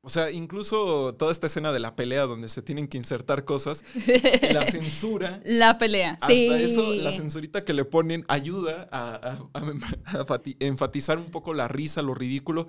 o 0.00 0.08
sea, 0.08 0.30
incluso 0.30 1.14
toda 1.16 1.32
esta 1.32 1.48
escena 1.48 1.72
de 1.72 1.80
la 1.80 1.96
pelea 1.96 2.22
donde 2.22 2.48
se 2.48 2.62
tienen 2.62 2.86
que 2.86 2.96
insertar 2.96 3.44
cosas, 3.44 3.84
la 4.52 4.64
censura, 4.64 5.40
La 5.44 5.76
pelea. 5.76 6.12
hasta 6.12 6.28
sí. 6.28 6.46
eso, 6.48 6.94
la 6.94 7.12
censurita 7.12 7.64
que 7.64 7.74
le 7.74 7.84
ponen 7.84 8.24
ayuda 8.28 8.88
a, 8.92 9.08
a- 9.16 9.48
a- 9.58 9.58
a 10.20 10.24
fati- 10.26 10.56
enfatizar 10.60 11.18
un 11.18 11.26
poco 11.30 11.52
la 11.52 11.66
risa, 11.68 12.00
lo 12.02 12.14
ridículo. 12.14 12.68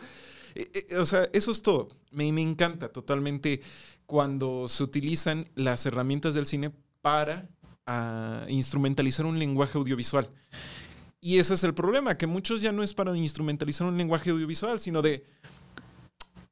Eh, 0.56 0.68
eh, 0.90 0.98
O 0.98 1.06
sea, 1.06 1.30
eso 1.32 1.52
es 1.52 1.62
todo. 1.62 1.90
Me, 2.12 2.32
me 2.34 2.42
encanta 2.42 2.90
totalmente 2.90 3.62
cuando 4.08 4.68
se 4.68 4.82
utilizan 4.84 5.48
las 5.54 5.86
herramientas 5.86 6.34
del 6.34 6.48
cine 6.48 6.72
para 7.02 7.48
ah, 7.86 8.46
instrumentalizar 8.50 9.28
un 9.28 9.38
lenguaje 9.38 9.78
audiovisual. 9.78 10.30
Y 11.22 11.40
ese 11.40 11.54
es 11.54 11.64
el 11.64 11.74
problema, 11.74 12.18
que 12.18 12.28
muchos 12.28 12.62
ya 12.62 12.72
no 12.72 12.82
es 12.84 12.94
para 12.94 13.16
instrumentalizar 13.18 13.86
un 13.88 13.98
lenguaje 13.98 14.30
audiovisual, 14.30 14.80
sino 14.80 15.02
de 15.02 15.26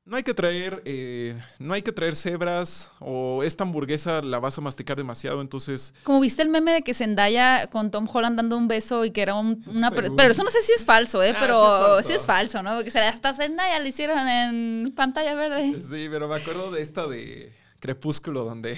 no 0.03 0.15
hay 0.15 0.23
que 0.23 0.33
traer, 0.33 0.81
eh, 0.85 1.37
no 1.59 1.73
hay 1.73 1.81
que 1.81 1.91
traer 1.91 2.15
cebras 2.15 2.91
o 2.99 3.43
esta 3.43 3.63
hamburguesa 3.65 4.21
la 4.21 4.39
vas 4.39 4.57
a 4.57 4.61
masticar 4.61 4.95
demasiado, 4.95 5.41
entonces 5.41 5.93
Como 6.03 6.21
viste 6.21 6.41
el 6.41 6.47
meme 6.49 6.71
de 6.73 6.81
que 6.81 6.93
Zendaya 6.93 7.67
con 7.67 7.91
Tom 7.91 8.07
Holland 8.11 8.37
dando 8.37 8.57
un 8.57 8.69
beso 8.69 9.03
y 9.03 9.11
que 9.11 9.21
era 9.21 9.35
un- 9.35 9.61
una... 9.67 9.91
Pero 9.91 10.31
eso 10.31 10.43
no 10.45 10.49
sé 10.49 10.61
si 10.61 10.71
es 10.73 10.85
falso, 10.85 11.21
¿eh? 11.23 11.33
Ah, 11.35 11.37
pero 11.41 11.57
sí 11.57 11.63
es 11.63 11.77
falso. 11.79 12.07
sí 12.07 12.13
es 12.13 12.25
falso, 12.25 12.63
¿no? 12.63 12.75
Porque 12.81 12.97
hasta 12.99 13.33
Zendaya 13.33 13.79
le 13.79 13.89
hicieron 13.89 14.17
en 14.29 14.93
pantalla 14.95 15.33
verde. 15.35 15.73
Sí, 15.81 16.07
pero 16.09 16.29
me 16.29 16.35
acuerdo 16.35 16.71
de 16.71 16.81
esta 16.81 17.05
de 17.07 17.53
Crepúsculo, 17.87 18.43
donde 18.43 18.77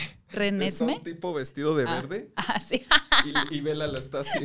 está 0.62 0.86
un 0.86 1.02
tipo 1.02 1.34
vestido 1.34 1.76
de 1.76 1.86
Ah. 1.88 1.96
verde 2.02 2.32
Ah, 2.36 2.60
sí. 2.60 2.86
y, 3.52 3.56
y 3.58 3.62
Bella 3.62 3.88
la 3.88 3.98
está 4.00 4.20
así 4.20 4.40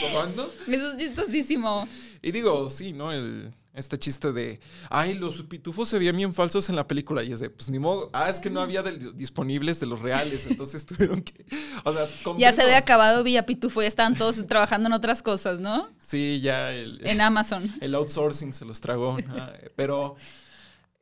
tomando. 0.00 0.50
Eso 0.66 0.92
es 0.92 0.96
chistosísimo. 0.96 1.86
Y 2.22 2.32
digo, 2.32 2.68
sí, 2.70 2.92
¿no? 2.94 3.12
El, 3.12 3.54
este 3.74 3.98
chiste 3.98 4.32
de, 4.32 4.58
ay, 4.90 5.14
los 5.14 5.42
pitufos 5.42 5.88
se 5.88 5.98
veían 5.98 6.16
bien 6.16 6.32
falsos 6.34 6.68
en 6.70 6.76
la 6.76 6.88
película. 6.88 7.22
Y 7.22 7.32
es 7.32 7.40
de, 7.40 7.50
pues 7.50 7.68
ni 7.70 7.78
modo, 7.78 8.08
ah, 8.14 8.28
es 8.30 8.40
que 8.40 8.48
no 8.50 8.60
había 8.60 8.82
del- 8.82 9.14
disponibles 9.16 9.78
de 9.80 9.86
los 9.86 10.00
reales, 10.00 10.46
entonces 10.48 10.84
tuvieron 10.86 11.20
que, 11.22 11.44
o 11.84 11.92
sea, 11.92 12.06
Ya 12.38 12.52
se 12.52 12.62
había 12.62 12.78
acabado 12.78 13.22
Villa 13.22 13.44
Pitufo, 13.46 13.82
ya 13.82 13.88
estaban 13.88 14.16
todos 14.16 14.44
trabajando 14.46 14.88
en 14.88 14.94
otras 14.94 15.22
cosas, 15.22 15.60
¿no? 15.60 15.90
Sí, 15.98 16.40
ya 16.40 16.72
el, 16.72 17.06
En 17.06 17.20
Amazon. 17.20 17.70
el 17.82 17.94
outsourcing 17.94 18.52
se 18.54 18.64
los 18.64 18.80
tragó. 18.80 19.18
¿no? 19.20 19.46
Pero 19.76 20.16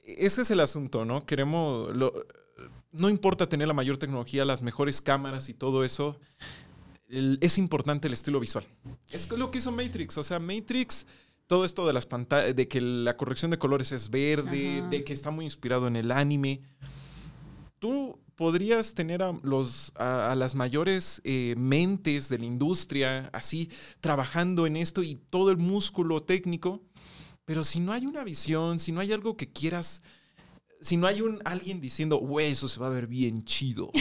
ese 0.05 0.42
es 0.42 0.50
el 0.50 0.61
asunto, 0.61 1.05
¿no? 1.05 1.24
Queremos. 1.24 1.96
lo- 1.96 2.26
no 2.98 3.09
importa 3.11 3.48
tener 3.48 3.68
la 3.68 3.74
mayor 3.74 3.96
tecnología, 3.98 4.44
las 4.44 4.62
mejores 4.62 5.00
cámaras 5.00 5.48
y 5.48 5.54
todo 5.54 5.85
eso. 5.85 6.18
el- 7.09 7.38
es 7.40 7.56
importante 7.56 8.09
el 8.09 8.14
estilo 8.14 8.40
visual. 8.40 8.66
Es 9.12 9.30
lo 9.30 9.50
que 9.52 9.59
hizo 9.59 9.70
Matrix. 9.70 10.18
O 10.18 10.24
sea, 10.24 10.40
Matrix, 10.40 11.06
todo 11.46 11.64
esto 11.64 11.87
de 11.87 11.92
las 11.92 12.04
pantallas, 12.04 12.56
de 12.56 12.66
que 12.66 12.80
la 12.80 13.16
corrección 13.16 13.52
de 13.52 13.59
colores 13.59 13.92
es 13.92 14.11
verde, 14.11 14.80
Ajá. 14.80 14.88
de 14.88 15.04
que 15.04 15.12
está 15.12 15.30
muy 15.30 15.44
inspirado 15.44 15.87
en 15.87 15.94
el 15.94 16.11
anime. 16.11 16.62
Tú 17.78 18.18
podrías 18.35 18.94
tener 18.94 19.22
a, 19.22 19.38
los, 19.42 19.92
a, 19.96 20.32
a 20.32 20.35
las 20.35 20.54
mayores 20.54 21.20
eh, 21.24 21.54
mentes 21.56 22.28
de 22.28 22.38
la 22.38 22.44
industria 22.46 23.30
así 23.32 23.70
trabajando 24.00 24.66
en 24.66 24.76
esto 24.76 25.02
y 25.02 25.14
todo 25.14 25.50
el 25.50 25.56
músculo 25.59 26.22
técnico, 26.22 26.82
pero 27.44 27.64
si 27.64 27.80
no 27.80 27.92
hay 27.92 28.04
una 28.06 28.24
visión, 28.24 28.80
si 28.80 28.92
no 28.92 29.00
hay 29.00 29.12
algo 29.12 29.37
que 29.37 29.50
quieras, 29.52 30.02
si 30.87 30.96
no 30.96 31.07
hay 31.09 31.20
un 31.20 31.40
alguien 31.44 31.81
diciendo, 31.81 32.16
güey, 32.18 32.53
eso 32.53 32.68
se 32.68 32.79
va 32.79 32.87
a 32.87 32.90
ver 32.90 33.07
bien 33.07 33.44
chido. 33.44 33.90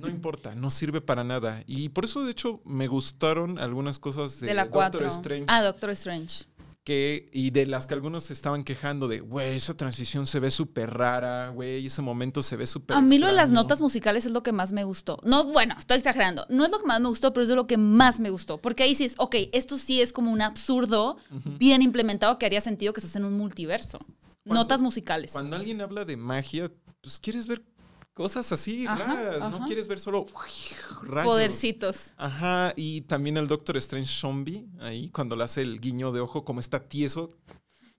No 0.00 0.08
importa, 0.08 0.54
no 0.54 0.68
sirve 0.68 1.00
para 1.00 1.22
nada. 1.24 1.62
Y 1.66 1.88
por 1.90 2.04
eso, 2.04 2.22
de 2.24 2.32
hecho, 2.32 2.60
me 2.64 2.86
gustaron 2.88 3.58
algunas 3.58 3.98
cosas 3.98 4.40
de, 4.40 4.48
De 4.48 4.54
la 4.54 4.64
Doctor 4.64 4.90
4. 5.02 5.08
Strange. 5.08 5.44
Ah, 5.48 5.62
Doctor 5.62 5.90
Strange. 5.90 6.44
que, 6.84 7.26
y 7.32 7.50
de 7.50 7.66
las 7.66 7.86
que 7.86 7.94
algunos 7.94 8.24
se 8.24 8.32
estaban 8.32 8.62
quejando 8.64 9.06
de, 9.08 9.20
güey, 9.20 9.56
esa 9.56 9.74
transición 9.74 10.26
se 10.26 10.38
ve 10.40 10.50
súper 10.50 10.90
rara, 10.92 11.48
güey, 11.50 11.86
ese 11.86 12.02
momento 12.02 12.42
se 12.42 12.56
ve 12.56 12.66
súper 12.66 12.96
A 12.96 13.00
mí 13.00 13.16
lo 13.18 13.26
de 13.26 13.32
las 13.32 13.44
extraño". 13.44 13.62
notas 13.62 13.80
musicales 13.80 14.26
es 14.26 14.32
lo 14.32 14.42
que 14.42 14.52
más 14.52 14.72
me 14.72 14.84
gustó. 14.84 15.18
No, 15.24 15.44
bueno, 15.44 15.74
estoy 15.78 15.96
exagerando. 15.98 16.44
No 16.50 16.64
es 16.66 16.70
lo 16.72 16.78
que 16.80 16.86
más 16.86 17.00
me 17.00 17.08
gustó, 17.08 17.32
pero 17.32 17.42
es 17.44 17.48
de 17.48 17.56
lo 17.56 17.66
que 17.66 17.76
más 17.76 18.18
me 18.20 18.30
gustó. 18.30 18.58
Porque 18.58 18.82
ahí 18.82 18.94
sí 18.94 19.04
es, 19.04 19.14
ok, 19.18 19.36
esto 19.52 19.78
sí 19.78 20.00
es 20.02 20.12
como 20.12 20.30
un 20.32 20.42
absurdo 20.42 21.16
bien 21.58 21.80
implementado 21.80 22.38
que 22.38 22.44
haría 22.46 22.60
sentido 22.60 22.92
que 22.92 23.00
estés 23.00 23.16
en 23.16 23.24
un 23.24 23.34
multiverso. 23.38 23.98
Cuando- 24.46 24.62
Notas 24.62 24.80
musicales. 24.82 25.32
Cuando 25.32 25.56
alguien 25.56 25.80
habla 25.80 26.04
de 26.04 26.16
magia, 26.16 26.70
pues 27.00 27.18
quieres 27.18 27.46
ver 27.46 27.64
cosas 28.14 28.50
así 28.52 28.86
Ajá, 28.86 29.04
raras, 29.04 29.50
no 29.50 29.66
quieres 29.66 29.88
ver 29.88 29.98
solo 29.98 30.24
rayos. 31.02 31.26
Podercitos. 31.30 32.14
Ajá, 32.16 32.72
y 32.76 33.02
también 33.02 33.36
el 33.36 33.46
Doctor 33.46 33.76
Strange 33.76 34.08
Zombie, 34.08 34.66
ahí 34.80 35.10
cuando 35.10 35.36
le 35.36 35.44
hace 35.44 35.62
el 35.62 35.80
guiño 35.80 36.12
de 36.12 36.20
ojo, 36.20 36.44
como 36.44 36.60
está 36.60 36.88
tieso, 36.88 37.28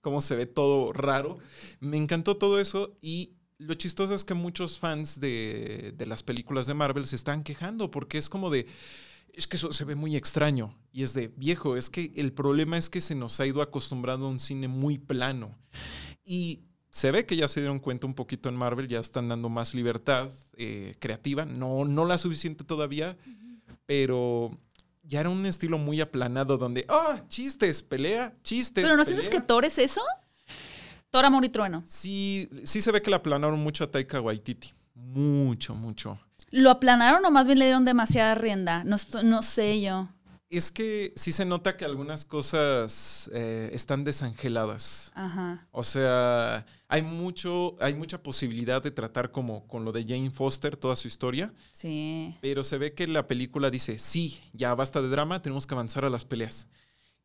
cómo 0.00 0.20
se 0.20 0.34
ve 0.34 0.46
todo 0.46 0.92
raro. 0.92 1.38
Me 1.80 1.96
encantó 1.98 2.36
todo 2.36 2.58
eso 2.58 2.96
y 3.00 3.34
lo 3.58 3.74
chistoso 3.74 4.14
es 4.14 4.24
que 4.24 4.34
muchos 4.34 4.78
fans 4.78 5.20
de, 5.20 5.92
de 5.96 6.06
las 6.06 6.22
películas 6.22 6.66
de 6.66 6.74
Marvel 6.74 7.06
se 7.06 7.16
están 7.16 7.42
quejando 7.44 7.90
porque 7.90 8.16
es 8.18 8.28
como 8.28 8.50
de, 8.50 8.66
es 9.32 9.46
que 9.46 9.56
eso 9.56 9.72
se 9.72 9.84
ve 9.84 9.94
muy 9.94 10.16
extraño. 10.16 10.76
Y 10.92 11.04
es 11.04 11.12
de, 11.14 11.28
viejo, 11.28 11.76
es 11.76 11.90
que 11.90 12.10
el 12.16 12.32
problema 12.32 12.76
es 12.78 12.88
que 12.90 13.00
se 13.00 13.14
nos 13.14 13.38
ha 13.38 13.46
ido 13.46 13.62
acostumbrando 13.62 14.26
a 14.26 14.30
un 14.30 14.40
cine 14.40 14.66
muy 14.66 14.98
plano. 14.98 15.56
Y 16.30 16.60
se 16.90 17.10
ve 17.10 17.24
que 17.24 17.36
ya 17.36 17.48
se 17.48 17.60
dieron 17.60 17.78
cuenta 17.78 18.06
un 18.06 18.12
poquito 18.12 18.50
en 18.50 18.54
Marvel, 18.54 18.86
ya 18.86 19.00
están 19.00 19.30
dando 19.30 19.48
más 19.48 19.72
libertad 19.72 20.30
eh, 20.58 20.94
creativa, 20.98 21.46
no, 21.46 21.86
no 21.86 22.04
la 22.04 22.18
suficiente 22.18 22.64
todavía, 22.64 23.16
pero 23.86 24.50
ya 25.04 25.20
era 25.20 25.30
un 25.30 25.46
estilo 25.46 25.78
muy 25.78 26.02
aplanado 26.02 26.58
donde, 26.58 26.84
ah, 26.90 27.22
chistes, 27.28 27.82
pelea, 27.82 28.34
chistes. 28.42 28.84
Pero 28.84 28.98
¿no 28.98 29.06
sientes 29.06 29.30
que 29.30 29.36
pelea". 29.36 29.46
Thor 29.46 29.64
es 29.64 29.78
eso? 29.78 30.02
Thor, 31.08 31.24
Amor 31.24 31.46
y 31.46 31.48
Trueno. 31.48 31.82
Sí, 31.86 32.50
sí 32.62 32.82
se 32.82 32.92
ve 32.92 33.00
que 33.00 33.08
la 33.08 33.16
aplanaron 33.16 33.58
mucho 33.58 33.84
a 33.84 33.90
Taika 33.90 34.20
Waititi. 34.20 34.74
Mucho, 34.94 35.74
mucho. 35.74 36.18
¿Lo 36.50 36.68
aplanaron 36.70 37.24
o 37.24 37.30
más 37.30 37.46
bien 37.46 37.58
le 37.58 37.64
dieron 37.64 37.84
demasiada 37.84 38.34
rienda? 38.34 38.84
No, 38.84 38.96
no 39.24 39.40
sé 39.40 39.80
yo. 39.80 40.10
Es 40.50 40.70
que 40.70 41.12
sí 41.14 41.30
se 41.32 41.44
nota 41.44 41.76
que 41.76 41.84
algunas 41.84 42.24
cosas 42.24 43.30
eh, 43.34 43.68
están 43.74 44.02
desangeladas. 44.04 45.12
Ajá. 45.14 45.68
O 45.72 45.84
sea, 45.84 46.64
hay 46.88 47.02
mucho, 47.02 47.76
hay 47.82 47.92
mucha 47.92 48.22
posibilidad 48.22 48.82
de 48.82 48.90
tratar 48.90 49.30
como 49.30 49.66
con 49.68 49.84
lo 49.84 49.92
de 49.92 50.04
Jane 50.04 50.30
Foster 50.30 50.76
toda 50.78 50.96
su 50.96 51.06
historia, 51.06 51.52
Sí. 51.72 52.34
pero 52.40 52.64
se 52.64 52.78
ve 52.78 52.94
que 52.94 53.06
la 53.06 53.26
película 53.28 53.68
dice, 53.70 53.98
sí, 53.98 54.40
ya 54.54 54.74
basta 54.74 55.02
de 55.02 55.08
drama, 55.08 55.42
tenemos 55.42 55.66
que 55.66 55.74
avanzar 55.74 56.06
a 56.06 56.10
las 56.10 56.24
peleas. 56.24 56.68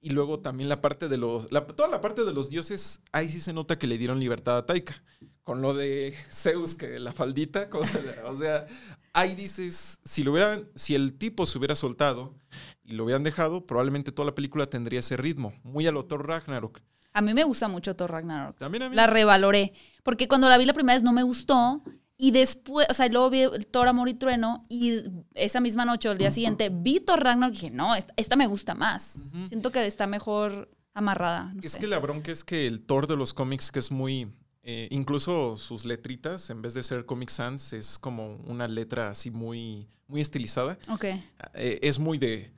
Y 0.01 0.09
luego 0.09 0.41
también 0.41 0.67
la 0.67 0.81
parte 0.81 1.07
de 1.07 1.15
los. 1.15 1.49
la- 1.49 1.65
toda 1.65 1.87
la 1.87 2.01
parte 2.01 2.25
de 2.25 2.33
los 2.33 2.49
dioses, 2.49 2.99
ahí 3.13 3.29
sí 3.29 3.39
se 3.39 3.53
nota 3.53 3.79
que 3.79 3.87
le 3.87 3.97
dieron 3.97 4.19
libertad 4.19 4.57
a 4.57 4.65
Taika. 4.65 5.01
Con 5.43 5.61
lo 5.61 5.73
de 5.73 6.13
Zeus, 6.29 6.75
que 6.75 6.99
la 6.99 7.13
faldita, 7.13 7.69
cosa 7.69 8.01
o 8.25 8.35
sea, 8.37 8.65
ahí 9.13 9.35
dices, 9.35 9.99
si 10.03 10.23
lo 10.23 10.31
hubieran, 10.31 10.67
si 10.75 10.95
el 10.95 11.13
tipo 11.13 11.45
se 11.45 11.57
hubiera 11.57 11.75
soltado 11.75 12.35
y 12.83 12.93
lo 12.93 13.05
hubieran 13.05 13.23
dejado, 13.23 13.65
probablemente 13.65 14.11
toda 14.11 14.25
la 14.27 14.35
película 14.35 14.67
tendría 14.67 14.99
ese 14.99 15.17
ritmo, 15.17 15.53
muy 15.63 15.87
al 15.87 16.03
Thor 16.07 16.27
Ragnarok. 16.27 16.81
A 17.13 17.21
mí 17.21 17.33
me 17.33 17.43
gusta 17.43 17.67
mucho 17.67 17.95
Thor 17.95 18.11
Ragnarok. 18.11 18.57
También 18.57 18.83
a 18.83 18.89
mí. 18.89 18.95
La 18.95 19.05
revaloré. 19.05 19.73
Porque 20.01 20.27
cuando 20.27 20.49
la 20.49 20.57
vi 20.57 20.65
la 20.65 20.73
primera 20.73 20.95
vez 20.95 21.03
no 21.03 21.13
me 21.13 21.21
gustó. 21.23 21.83
Y 22.17 22.31
después, 22.31 22.87
o 22.89 22.93
sea, 22.93 23.07
luego 23.07 23.29
vi 23.29 23.43
Thor 23.69 23.87
Amor 23.87 24.09
y 24.09 24.15
Trueno. 24.15 24.65
Y 24.67 25.03
esa 25.35 25.59
misma 25.59 25.85
noche 25.85 26.09
o 26.09 26.11
el 26.13 26.17
día 26.17 26.31
siguiente 26.31 26.69
vi 26.73 26.99
Thor 26.99 27.19
Ragnarok 27.23 27.53
y 27.53 27.57
dije, 27.59 27.69
no, 27.71 27.93
esta, 27.95 28.13
esta 28.17 28.35
me 28.35 28.47
gusta 28.47 28.73
más. 28.73 29.19
Siento 29.47 29.71
que 29.71 29.85
está 29.85 30.07
mejor 30.07 30.71
amarrada. 30.95 31.53
no 31.53 31.61
Es 31.61 31.73
sé. 31.73 31.79
que 31.79 31.87
la 31.87 31.99
bronca 31.99 32.31
es 32.31 32.43
que 32.43 32.65
el 32.65 32.81
Thor 32.81 33.05
de 33.05 33.15
los 33.15 33.33
cómics, 33.35 33.71
que 33.71 33.77
es 33.79 33.91
muy. 33.91 34.33
Eh, 34.63 34.87
incluso 34.91 35.57
sus 35.57 35.85
letritas, 35.85 36.49
en 36.49 36.61
vez 36.61 36.73
de 36.73 36.83
ser 36.83 37.05
Comic 37.05 37.29
Sans, 37.29 37.73
es 37.73 37.99
como 37.99 38.37
una 38.45 38.67
letra 38.67 39.09
así 39.09 39.29
muy, 39.29 39.87
muy 40.07 40.21
estilizada. 40.21 40.77
Ok. 40.89 41.05
Eh, 41.53 41.79
es 41.81 41.99
muy 41.99 42.17
de. 42.17 42.51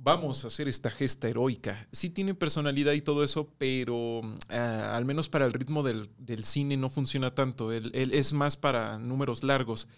Vamos 0.00 0.44
a 0.44 0.46
hacer 0.46 0.68
esta 0.68 0.90
gesta 0.92 1.28
heroica. 1.28 1.88
Sí 1.90 2.08
tiene 2.08 2.32
personalidad 2.32 2.92
y 2.92 3.00
todo 3.02 3.24
eso, 3.24 3.52
pero 3.58 4.20
ah, 4.48 4.94
al 4.96 5.04
menos 5.04 5.28
para 5.28 5.44
el 5.44 5.52
ritmo 5.52 5.82
del, 5.82 6.08
del 6.18 6.44
cine 6.44 6.76
no 6.76 6.88
funciona 6.88 7.34
tanto. 7.34 7.72
Él, 7.72 7.90
él 7.92 8.12
es 8.14 8.32
más 8.32 8.56
para 8.56 8.96
números 9.00 9.42
largos. 9.42 9.88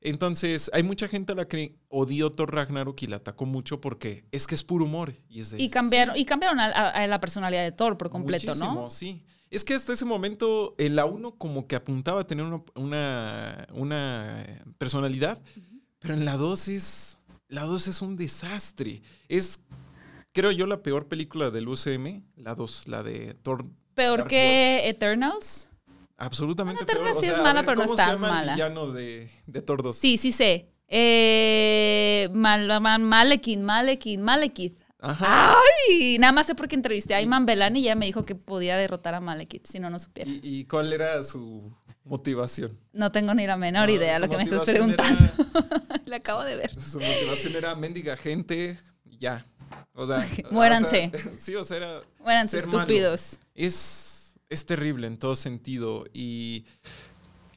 Entonces, 0.00 0.70
hay 0.72 0.84
mucha 0.84 1.08
gente 1.08 1.32
a 1.32 1.34
la 1.34 1.48
que 1.48 1.74
odió 1.88 2.30
Thor 2.32 2.54
Ragnarok 2.54 3.02
y 3.02 3.06
la 3.08 3.16
atacó 3.16 3.44
mucho 3.46 3.80
porque 3.80 4.24
es 4.30 4.46
que 4.46 4.54
es 4.54 4.62
puro 4.62 4.84
humor. 4.84 5.12
Y, 5.28 5.40
es 5.40 5.50
de, 5.50 5.60
Y 5.60 5.70
cambiaron, 5.70 6.16
y 6.16 6.24
cambiaron 6.24 6.60
a, 6.60 6.66
a- 6.66 6.90
a 6.90 7.06
la 7.08 7.18
personalidad 7.20 7.64
de 7.64 7.72
Thor 7.72 7.98
por 7.98 8.10
completo, 8.10 8.46
Muchísimo, 8.48 8.74
¿no? 8.82 8.88
Sí. 8.88 9.24
Es 9.52 9.64
que 9.64 9.74
hasta 9.74 9.92
ese 9.92 10.04
momento 10.06 10.74
en 10.78 10.96
la 10.96 11.04
1 11.04 11.32
como 11.36 11.66
que 11.66 11.76
apuntaba 11.76 12.22
a 12.22 12.26
tener 12.26 12.44
una, 12.46 12.62
una, 12.74 13.68
una 13.74 14.62
personalidad, 14.78 15.38
pero 15.98 16.14
en 16.14 16.24
la 16.24 16.36
2 16.36 16.68
es. 16.68 17.18
La 17.48 17.64
2 17.64 17.86
es 17.88 18.00
un 18.00 18.16
desastre. 18.16 19.02
Es, 19.28 19.60
creo 20.32 20.50
yo, 20.52 20.64
la 20.66 20.82
peor 20.82 21.06
película 21.06 21.50
del 21.50 21.68
UCM. 21.68 22.22
La 22.36 22.54
2, 22.54 22.88
la 22.88 23.02
de 23.02 23.34
Thor. 23.34 23.66
Peor 23.94 24.20
Dark 24.20 24.30
que 24.30 24.88
Eternals. 24.88 25.68
Absolutamente 26.16 26.84
Bueno, 26.84 26.90
Eterna 27.02 27.10
peor. 27.12 27.24
sí 27.24 27.30
es 27.30 27.38
a 27.38 27.42
mala, 27.42 27.60
ver, 27.60 27.64
pero 27.66 27.76
no 27.76 27.82
¿cómo 27.82 27.94
es 27.94 28.00
se 28.00 28.06
tan 28.06 28.14
llama 28.14 28.28
el 28.28 28.34
mala. 28.34 28.52
villano 28.54 28.90
de, 28.92 29.30
de 29.46 29.60
Thor 29.62 29.82
2? 29.82 29.94
Sí, 29.98 30.16
sí 30.16 30.32
sé. 30.32 30.70
Eh, 30.88 32.28
Mal, 32.32 32.66
Mal- 32.80 33.02
Malekin, 33.02 33.62
Malekin, 33.62 34.22
Malekith. 34.22 34.78
Ajá. 35.04 35.54
Ay, 35.88 36.16
nada 36.18 36.32
más 36.32 36.46
sé 36.46 36.54
porque 36.54 36.76
entrevisté 36.76 37.14
a 37.14 37.20
Iman 37.20 37.44
Belani 37.44 37.80
y 37.80 37.82
ya 37.82 37.94
me 37.96 38.06
dijo 38.06 38.24
que 38.24 38.34
podía 38.36 38.76
derrotar 38.76 39.14
a 39.14 39.20
Malekith, 39.20 39.66
si 39.66 39.80
no, 39.80 39.90
no 39.90 39.98
supiera. 39.98 40.30
¿Y, 40.30 40.40
y 40.42 40.64
cuál 40.64 40.92
era 40.92 41.22
su 41.24 41.74
motivación? 42.04 42.78
No 42.92 43.10
tengo 43.12 43.34
ni 43.34 43.46
la 43.46 43.56
menor 43.56 43.88
No, 43.88 43.94
idea 43.94 44.16
su 44.16 44.22
lo 44.24 44.30
que 44.30 44.36
me 44.36 44.44
estás 44.44 44.64
preguntando. 44.64 45.20
era- 45.24 46.00
La 46.06 46.16
acabo 46.16 46.44
de 46.44 46.56
ver. 46.56 46.70
Su 46.80 47.00
motivación 47.00 47.56
era 47.56 47.74
mendiga 47.74 48.16
gente, 48.16 48.78
y 49.04 49.18
ya. 49.18 49.44
O 49.94 50.06
sea, 50.06 50.24
Muéranse. 50.50 51.10
o 51.14 51.18
sea, 51.18 51.32
sí, 51.38 51.54
o 51.56 51.64
sea, 51.64 51.76
era 51.78 52.02
malo. 52.24 52.40
estúpidos. 52.44 53.40
es, 53.54 54.34
es 54.50 54.66
terrible 54.66 55.06
en 55.08 55.18
todo 55.18 55.34
sentido. 55.34 56.04
Y 56.12 56.64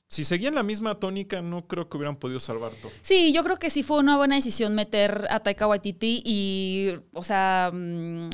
si 0.07 0.23
seguían 0.23 0.55
la 0.55 0.63
misma 0.63 0.95
tónica, 0.99 1.41
no 1.41 1.67
creo 1.67 1.89
que 1.89 1.97
hubieran 1.97 2.15
podido 2.15 2.39
salvar 2.39 2.71
todo. 2.81 2.91
Sí, 3.01 3.33
yo 3.33 3.43
creo 3.43 3.57
que 3.57 3.69
sí 3.69 3.83
fue 3.83 3.97
una 3.99 4.17
buena 4.17 4.35
decisión 4.35 4.75
meter 4.75 5.27
a 5.29 5.39
Taika 5.41 5.67
Waititi 5.67 6.21
y, 6.25 6.91
o 7.13 7.23
sea, 7.23 7.71
mm, 7.73 8.29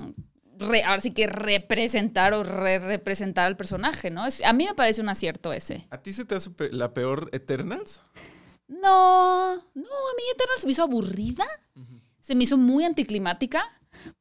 re- 0.59 0.83
ahora 0.83 1.01
sí 1.01 1.11
que 1.11 1.27
representar 1.27 2.33
o 2.33 2.43
re-representar 2.43 3.47
al 3.47 3.57
personaje, 3.57 4.11
¿no? 4.11 4.25
Es- 4.27 4.43
a 4.43 4.53
mí 4.53 4.65
me 4.65 4.75
parece 4.75 5.01
un 5.01 5.09
acierto 5.09 5.53
ese. 5.53 5.87
¿A 5.89 5.97
ti 5.97 6.13
se 6.13 6.25
te 6.25 6.35
hace 6.35 6.51
la 6.71 6.93
peor 6.93 7.29
Eternals? 7.31 8.01
No, 8.67 9.55
no, 9.55 9.61
a 9.83 10.13
mí 10.15 10.23
Eternal 10.33 10.57
se 10.57 10.65
me 10.65 10.71
hizo 10.71 10.83
aburrida, 10.83 11.45
se 12.19 12.35
me 12.35 12.43
hizo 12.43 12.57
muy 12.57 12.83
anticlimática, 12.85 13.63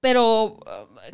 pero 0.00 0.44
uh, 0.44 0.58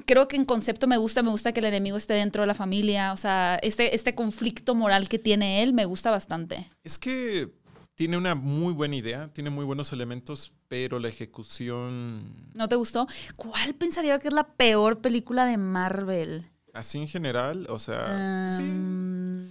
creo 0.04 0.28
que 0.28 0.36
en 0.36 0.44
concepto 0.44 0.86
me 0.86 0.96
gusta, 0.96 1.22
me 1.22 1.30
gusta 1.30 1.52
que 1.52 1.60
el 1.60 1.66
enemigo 1.66 1.96
esté 1.96 2.14
dentro 2.14 2.42
de 2.42 2.46
la 2.46 2.54
familia, 2.54 3.12
o 3.12 3.16
sea, 3.16 3.58
este, 3.62 3.94
este 3.94 4.14
conflicto 4.14 4.74
moral 4.74 5.08
que 5.08 5.18
tiene 5.18 5.62
él 5.62 5.72
me 5.72 5.84
gusta 5.84 6.10
bastante. 6.10 6.68
Es 6.84 6.98
que 6.98 7.52
tiene 7.94 8.16
una 8.16 8.34
muy 8.34 8.74
buena 8.74 8.96
idea, 8.96 9.28
tiene 9.32 9.50
muy 9.50 9.64
buenos 9.64 9.92
elementos, 9.92 10.52
pero 10.68 10.98
la 10.98 11.08
ejecución, 11.08 12.52
¿No 12.54 12.68
te 12.68 12.76
gustó? 12.76 13.06
¿Cuál 13.36 13.74
pensaría 13.74 14.18
que 14.18 14.28
es 14.28 14.34
la 14.34 14.48
peor 14.54 15.00
película 15.00 15.46
de 15.46 15.56
Marvel? 15.56 16.44
así 16.76 16.98
en 16.98 17.08
general, 17.08 17.66
o 17.70 17.78
sea, 17.78 18.54
sí. 18.56 18.62
Um, 18.62 19.46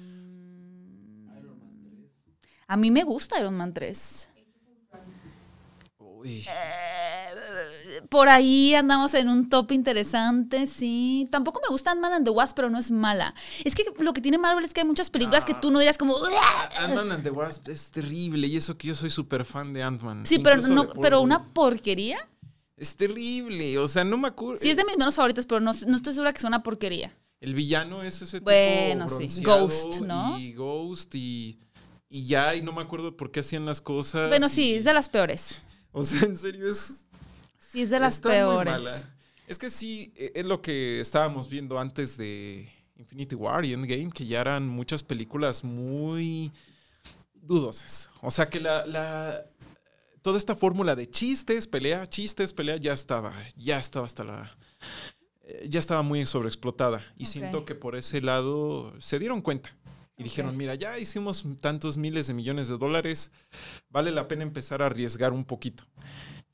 A 2.68 2.78
mí 2.78 2.90
me 2.92 3.04
gusta 3.04 3.40
Iron 3.40 3.56
Man 3.56 3.74
3. 3.74 4.32
Uy. 6.00 6.46
Por 8.10 8.30
ahí 8.30 8.74
andamos 8.76 9.14
en 9.14 9.30
un 9.30 9.50
top 9.50 9.72
interesante, 9.72 10.66
sí. 10.66 11.28
Tampoco 11.32 11.62
me 11.62 11.70
gusta 11.70 11.92
Ant-Man 11.92 12.14
and 12.14 12.26
the 12.26 12.32
Wasp, 12.32 12.56
pero 12.56 12.70
no 12.70 12.78
es 12.78 12.92
mala. 12.92 13.34
Es 13.64 13.76
que 13.76 13.84
lo 14.00 14.14
que 14.14 14.22
tiene 14.22 14.38
Marvel 14.38 14.66
es 14.66 14.74
que 14.74 14.82
hay 14.82 14.88
muchas 14.88 15.10
películas 15.10 15.46
que 15.46 15.54
tú 15.54 15.72
no 15.72 15.80
dirías 15.80 15.98
como... 15.98 16.16
Ant-Man 16.78 17.12
and 17.12 17.24
the 17.24 17.32
Wasp 17.32 17.70
es 17.70 17.92
terrible 17.92 18.48
y 18.48 18.58
eso 18.58 18.78
que 18.78 18.90
yo 18.90 18.96
soy 18.96 19.10
súper 19.10 19.46
fan 19.46 19.74
de 19.74 19.84
Ant-Man. 19.84 20.26
Sí, 20.26 20.40
pero, 20.40 20.58
no, 20.58 20.88
pero 21.02 21.22
una 21.22 21.44
porquería. 21.44 22.18
Es 22.78 22.96
terrible, 22.98 23.78
o 23.78 23.88
sea, 23.88 24.04
no 24.04 24.18
me 24.18 24.28
acuerdo. 24.28 24.60
Sí, 24.62 24.70
es 24.70 24.78
de 24.78 24.84
mis 24.84 24.98
menos 24.98 25.16
favoritas, 25.16 25.46
pero 25.46 25.62
no, 25.62 25.72
no 25.88 25.96
estoy 25.96 26.14
segura 26.14 26.34
que 26.34 26.42
sea 26.42 26.50
una 26.50 26.62
porquería. 26.62 27.16
El 27.40 27.54
villano 27.54 28.04
es 28.04 28.22
ese 28.22 28.40
tipo 28.40 28.52
Bueno, 28.52 29.08
sí. 29.08 29.42
Ghost, 29.44 30.02
¿no? 30.02 30.38
Y 30.38 30.54
Ghost 30.54 31.16
y, 31.16 31.60
y 32.10 32.26
ya, 32.26 32.56
y 32.56 32.62
no 32.62 32.74
me 32.74 32.82
acuerdo 32.82 33.16
por 33.16 33.32
qué 33.32 33.42
hacían 33.42 33.66
las 33.66 33.80
cosas. 33.80 34.30
Bueno, 34.30 34.48
y- 34.48 34.50
sí, 34.50 34.76
es 34.76 34.84
de 34.84 34.94
las 34.94 35.08
peores. 35.08 35.62
O 35.92 36.04
sea, 36.04 36.24
en 36.24 36.36
serio 36.36 36.70
es... 36.70 37.05
Sí, 37.72 37.82
es 37.84 37.90
de 37.90 38.00
las 38.00 38.16
está 38.16 38.30
muy 38.30 38.38
peores. 38.38 38.74
mala. 38.74 39.16
Es 39.48 39.58
que 39.58 39.70
sí, 39.70 40.12
e- 40.16 40.32
es 40.36 40.46
lo 40.46 40.62
que 40.62 41.00
estábamos 41.02 41.50
viendo 41.50 41.80
antes 41.80 42.18
de 42.18 42.72
Infinity 42.98 43.36
War 43.36 43.64
y 43.66 43.74
Endgame, 43.74 44.10
que 44.12 44.26
ya 44.26 44.42
eran 44.42 44.68
muchas 44.68 45.04
películas 45.04 45.64
muy 45.64 46.52
dudosas. 47.34 48.10
O 48.22 48.32
sea 48.32 48.50
que 48.50 48.60
la... 48.60 48.86
la 48.86 49.46
toda 50.22 50.40
esta 50.40 50.56
fórmula 50.56 50.96
de 50.96 51.08
chistes, 51.08 51.68
pelea, 51.68 52.08
chistes, 52.08 52.52
pelea, 52.52 52.78
ya 52.78 52.94
estaba, 52.94 53.32
ya 53.56 53.78
estaba 53.78 54.08
hasta 54.08 54.24
la... 54.24 54.58
eh, 55.44 55.68
Ya 55.70 55.80
estaba 55.80 56.02
muy 56.02 56.26
sobreexplotada. 56.26 57.04
Y 57.16 57.26
siento 57.26 57.64
que 57.66 57.76
por 57.76 57.96
ese 57.96 58.22
lado 58.22 58.96
se 59.00 59.20
dieron 59.20 59.42
cuenta. 59.42 59.76
Y 60.18 60.24
dijeron, 60.24 60.56
mira, 60.58 60.74
ya 60.76 60.98
hicimos 60.98 61.46
tantos 61.62 61.98
miles 61.98 62.26
de 62.26 62.34
millones 62.34 62.70
de 62.70 62.78
dólares, 62.78 63.32
vale 63.90 64.12
la 64.12 64.28
pena 64.30 64.44
empezar 64.44 64.82
a 64.82 64.86
arriesgar 64.88 65.34
un 65.34 65.44
poquito. 65.46 65.86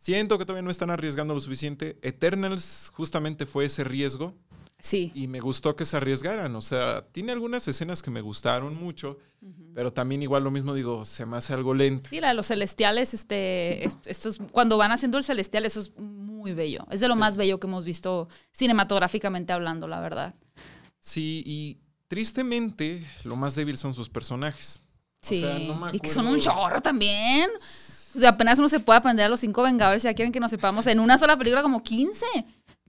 Siento 0.01 0.39
que 0.39 0.45
todavía 0.45 0.63
no 0.63 0.71
están 0.71 0.89
arriesgando 0.89 1.35
lo 1.35 1.39
suficiente. 1.39 1.95
Eternals 2.01 2.91
justamente 2.95 3.45
fue 3.45 3.65
ese 3.65 3.83
riesgo 3.83 4.33
Sí. 4.79 5.11
y 5.13 5.27
me 5.27 5.39
gustó 5.39 5.75
que 5.75 5.85
se 5.85 5.95
arriesgaran. 5.97 6.55
O 6.55 6.61
sea, 6.61 7.05
tiene 7.11 7.31
algunas 7.31 7.67
escenas 7.67 8.01
que 8.01 8.09
me 8.09 8.21
gustaron 8.21 8.75
mucho, 8.75 9.19
pero 9.75 9.93
también 9.93 10.23
igual 10.23 10.43
lo 10.43 10.49
mismo 10.49 10.73
digo, 10.73 11.05
se 11.05 11.27
me 11.27 11.37
hace 11.37 11.53
algo 11.53 11.75
lento. 11.75 12.07
Sí, 12.09 12.19
la 12.19 12.29
de 12.29 12.33
los 12.33 12.47
celestiales, 12.47 13.13
este, 13.13 13.85
es- 13.85 13.99
estos, 14.07 14.39
cuando 14.51 14.75
van 14.77 14.91
haciendo 14.91 15.19
el 15.19 15.23
celestial, 15.23 15.67
eso 15.67 15.79
es 15.79 15.95
muy 15.99 16.53
bello. 16.53 16.87
Es 16.89 16.99
de 16.99 17.07
lo 17.07 17.13
Sí. 17.13 17.19
más 17.19 17.37
bello 17.37 17.59
que 17.59 17.67
hemos 17.67 17.85
visto 17.85 18.27
cinematográficamente 18.53 19.53
hablando, 19.53 19.87
la 19.87 19.99
verdad. 19.99 20.33
Sí, 20.99 21.43
y 21.45 21.77
tristemente 22.07 23.07
lo 23.23 23.35
más 23.35 23.53
débil 23.53 23.77
son 23.77 23.93
sus 23.93 24.09
personajes. 24.09 24.81
Sí. 25.23 25.41
sea, 25.41 25.59
no 25.59 25.75
me 25.75 25.91
y 25.95 25.99
que 25.99 26.09
son 26.09 26.25
un 26.25 26.39
chorro 26.39 26.81
también. 26.81 27.47
O 28.15 28.19
sea, 28.19 28.29
apenas 28.29 28.59
uno 28.59 28.67
se 28.69 28.79
puede 28.79 28.97
aprender 28.99 29.25
a 29.25 29.29
los 29.29 29.39
cinco 29.39 29.63
Vengadores 29.63 30.03
ya 30.03 30.13
quieren 30.13 30.31
que 30.31 30.39
nos 30.39 30.51
sepamos 30.51 30.87
en 30.87 30.99
una 30.99 31.17
sola 31.17 31.37
película 31.37 31.61
como 31.61 31.81
15. 31.83 32.25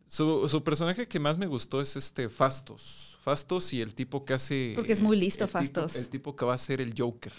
Su, 0.07 0.47
su 0.49 0.63
personaje 0.63 1.09
que 1.09 1.19
más 1.21 1.39
me 1.39 1.47
gustó 1.47 1.81
es 1.81 1.97
este 1.97 2.29
Fastos. 2.29 3.19
Fastos 3.23 3.73
y 3.73 3.81
el 3.81 3.95
tipo 3.95 4.25
que 4.25 4.35
hace... 4.35 4.73
Porque 4.75 4.93
es 4.93 5.01
muy 5.03 5.17
listo, 5.17 5.45
el 5.45 5.51
tipo- 5.51 5.59
Fastos. 5.59 5.97
el 5.97 6.11
tipo 6.11 6.37
que 6.37 6.45
va 6.45 6.55
a 6.55 6.59
ser 6.59 6.81
el 6.81 6.95
Joker. 6.97 7.33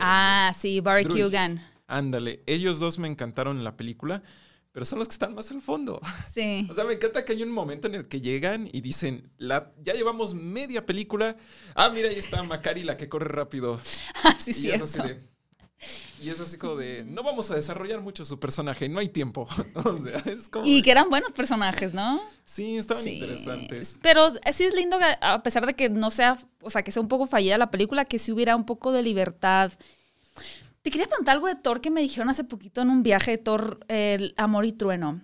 Ah, 0.00 0.52
sí, 0.58 0.80
Barry. 0.80 1.04
Kugan. 1.06 1.64
Ándale, 1.86 2.42
ellos 2.46 2.78
dos 2.78 2.98
me 2.98 3.08
encantaron 3.08 3.56
en 3.58 3.64
la 3.64 3.76
película, 3.76 4.22
pero 4.72 4.84
son 4.84 4.98
los 4.98 5.08
que 5.08 5.14
están 5.14 5.34
más 5.34 5.50
al 5.50 5.62
fondo. 5.62 6.00
Sí. 6.32 6.68
O 6.70 6.74
sea, 6.74 6.84
me 6.84 6.92
encanta 6.94 7.24
que 7.24 7.32
hay 7.32 7.42
un 7.42 7.50
momento 7.50 7.88
en 7.88 7.94
el 7.94 8.06
que 8.06 8.20
llegan 8.20 8.68
y 8.70 8.80
dicen, 8.82 9.30
la, 9.38 9.72
ya 9.82 9.94
llevamos 9.94 10.34
media 10.34 10.84
película. 10.86 11.36
Ah, 11.74 11.88
mira, 11.92 12.08
ahí 12.10 12.16
está 12.18 12.42
Macari, 12.42 12.84
la 12.84 12.96
que 12.96 13.08
corre 13.08 13.28
rápido. 13.28 13.80
Ah, 14.24 14.36
sí, 14.38 14.50
y 14.62 14.70
es 14.70 14.82
así 14.82 14.92
cierto. 14.92 15.08
de... 15.14 15.37
Y 16.22 16.30
es 16.30 16.40
así 16.40 16.56
como 16.58 16.76
de, 16.76 17.04
no 17.04 17.22
vamos 17.22 17.50
a 17.50 17.54
desarrollar 17.54 18.00
mucho 18.00 18.24
su 18.24 18.40
personaje, 18.40 18.88
no 18.88 18.98
hay 18.98 19.08
tiempo. 19.08 19.46
o 19.74 19.98
sea, 20.02 20.18
es 20.32 20.48
como... 20.48 20.66
Y 20.66 20.82
que 20.82 20.90
eran 20.90 21.08
buenos 21.10 21.32
personajes, 21.32 21.94
¿no? 21.94 22.20
sí, 22.44 22.76
estaban 22.76 23.02
Sí. 23.04 23.10
interesantes. 23.14 23.98
Pero 24.02 24.28
sí 24.52 24.64
es 24.64 24.74
lindo 24.74 24.98
que 24.98 25.04
a 25.20 25.42
pesar 25.42 25.64
de 25.66 25.74
que 25.74 25.88
no 25.90 26.10
sea, 26.10 26.36
o 26.62 26.70
sea, 26.70 26.82
que 26.82 26.90
sea 26.92 27.02
un 27.02 27.08
poco 27.08 27.26
fallida 27.26 27.56
la 27.58 27.70
película, 27.70 28.04
que 28.04 28.18
sí 28.18 28.32
hubiera 28.32 28.56
un 28.56 28.64
poco 28.64 28.90
de 28.92 29.02
libertad. 29.02 29.70
Te 30.82 30.90
quería 30.90 31.06
preguntar 31.06 31.34
algo 31.36 31.46
de 31.48 31.56
Thor 31.56 31.80
que 31.80 31.90
me 31.90 32.00
dijeron 32.00 32.30
hace 32.30 32.44
poquito 32.44 32.80
en 32.82 32.90
un 32.90 33.02
viaje 33.02 33.32
de 33.32 33.38
Thor, 33.38 33.80
el 33.88 34.34
Amor 34.36 34.64
y 34.64 34.72
Trueno. 34.72 35.20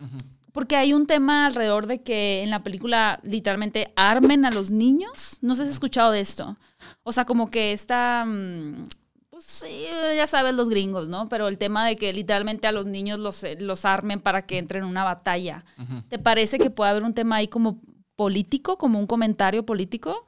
Porque 0.52 0.76
hay 0.76 0.92
un 0.92 1.06
tema 1.06 1.46
alrededor 1.46 1.86
de 1.86 2.02
que 2.02 2.42
en 2.42 2.50
la 2.50 2.62
película 2.62 3.18
literalmente 3.24 3.92
armen 3.96 4.44
a 4.44 4.50
los 4.52 4.70
niños. 4.70 5.38
No 5.40 5.54
sé 5.54 5.62
si 5.62 5.68
has 5.68 5.74
escuchado 5.74 6.12
de 6.12 6.20
esto. 6.20 6.56
O 7.02 7.10
sea, 7.12 7.24
como 7.24 7.50
que 7.50 7.72
está... 7.72 8.24
mm, 8.26 8.86
Pues 9.34 9.46
sí, 9.46 9.86
ya 10.14 10.28
sabes 10.28 10.54
los 10.54 10.68
gringos, 10.68 11.08
¿no? 11.08 11.28
Pero 11.28 11.48
el 11.48 11.58
tema 11.58 11.84
de 11.84 11.96
que 11.96 12.12
literalmente 12.12 12.68
a 12.68 12.72
los 12.72 12.86
niños 12.86 13.18
los, 13.18 13.42
eh, 13.42 13.56
los 13.58 13.84
armen 13.84 14.20
para 14.20 14.46
que 14.46 14.58
entren 14.58 14.84
en 14.84 14.88
una 14.88 15.02
batalla. 15.02 15.64
¿Te 16.08 16.20
parece 16.20 16.56
que 16.56 16.70
puede 16.70 16.92
haber 16.92 17.02
un 17.02 17.14
tema 17.14 17.34
ahí 17.34 17.48
como 17.48 17.80
político, 18.14 18.78
como 18.78 19.00
un 19.00 19.08
comentario 19.08 19.66
político? 19.66 20.24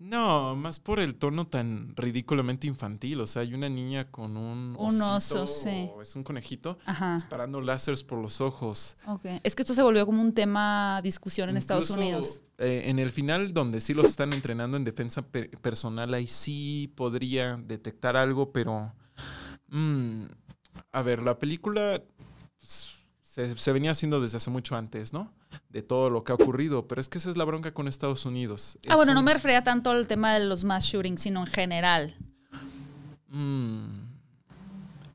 No, 0.00 0.54
más 0.54 0.78
por 0.78 1.00
el 1.00 1.16
tono 1.16 1.48
tan 1.48 1.92
ridículamente 1.96 2.68
infantil. 2.68 3.20
O 3.20 3.26
sea, 3.26 3.42
hay 3.42 3.52
una 3.52 3.68
niña 3.68 4.10
con 4.12 4.36
un, 4.36 4.76
Un 4.78 5.02
osito, 5.02 5.42
oso, 5.42 5.46
sí. 5.46 5.90
o 5.92 6.00
Es 6.02 6.14
un 6.14 6.22
conejito 6.22 6.78
Ajá. 6.86 7.14
disparando 7.14 7.60
láseres 7.60 8.04
por 8.04 8.20
los 8.20 8.40
ojos. 8.40 8.96
Ok. 9.06 9.26
Es 9.42 9.56
que 9.56 9.62
esto 9.62 9.74
se 9.74 9.82
volvió 9.82 10.06
como 10.06 10.22
un 10.22 10.32
tema 10.34 11.00
discusión 11.02 11.48
en 11.48 11.56
Estados 11.56 11.90
Unidos. 11.90 12.42
eh, 12.58 12.82
en 12.86 13.00
el 13.00 13.10
final, 13.10 13.52
donde 13.52 13.80
sí 13.80 13.92
los 13.92 14.06
están 14.08 14.32
entrenando 14.32 14.76
en 14.76 14.84
defensa 14.84 15.22
pe- 15.22 15.48
personal, 15.62 16.14
ahí 16.14 16.28
sí 16.28 16.92
podría 16.94 17.56
detectar 17.56 18.16
algo, 18.16 18.52
pero. 18.52 18.92
mm, 19.68 20.22
a 20.92 21.02
ver, 21.02 21.24
la 21.24 21.38
película 21.40 22.00
se, 22.56 23.56
se 23.56 23.72
venía 23.72 23.90
haciendo 23.90 24.20
desde 24.20 24.36
hace 24.36 24.50
mucho 24.50 24.76
antes, 24.76 25.12
¿no? 25.12 25.32
De 25.70 25.82
todo 25.82 26.10
lo 26.10 26.24
que 26.24 26.32
ha 26.32 26.34
ocurrido, 26.34 26.86
pero 26.86 27.00
es 27.00 27.08
que 27.08 27.18
esa 27.18 27.30
es 27.30 27.36
la 27.36 27.44
bronca 27.44 27.72
con 27.72 27.88
Estados 27.88 28.26
Unidos. 28.26 28.78
Ah, 28.88 28.96
bueno, 28.96 29.14
no 29.14 29.22
me 29.22 29.32
refería 29.32 29.62
tanto 29.62 29.90
al 29.90 30.08
tema 30.08 30.34
de 30.34 30.44
los 30.44 30.64
mass 30.64 30.84
shootings, 30.84 31.22
sino 31.22 31.40
en 31.40 31.46
general. 31.46 32.16
Mm. 33.28 34.08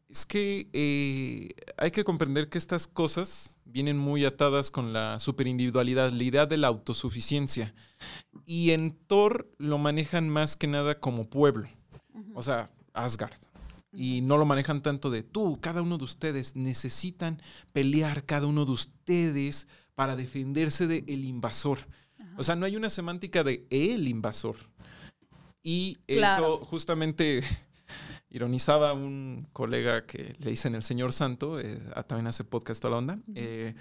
Es 0.09 0.25
que 0.25 0.69
eh, 0.73 1.49
hay 1.77 1.89
que 1.89 2.03
comprender 2.03 2.47
que 2.49 2.59
estas 2.59 2.87
cosas 2.87 3.57
vienen 3.65 3.97
muy 3.97 4.23
atadas 4.23 4.69
con 4.69 4.93
la 4.93 5.17
superindividualidad, 5.17 6.11
la 6.11 6.23
idea 6.23 6.45
de 6.45 6.57
la 6.57 6.67
autosuficiencia. 6.67 7.73
Y 8.45 8.71
en 8.71 8.91
Thor 9.07 9.51
lo 9.57 9.79
manejan 9.79 10.29
más 10.29 10.55
que 10.55 10.67
nada 10.67 10.99
como 10.99 11.27
pueblo, 11.27 11.67
o 12.35 12.43
sea, 12.43 12.69
Asgard. 12.93 13.41
Y 13.91 14.21
no 14.21 14.37
lo 14.37 14.45
manejan 14.45 14.83
tanto 14.83 15.09
de 15.09 15.23
tú, 15.23 15.59
cada 15.59 15.81
uno 15.81 15.97
de 15.97 16.03
ustedes 16.03 16.55
necesitan 16.55 17.41
pelear, 17.71 18.25
cada 18.25 18.45
uno 18.45 18.65
de 18.65 18.71
ustedes, 18.71 19.67
para 19.95 20.15
defenderse 20.15 20.87
del 20.87 21.23
invasor. 21.25 21.79
O 22.37 22.43
sea, 22.43 22.55
no 22.55 22.65
hay 22.65 22.75
una 22.75 22.89
semántica 22.89 23.43
de 23.43 23.65
el 23.69 24.07
invasor. 24.07 24.55
Y 25.61 25.95
Claro. 26.07 26.55
eso 26.55 26.65
justamente 26.65 27.41
ironizaba 28.29 28.93
un 28.93 29.47
colega 29.53 30.05
que 30.05 30.35
le 30.39 30.51
dicen 30.51 30.73
el 30.75 30.83
señor 30.83 31.13
santo, 31.13 31.59
eh, 31.59 31.79
ah, 31.95 32.03
también 32.03 32.27
hace 32.27 32.43
podcast 32.43 32.81
toda 32.81 32.91
la 32.93 32.97
onda, 32.97 33.19
eh, 33.35 33.75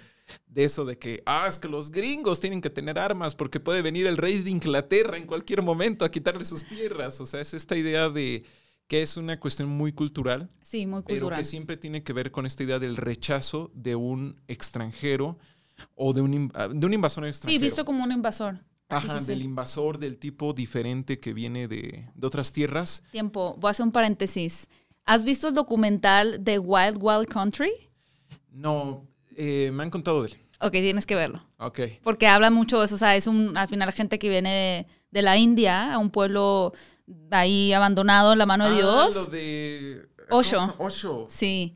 de 0.47 0.63
eso 0.63 0.85
de 0.85 0.97
que, 0.99 1.23
ah, 1.25 1.45
es 1.49 1.57
que 1.57 1.67
los 1.67 1.91
gringos 1.91 2.39
tienen 2.39 2.61
que 2.61 2.69
tener 2.69 2.99
armas 2.99 3.35
porque 3.35 3.59
puede 3.59 3.81
venir 3.81 4.05
el 4.07 4.17
rey 4.17 4.39
de 4.43 4.51
Inglaterra 4.51 5.17
en 5.17 5.25
cualquier 5.25 5.61
momento 5.63 6.05
a 6.05 6.11
quitarle 6.11 6.45
sus 6.45 6.65
tierras. 6.65 7.19
O 7.19 7.25
sea, 7.25 7.41
es 7.41 7.53
esta 7.53 7.75
idea 7.75 8.09
de 8.09 8.45
que 8.87 9.01
es 9.01 9.17
una 9.17 9.39
cuestión 9.39 9.69
muy 9.69 9.91
cultural, 9.93 10.49
Sí, 10.61 10.85
muy 10.85 11.01
pero 11.03 11.21
cultural. 11.21 11.39
que 11.39 11.45
siempre 11.45 11.77
tiene 11.77 12.03
que 12.03 12.13
ver 12.13 12.31
con 12.31 12.45
esta 12.45 12.63
idea 12.63 12.79
del 12.79 12.97
rechazo 12.97 13.71
de 13.73 13.95
un 13.95 14.39
extranjero 14.47 15.39
o 15.95 16.13
de 16.13 16.21
un, 16.21 16.51
ah, 16.55 16.67
de 16.67 16.85
un 16.85 16.93
invasor 16.93 17.23
Sí, 17.25 17.29
extranjero. 17.29 17.61
visto 17.63 17.85
como 17.85 18.03
un 18.03 18.11
invasor. 18.11 18.59
Ajá, 18.89 19.19
sí, 19.19 19.25
sí. 19.25 19.31
del 19.31 19.41
invasor, 19.41 19.97
del 19.97 20.17
tipo 20.17 20.53
diferente 20.53 21.19
que 21.19 21.33
viene 21.33 21.67
de, 21.67 22.09
de 22.13 22.27
otras 22.27 22.51
tierras. 22.53 23.03
Tiempo, 23.11 23.55
voy 23.59 23.69
a 23.69 23.71
hacer 23.71 23.85
un 23.85 23.91
paréntesis. 23.91 24.67
¿Has 25.05 25.25
visto 25.25 25.47
el 25.47 25.53
documental 25.53 26.43
de 26.43 26.59
Wild 26.59 26.97
Wild 27.01 27.27
Country? 27.27 27.71
No, 28.51 29.07
eh, 29.35 29.71
me 29.73 29.83
han 29.83 29.89
contado 29.89 30.21
de 30.23 30.29
él. 30.29 30.37
Ok, 30.61 30.71
tienes 30.71 31.05
que 31.05 31.15
verlo. 31.15 31.43
Ok. 31.57 31.79
Porque 32.03 32.27
habla 32.27 32.49
mucho 32.51 32.79
de 32.79 32.85
eso, 32.85 32.95
o 32.95 32.97
sea, 32.97 33.15
es 33.15 33.27
un, 33.27 33.57
al 33.57 33.67
final 33.67 33.91
gente 33.91 34.17
que 34.19 34.29
viene 34.29 34.49
de, 34.49 34.87
de 35.11 35.21
la 35.21 35.37
India, 35.37 35.93
a 35.93 35.97
un 35.97 36.09
pueblo 36.09 36.71
ahí 37.31 37.73
abandonado 37.73 38.31
en 38.33 38.37
la 38.39 38.45
mano 38.45 38.65
de 38.65 38.71
Ah, 38.71 38.75
Dios. 38.75 39.15
lo 39.15 39.25
de... 39.25 40.07
¿cómo 40.29 40.39
Osho. 40.39 40.75
Osho. 40.77 41.25
Sí. 41.29 41.75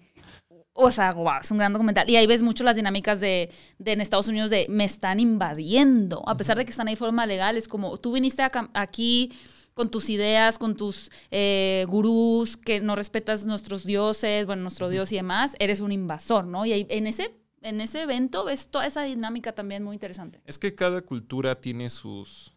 O 0.80 0.92
sea, 0.92 1.12
guau, 1.12 1.42
es 1.42 1.50
un 1.50 1.58
gran 1.58 1.74
documental. 1.74 2.08
Y 2.08 2.18
ahí 2.18 2.28
ves 2.28 2.44
mucho 2.44 2.64
las 2.64 2.76
dinámicas 2.76 3.20
de, 3.20 3.50
de 3.80 3.94
en 3.94 4.00
Estados 4.00 4.28
Unidos 4.28 4.52
de 4.52 4.68
me 4.70 4.84
están 4.84 5.20
invadiendo. 5.20 6.22
A 6.30 6.38
pesar 6.38 6.56
de 6.56 6.66
que 6.66 6.72
están 6.72 6.88
ahí 6.88 6.94
de 6.94 7.00
forma 7.00 7.26
legal, 7.26 7.58
es 7.58 7.68
como 7.68 7.98
tú 7.98 8.12
viniste 8.12 8.44
acá- 8.44 8.70
aquí 8.76 9.32
con 9.74 9.90
tus 9.90 10.10
ideas, 10.12 10.60
con 10.60 10.76
tus 10.76 11.10
eh, 11.32 11.86
gurús, 11.90 12.58
que 12.58 12.80
no 12.80 12.96
respetas 12.96 13.48
nuestros 13.48 13.86
dioses, 13.86 14.46
bueno, 14.46 14.62
nuestro 14.62 14.90
dios 14.90 15.12
y 15.12 15.16
demás, 15.16 15.56
eres 15.58 15.80
un 15.80 15.92
invasor, 15.92 16.46
¿no? 16.46 16.64
Y 16.66 16.74
ahí, 16.74 16.86
en 16.90 17.08
ese, 17.08 17.36
en 17.64 17.82
ese 17.82 18.02
evento 18.02 18.46
ves 18.46 18.70
toda 18.70 18.86
esa 18.86 19.02
dinámica 19.02 19.54
también 19.54 19.84
muy 19.84 19.96
interesante. 19.96 20.42
Es 20.46 20.60
que 20.60 20.76
cada 20.76 21.02
cultura 21.02 21.60
tiene 21.60 21.90
sus... 21.90 22.54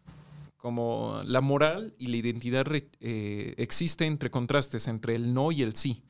Como 0.57 1.23
la 1.25 1.41
moral 1.41 1.95
y 1.97 2.07
la 2.07 2.17
identidad 2.17 2.67
eh, 2.71 3.55
existe 3.57 4.05
entre 4.05 4.29
contrastes, 4.29 4.87
entre 4.87 5.15
el 5.15 5.33
no 5.33 5.51
y 5.51 5.63
el 5.63 5.75
sí. 5.75 6.03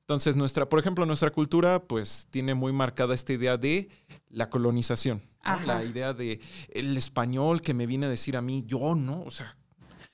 Entonces, 0.00 0.36
nuestra, 0.36 0.68
por 0.68 0.80
ejemplo, 0.80 1.04
nuestra 1.06 1.30
cultura, 1.30 1.82
pues, 1.84 2.26
tiene 2.30 2.54
muy 2.54 2.72
marcada 2.72 3.14
esta 3.14 3.32
idea 3.32 3.56
de 3.56 3.88
la 4.30 4.50
colonización. 4.50 5.22
La 5.66 5.82
idea 5.82 6.12
de 6.12 6.40
el 6.68 6.96
español 6.96 7.62
que 7.62 7.72
me 7.72 7.86
viene 7.86 8.04
a 8.06 8.10
decir 8.10 8.36
a 8.36 8.42
mí, 8.42 8.64
yo 8.66 8.94
no, 8.94 9.22
o 9.22 9.30
sea, 9.30 9.56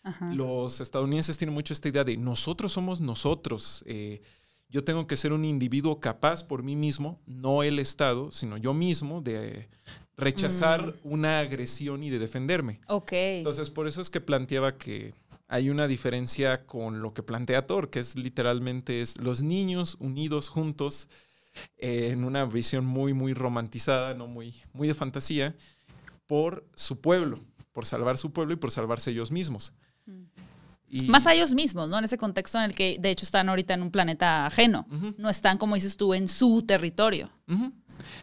Ajá. 0.05 0.33
los 0.33 0.81
estadounidenses 0.81 1.37
tienen 1.39 1.55
mucho 1.55 1.73
esta 1.73 1.89
idea 1.89 2.05
de 2.05 2.17
nosotros 2.17 2.73
somos 2.73 3.01
nosotros. 3.01 3.83
eh, 3.87 4.23
yo 4.69 4.83
tengo 4.83 5.07
que 5.07 5.17
ser 5.17 5.33
un 5.33 5.45
individuo 5.45 6.01
capaz 6.01 6.43
por 6.43 6.65
mí 6.65 6.75
mismo, 6.75 7.21
no 7.27 7.63
el 7.63 7.79
Estado, 7.79 8.33
sino 8.33 8.57
yo 8.57 8.75
mismo, 8.75 9.21
de 9.21 9.69
rechazar 10.17 10.97
una 11.05 11.41
agresión 11.41 12.03
y 12.03 12.11
de 12.11 12.19
defenderme. 12.19 12.81
Ok. 12.89 13.13
Entonces, 13.13 13.71
por 13.71 13.87
eso 13.87 14.01
es 14.01 14.11
que 14.11 14.21
planteaba 14.21 14.77
que 14.77 15.15
hay 15.55 15.71
una 15.71 15.87
diferencia 15.87 16.67
con 16.67 17.01
lo 17.01 17.15
que 17.15 17.23
plantea 17.23 17.65
Thor, 17.65 17.89
que 17.89 18.01
es 18.01 18.17
literalmente 18.17 19.01
es 19.03 19.19
los 19.21 19.41
niños 19.45 19.97
unidos 20.01 20.49
juntos 20.49 21.09
eh, 21.77 22.09
en 22.11 22.25
una 22.25 22.45
visión 22.45 22.85
muy, 22.85 23.15
muy 23.15 23.35
romantizada, 23.35 24.15
no 24.15 24.27
muy, 24.27 24.53
muy 24.73 24.89
de 24.89 24.95
fantasía, 24.95 25.55
por 26.27 26.67
su 26.75 27.01
pueblo, 27.01 27.39
por 27.73 27.87
salvar 27.87 28.19
su 28.19 28.33
pueblo 28.33 28.55
y 28.55 28.57
por 28.57 28.73
salvarse 28.73 29.13
ellos 29.13 29.31
mismos. 29.31 29.73
Y- 30.89 31.05
Más 31.07 31.27
a 31.29 31.35
ellos 31.35 31.55
mismos, 31.55 31.89
¿no? 31.89 31.99
En 31.99 32.05
ese 32.05 32.19
contexto 32.19 32.59
en 32.59 32.65
el 32.65 32.75
que, 32.75 32.97
de 33.01 33.11
hecho, 33.11 33.25
están 33.25 33.49
ahorita 33.49 33.75
en 33.75 33.83
un 33.83 33.93
planeta 33.93 34.47
ajeno. 34.47 34.87
No 35.19 35.31
están, 35.31 35.57
como 35.59 35.77
dices 35.77 35.97
tú, 35.97 36.15
en 36.15 36.27
su 36.27 36.63
territorio. 36.63 37.31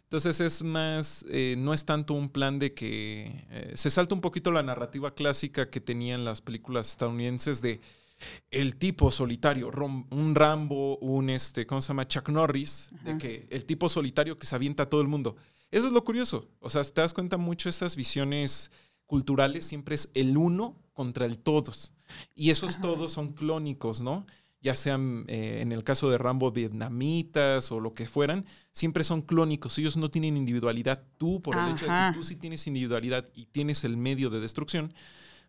Entonces 0.04 0.40
es 0.40 0.64
más, 0.64 1.26
eh, 1.30 1.56
no 1.58 1.74
es 1.74 1.86
tanto 1.86 2.14
un 2.14 2.30
plan 2.30 2.60
de 2.60 2.74
que 2.74 3.46
eh, 3.50 3.74
se 3.76 3.90
salta 3.90 4.14
un 4.16 4.22
poquito 4.22 4.52
la 4.52 4.64
narrativa 4.64 5.14
clásica 5.16 5.70
que 5.70 5.82
tenían 5.82 6.26
las 6.26 6.42
películas 6.42 6.90
estadounidenses 6.90 7.62
de 7.62 7.82
el 8.52 8.76
tipo 8.76 9.10
solitario, 9.10 9.72
Rom- 9.72 10.06
un 10.12 10.36
Rambo, 10.36 10.98
un 11.00 11.30
este, 11.32 11.66
¿cómo 11.66 11.82
se 11.82 11.88
llama? 11.88 12.08
Chuck 12.08 12.30
Norris, 12.30 12.92
de 13.04 13.18
que 13.18 13.48
el 13.50 13.66
tipo 13.66 13.90
solitario 13.90 14.38
que 14.38 14.46
se 14.46 14.54
avienta 14.56 14.84
a 14.84 14.90
todo 14.90 15.02
el 15.02 15.08
mundo. 15.08 15.36
Eso 15.72 15.88
es 15.88 15.94
lo 15.94 16.04
curioso. 16.04 16.48
O 16.60 16.70
sea, 16.70 16.84
si 16.84 16.92
te 16.92 17.02
das 17.02 17.14
cuenta 17.14 17.38
mucho 17.38 17.68
estas 17.68 17.96
visiones 17.96 18.72
culturales 19.08 19.66
siempre 19.66 19.96
es 19.96 20.10
el 20.14 20.38
uno 20.38 20.78
contra 20.94 21.26
el 21.26 21.40
todos. 21.40 21.94
Y 22.36 22.52
esos 22.52 22.74
Ajá. 22.74 22.82
todos 22.82 23.12
son 23.12 23.34
clónicos, 23.34 24.02
¿no? 24.02 24.28
Ya 24.62 24.76
sean 24.76 25.26
eh, 25.28 25.60
en 25.62 25.72
el 25.72 25.84
caso 25.84 26.12
de 26.12 26.20
Rambo 26.20 26.52
vietnamitas 26.52 27.72
o 27.72 27.80
lo 27.80 27.96
que 27.96 28.06
fueran, 28.06 28.46
siempre 28.72 29.04
son 29.04 29.24
clónicos. 29.24 29.78
Ellos 29.80 29.98
no 29.98 30.12
tienen 30.12 30.38
individualidad. 30.38 31.04
Tú, 31.18 31.42
por 31.42 31.58
el 31.58 31.72
hecho 31.72 31.86
de 31.86 31.92
Ajá. 31.92 32.12
que 32.12 32.20
tú 32.20 32.24
sí 32.24 32.36
tienes 32.36 32.68
individualidad 32.68 33.28
y 33.34 33.48
tienes 33.48 33.84
el 33.84 33.98
medio 33.98 34.30
de 34.30 34.40
destrucción. 34.40 34.94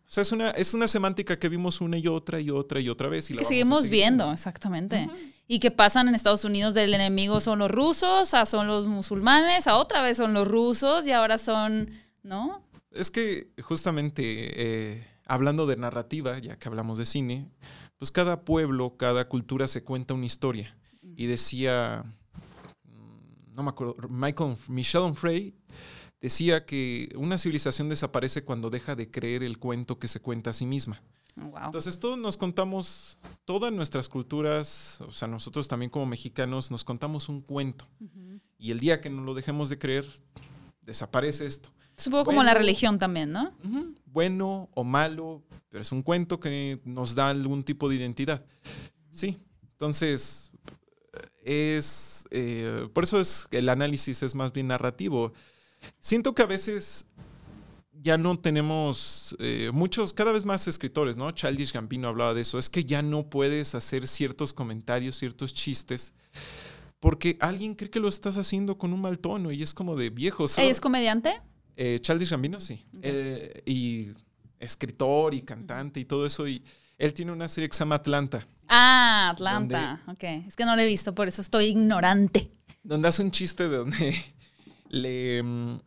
O 0.06 0.14
sea, 0.14 0.22
es 0.22 0.32
una, 0.32 0.50
es 0.50 0.74
una 0.74 0.88
semántica 0.88 1.38
que 1.38 1.48
vimos 1.48 1.80
una 1.80 1.96
y 1.96 2.06
otra 2.06 2.40
y 2.40 2.50
otra 2.50 2.80
y 2.80 2.88
otra 2.88 3.08
vez. 3.08 3.30
Y 3.30 3.36
que 3.36 3.44
seguimos 3.44 3.88
viendo, 3.88 4.30
exactamente. 4.32 5.08
Y 5.48 5.58
que 5.58 5.70
pasan 5.70 6.08
en 6.08 6.14
Estados 6.14 6.44
Unidos 6.44 6.74
del 6.74 6.92
enemigo 6.92 7.40
son 7.40 7.60
los 7.60 7.70
rusos, 7.70 8.34
a 8.34 8.44
son 8.44 8.66
los 8.66 8.86
musulmanes, 8.86 9.66
a 9.66 9.76
otra 9.76 10.02
vez 10.02 10.18
son 10.18 10.34
los 10.34 10.46
rusos 10.46 11.06
y 11.06 11.12
ahora 11.12 11.38
son, 11.38 11.90
¿no? 12.22 12.62
Es 12.90 13.10
que 13.10 13.52
justamente 13.62 14.22
eh, 14.22 15.06
hablando 15.24 15.66
de 15.66 15.76
narrativa, 15.76 16.38
ya 16.38 16.58
que 16.58 16.68
hablamos 16.68 16.98
de 16.98 17.06
cine, 17.06 17.48
pues 18.02 18.10
cada 18.10 18.44
pueblo, 18.44 18.96
cada 18.96 19.28
cultura 19.28 19.68
se 19.68 19.84
cuenta 19.84 20.12
una 20.12 20.26
historia. 20.26 20.76
Y 21.14 21.26
decía, 21.26 22.04
mm, 22.82 23.54
no 23.54 23.62
me 23.62 23.68
acuerdo, 23.68 23.94
Michael, 24.08 24.56
Michel 24.66 25.02
Onfray 25.02 25.54
decía 26.20 26.66
que 26.66 27.10
una 27.14 27.38
civilización 27.38 27.88
desaparece 27.88 28.42
cuando 28.42 28.70
deja 28.70 28.96
de 28.96 29.08
creer 29.08 29.44
el 29.44 29.60
cuento 29.60 30.00
que 30.00 30.08
se 30.08 30.18
cuenta 30.18 30.50
a 30.50 30.52
sí 30.52 30.66
misma. 30.66 31.00
Wow. 31.36 31.66
Entonces 31.66 32.00
todos 32.00 32.18
nos 32.18 32.36
contamos, 32.36 33.20
todas 33.44 33.72
nuestras 33.72 34.08
culturas, 34.08 35.00
o 35.06 35.12
sea, 35.12 35.28
nosotros 35.28 35.68
también 35.68 35.88
como 35.88 36.06
mexicanos 36.06 36.72
nos 36.72 36.82
contamos 36.82 37.28
un 37.28 37.40
cuento. 37.40 37.86
Y 38.58 38.72
el 38.72 38.80
día 38.80 39.00
que 39.00 39.10
no 39.10 39.22
lo 39.22 39.32
dejemos 39.32 39.68
de 39.68 39.78
creer, 39.78 40.04
desaparece 40.80 41.46
esto. 41.46 41.70
Supongo 41.96 42.24
como 42.24 42.42
la 42.42 42.50
Bueno. 42.52 42.58
religión 42.60 42.98
también, 42.98 43.32
¿no? 43.32 43.52
Bueno 44.06 44.68
o 44.74 44.84
malo, 44.84 45.42
pero 45.68 45.82
es 45.82 45.92
un 45.92 46.02
cuento 46.02 46.40
que 46.40 46.80
nos 46.84 47.14
da 47.14 47.30
algún 47.30 47.62
tipo 47.62 47.88
de 47.88 47.96
identidad. 47.96 48.44
Sí, 49.10 49.38
entonces 49.72 50.52
es, 51.44 52.24
eh, 52.30 52.88
por 52.92 53.04
eso 53.04 53.20
es 53.20 53.48
el 53.50 53.68
análisis 53.68 54.22
es 54.22 54.34
más 54.34 54.52
bien 54.52 54.68
narrativo. 54.68 55.32
siento 56.00 56.34
que 56.34 56.42
a 56.42 56.46
veces 56.46 57.06
ya 57.92 58.16
no 58.18 58.38
tenemos 58.38 59.36
eh, 59.38 59.70
muchos, 59.72 60.12
cada 60.12 60.32
vez 60.32 60.44
más 60.44 60.66
escritores, 60.68 61.16
¿no? 61.16 61.30
Childish 61.32 61.72
Gambino 61.72 62.08
hablaba 62.08 62.34
de 62.34 62.40
eso. 62.42 62.58
Es 62.58 62.68
que 62.70 62.84
ya 62.84 63.02
no 63.02 63.28
puedes 63.28 63.74
hacer 63.74 64.06
ciertos 64.08 64.52
comentarios, 64.52 65.16
ciertos 65.16 65.52
chistes, 65.54 66.14
porque 67.00 67.36
alguien 67.40 67.74
cree 67.74 67.90
que 67.90 68.00
lo 68.00 68.08
estás 68.08 68.36
haciendo 68.36 68.78
con 68.78 68.92
un 68.92 69.00
mal 69.00 69.18
tono 69.18 69.50
y 69.52 69.62
es 69.62 69.74
como 69.74 69.96
de 69.96 70.10
viejo. 70.10 70.46
solo- 70.48 70.62
¿Ella 70.64 70.72
es 70.72 70.80
comediante? 70.80 71.40
Eh, 71.76 71.98
Childish 72.00 72.30
Gambino, 72.30 72.60
sí. 72.60 72.84
Eh, 73.02 73.62
y 73.66 74.08
escritor 74.58 75.34
y 75.34 75.42
cantante 75.42 76.00
y 76.00 76.04
todo 76.04 76.26
eso. 76.26 76.46
Y 76.46 76.62
él 76.98 77.12
tiene 77.12 77.32
una 77.32 77.48
serie 77.48 77.68
que 77.68 77.74
se 77.76 77.80
llama 77.80 77.96
Atlanta, 77.96 78.46
Ah, 78.68 79.30
Atlanta. 79.32 80.02
Ok. 80.06 80.22
Es 80.46 80.56
que 80.56 80.64
no 80.64 80.74
lo 80.76 80.82
he 80.82 80.86
visto, 80.86 81.14
por 81.14 81.28
eso 81.28 81.42
estoy 81.42 81.66
ignorante. 81.66 82.50
donde 82.82 83.08
hace 83.08 83.22
un 83.22 83.30
chiste 83.30 83.68
de 83.68 83.76
donde 83.76 84.14
le... 84.88 85.42
mm, 85.42 85.80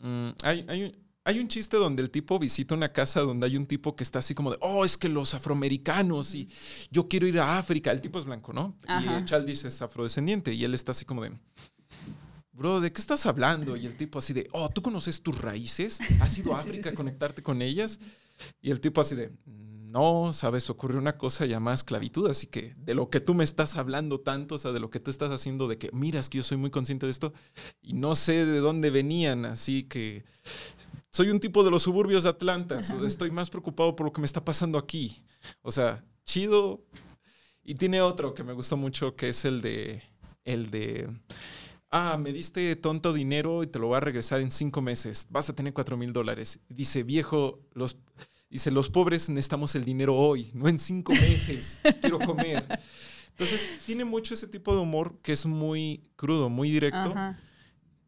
mm, 0.00 0.28
hay, 0.42 0.64
hay 0.68 0.82
un- 0.84 1.06
hay 1.28 1.40
un 1.40 1.48
chiste 1.48 1.76
donde 1.76 2.02
el 2.04 2.10
tipo 2.12 2.38
visita 2.38 2.76
una 2.76 2.92
casa 2.92 3.20
donde 3.22 3.46
hay 3.46 3.56
un 3.56 3.66
tipo 3.66 3.96
que 3.96 4.04
está 4.04 4.20
así 4.20 4.32
como 4.32 4.52
de, 4.52 4.58
oh, 4.60 4.84
es 4.84 4.96
que 4.96 5.08
los 5.08 5.34
afroamericanos 5.34 6.36
y 6.36 6.48
yo 6.92 7.08
quiero 7.08 7.26
ir 7.26 7.40
a 7.40 7.58
África. 7.58 7.90
El 7.90 8.00
tipo 8.00 8.20
es 8.20 8.24
blanco, 8.24 8.52
¿no? 8.52 8.76
Y 8.88 9.24
Childish 9.24 9.64
es 9.66 9.82
afrodescendiente 9.82 10.54
y 10.54 10.62
él 10.62 10.72
está 10.72 10.92
así 10.92 11.04
como 11.04 11.22
de, 11.24 11.32
bro, 12.56 12.80
¿de 12.80 12.92
qué 12.92 13.00
estás 13.00 13.26
hablando? 13.26 13.76
Y 13.76 13.86
el 13.86 13.96
tipo 13.96 14.18
así 14.18 14.32
de, 14.32 14.48
oh, 14.52 14.68
¿tú 14.68 14.82
conoces 14.82 15.22
tus 15.22 15.40
raíces? 15.40 15.98
¿Has 16.20 16.38
ido 16.38 16.54
a 16.54 16.56
Sí, 16.62 16.64
sí, 16.64 16.68
África 16.70 16.90
a 16.90 16.94
conectarte 16.94 17.42
con 17.42 17.62
ellas? 17.62 18.00
Y 18.60 18.70
el 18.70 18.80
tipo 18.80 19.00
así 19.00 19.14
de, 19.14 19.32
no, 19.44 20.32
sabes, 20.32 20.68
ocurrió 20.68 20.98
una 20.98 21.16
cosa 21.16 21.46
llamada 21.46 21.74
esclavitud, 21.74 22.28
así 22.28 22.48
que 22.48 22.74
de 22.76 22.94
lo 22.94 23.08
que 23.08 23.20
tú 23.20 23.34
me 23.34 23.44
estás 23.44 23.76
hablando 23.76 24.20
tanto, 24.20 24.56
o 24.56 24.58
sea, 24.58 24.72
de 24.72 24.80
lo 24.80 24.90
que 24.90 25.00
tú 25.00 25.10
estás 25.10 25.30
haciendo, 25.30 25.68
de 25.68 25.78
que, 25.78 25.90
mira, 25.92 26.20
es 26.20 26.28
que 26.28 26.38
yo 26.38 26.44
soy 26.44 26.58
muy 26.58 26.70
consciente 26.70 27.06
de 27.06 27.12
esto 27.12 27.32
y 27.80 27.94
no 27.94 28.16
sé 28.16 28.44
de 28.44 28.58
dónde 28.58 28.90
venían, 28.90 29.44
así 29.44 29.84
que 29.84 30.24
soy 31.10 31.30
un 31.30 31.40
tipo 31.40 31.64
de 31.64 31.70
los 31.70 31.82
suburbios 31.82 32.24
de 32.24 32.28
Atlanta, 32.28 32.78
estoy 32.78 33.30
más 33.30 33.48
preocupado 33.48 33.96
por 33.96 34.06
lo 34.06 34.12
que 34.12 34.20
me 34.20 34.26
está 34.26 34.44
pasando 34.44 34.76
aquí. 34.76 35.24
O 35.62 35.72
sea, 35.72 36.04
chido. 36.26 36.84
Y 37.64 37.76
tiene 37.76 38.02
otro 38.02 38.34
que 38.34 38.44
me 38.44 38.52
gustó 38.52 38.76
mucho, 38.76 39.16
que 39.16 39.30
es 39.30 39.44
el 39.44 39.62
de, 39.62 40.02
el 40.44 40.70
de, 40.70 41.08
ah, 41.90 42.16
me 42.18 42.32
diste 42.32 42.74
tonto 42.76 43.12
dinero 43.12 43.62
y 43.62 43.66
te 43.66 43.78
lo 43.78 43.88
voy 43.88 43.96
a 43.96 44.00
regresar 44.00 44.40
en 44.40 44.50
cinco 44.50 44.82
meses, 44.82 45.26
vas 45.30 45.48
a 45.50 45.54
tener 45.54 45.72
cuatro 45.72 45.96
mil 45.96 46.12
dólares. 46.12 46.60
Dice, 46.68 47.02
viejo, 47.02 47.60
los... 47.72 47.98
Dice, 48.48 48.70
los 48.70 48.90
pobres 48.90 49.28
necesitamos 49.28 49.74
el 49.74 49.84
dinero 49.84 50.14
hoy, 50.14 50.52
no 50.54 50.68
en 50.68 50.78
cinco 50.78 51.12
meses. 51.12 51.80
Quiero 52.00 52.20
comer. 52.20 52.64
Entonces, 53.30 53.82
tiene 53.84 54.04
mucho 54.04 54.34
ese 54.34 54.46
tipo 54.46 54.72
de 54.72 54.80
humor 54.80 55.18
que 55.20 55.32
es 55.32 55.46
muy 55.46 56.08
crudo, 56.14 56.48
muy 56.48 56.70
directo. 56.70 57.10
Ajá. 57.10 57.40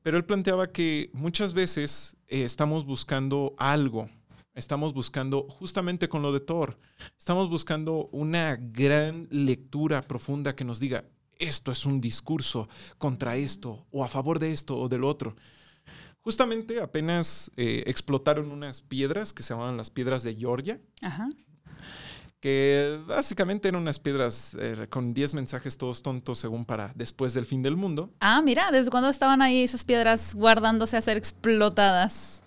Pero 0.02 0.16
él 0.16 0.24
planteaba 0.24 0.70
que 0.70 1.10
muchas 1.12 1.52
veces 1.52 2.16
eh, 2.28 2.44
estamos 2.44 2.86
buscando 2.86 3.54
algo. 3.58 4.08
Estamos 4.54 4.94
buscando, 4.94 5.42
justamente 5.48 6.08
con 6.08 6.22
lo 6.22 6.32
de 6.32 6.40
Thor, 6.40 6.78
estamos 7.18 7.50
buscando 7.50 8.08
una 8.10 8.56
gran 8.56 9.28
lectura 9.30 10.02
profunda 10.02 10.56
que 10.56 10.64
nos 10.64 10.80
diga, 10.80 11.04
esto 11.38 11.72
es 11.72 11.86
un 11.86 12.00
discurso 12.00 12.68
contra 12.98 13.36
esto, 13.36 13.86
o 13.90 14.04
a 14.04 14.08
favor 14.08 14.38
de 14.38 14.52
esto 14.52 14.76
o 14.78 14.88
del 14.88 15.04
otro. 15.04 15.36
Justamente 16.20 16.80
apenas 16.80 17.50
eh, 17.56 17.84
explotaron 17.86 18.50
unas 18.50 18.82
piedras 18.82 19.32
que 19.32 19.42
se 19.42 19.54
llamaban 19.54 19.76
las 19.76 19.90
piedras 19.90 20.22
de 20.22 20.34
Georgia, 20.34 20.80
Ajá. 21.00 21.28
que 22.40 23.00
básicamente 23.06 23.68
eran 23.68 23.80
unas 23.80 23.98
piedras 23.98 24.56
eh, 24.60 24.86
con 24.90 25.14
10 25.14 25.34
mensajes 25.34 25.78
todos 25.78 26.02
tontos 26.02 26.38
según 26.38 26.64
para 26.64 26.92
después 26.94 27.34
del 27.34 27.46
fin 27.46 27.62
del 27.62 27.76
mundo. 27.76 28.12
Ah, 28.20 28.42
mira, 28.42 28.70
¿desde 28.70 28.90
cuándo 28.90 29.08
estaban 29.08 29.40
ahí 29.42 29.62
esas 29.62 29.84
piedras 29.84 30.34
guardándose 30.34 30.96
a 30.96 31.00
ser 31.00 31.16
explotadas? 31.16 32.44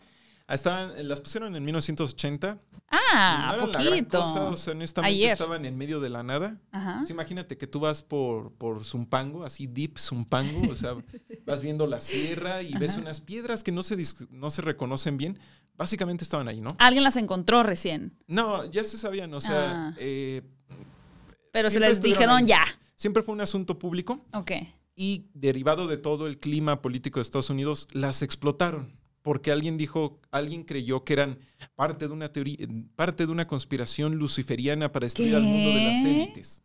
Ah, 0.51 0.55
Estaban, 0.55 1.07
las 1.07 1.21
pusieron 1.21 1.55
en 1.55 1.63
1980 1.63 2.59
Ah, 2.93 3.55
no 3.57 3.71
poquito. 3.71 4.19
cosa, 4.19 4.43
o 4.49 4.57
sea, 4.57 4.73
honestamente 4.73 5.15
Ayer. 5.15 5.31
estaban 5.31 5.63
en 5.65 5.77
medio 5.77 6.01
de 6.01 6.09
la 6.09 6.23
nada. 6.23 6.59
Ajá. 6.73 6.95
Pues 6.97 7.09
imagínate 7.09 7.57
que 7.57 7.65
tú 7.67 7.79
vas 7.79 8.03
por, 8.03 8.51
por 8.55 8.83
Zumpango, 8.83 9.45
así 9.45 9.65
deep 9.65 9.97
Zumpango, 9.97 10.69
o 10.69 10.75
sea, 10.75 10.95
vas 11.45 11.61
viendo 11.61 11.87
la 11.87 12.01
sierra 12.01 12.61
y 12.61 12.73
ves 12.73 12.97
unas 12.97 13.21
piedras 13.21 13.63
que 13.63 13.71
no 13.71 13.81
se, 13.81 13.95
no 14.31 14.49
se 14.51 14.61
reconocen 14.61 15.15
bien. 15.17 15.39
Básicamente 15.77 16.25
estaban 16.25 16.49
ahí, 16.49 16.59
¿no? 16.59 16.69
Alguien 16.79 17.03
las 17.05 17.15
encontró 17.15 17.63
recién, 17.63 18.13
No, 18.27 18.65
ya 18.69 18.83
se 18.83 18.97
sabían, 18.97 19.33
o 19.33 19.39
sea, 19.39 19.87
Ah. 19.87 19.93
eh, 19.97 20.41
pero 21.53 21.69
se 21.69 21.79
les 21.79 22.01
dijeron 22.01 22.35
ahí. 22.37 22.45
ya. 22.47 22.63
siempre 22.95 23.23
fue 23.23 23.33
un 23.33 23.41
asunto 23.41 23.79
público 23.79 24.25
Ok. 24.33 24.51
y 24.95 25.29
derivado 25.33 25.87
de 25.87 25.95
todo 25.97 26.27
el 26.27 26.39
clima 26.39 26.81
político 26.81 27.19
de 27.19 27.23
Estados 27.23 27.49
Unidos, 27.49 27.87
las 27.93 28.21
explotaron. 28.21 28.99
Porque 29.21 29.51
alguien 29.51 29.77
dijo, 29.77 30.19
alguien 30.31 30.63
creyó 30.63 31.03
que 31.03 31.13
eran 31.13 31.37
parte 31.75 32.07
de 32.07 32.13
una 32.13 32.31
teoría, 32.31 32.57
parte 32.95 33.25
de 33.25 33.31
una 33.31 33.47
conspiración 33.47 34.15
luciferiana 34.15 34.91
para 34.91 35.05
destruir 35.05 35.35
al 35.35 35.43
mundo 35.43 35.69
de 35.69 35.85
las 35.85 36.03
¿Qué? 36.03 36.23
élites. 36.23 36.63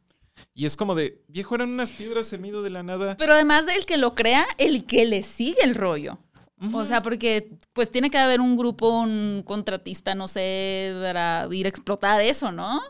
Y 0.55 0.67
es 0.67 0.77
como 0.77 0.95
de, 0.95 1.23
viejo, 1.29 1.55
eran 1.55 1.71
unas 1.71 1.91
piedras 1.91 2.33
en 2.33 2.43
medio 2.43 2.63
de 2.63 2.71
la 2.71 2.83
nada. 2.83 3.17
Pero 3.17 3.33
además 3.33 3.67
del 3.67 3.87
que 3.87 3.97
lo 3.97 4.15
crea, 4.15 4.47
el 4.59 4.85
que 4.85 5.07
le 5.07 5.23
sigue 5.23 5.63
el 5.63 5.75
rollo. 5.75 6.19
O 6.73 6.87
sea, 6.87 7.03
porque 7.03 7.51
pues 7.75 7.91
tiene 7.91 8.11
que 8.11 8.17
haber 8.17 8.41
un 8.41 8.57
grupo, 8.57 9.01
un 9.01 9.43
contratista, 9.45 10.15
no 10.15 10.27
sé, 10.27 10.97
para 11.03 11.47
ir 11.51 11.67
a 11.67 11.69
explotar 11.69 12.23
eso, 12.23 12.51
¿no? 12.51 12.81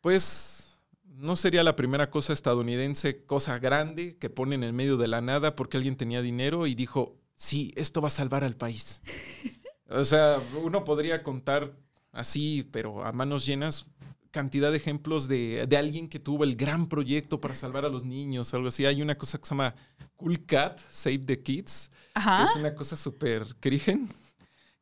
Pues 0.00 0.78
no 1.04 1.34
sería 1.34 1.64
la 1.64 1.74
primera 1.74 2.08
cosa 2.08 2.32
estadounidense, 2.32 3.24
cosa 3.24 3.58
grande, 3.58 4.16
que 4.18 4.30
ponen 4.30 4.62
en 4.62 4.76
medio 4.76 4.96
de 4.96 5.08
la 5.08 5.22
nada 5.22 5.56
porque 5.56 5.76
alguien 5.76 5.96
tenía 5.96 6.22
dinero 6.22 6.68
y 6.68 6.76
dijo, 6.76 7.16
sí, 7.36 7.72
esto 7.76 8.00
va 8.00 8.08
a 8.08 8.10
salvar 8.10 8.42
al 8.42 8.56
país. 8.56 9.02
o 9.88 10.04
sea, 10.04 10.38
uno 10.62 10.82
podría 10.82 11.22
contar 11.22 11.76
así, 12.10 12.68
pero 12.72 13.04
a 13.04 13.12
manos 13.12 13.46
llenas, 13.46 13.86
cantidad 14.32 14.70
de 14.70 14.78
ejemplos 14.78 15.28
de, 15.28 15.66
de 15.68 15.76
alguien 15.76 16.08
que 16.08 16.18
tuvo 16.18 16.44
el 16.44 16.56
gran 16.56 16.88
proyecto 16.88 17.40
para 17.40 17.54
salvar 17.54 17.84
a 17.84 17.88
los 17.88 18.04
niños, 18.04 18.52
algo 18.54 18.68
así. 18.68 18.84
Hay 18.84 19.00
una 19.00 19.16
cosa 19.16 19.38
que 19.38 19.44
se 19.44 19.50
llama 19.50 19.74
Cool 20.16 20.44
Cat, 20.44 20.80
Save 20.90 21.20
the 21.20 21.42
Kids, 21.42 21.90
que 22.14 22.42
es 22.42 22.56
una 22.56 22.74
cosa 22.74 22.96
súper 22.96 23.56
crigen, 23.60 24.08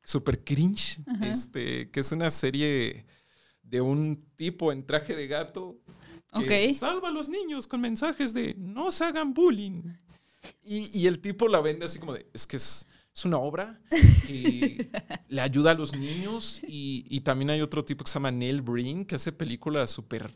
súper 0.03 0.43
cringe, 0.43 1.01
Ajá. 1.07 1.27
este, 1.27 1.91
que 1.91 2.01
es 2.01 2.13
una 2.13 2.31
serie 2.31 3.05
de 3.63 3.81
un 3.81 4.25
tipo 4.37 4.73
en 4.73 4.87
traje 4.87 5.15
de 5.15 5.27
gato 5.27 5.79
que 6.43 6.75
salva 6.75 7.09
a 7.09 7.13
los 7.13 7.29
niños 7.29 7.67
con 7.67 7.81
mensajes 7.81 8.35
de 8.35 8.55
no 8.59 8.91
se 8.91 9.05
hagan 9.05 9.35
bullying. 9.35 9.83
Y, 10.64 10.90
y 10.99 11.07
el 11.07 11.20
tipo 11.20 11.49
la 11.49 11.61
vende 11.61 11.86
así 11.86 11.99
como 11.99 12.12
de, 12.14 12.26
es 12.32 12.47
que 12.47 12.57
es, 12.57 12.86
es 13.14 13.24
una 13.24 13.38
obra 13.38 13.80
que 14.26 14.90
le 15.28 15.40
ayuda 15.40 15.70
a 15.72 15.74
los 15.74 15.95
niños 15.97 16.61
y, 16.66 17.05
y 17.09 17.20
también 17.20 17.51
hay 17.51 17.61
otro 17.61 17.84
tipo 17.84 18.05
que 18.05 18.11
se 18.11 18.14
llama 18.14 18.30
Neil 18.30 18.62
Breen 18.62 19.05
que 19.05 19.14
hace 19.16 19.32
películas 19.32 19.90
súper 19.90 20.30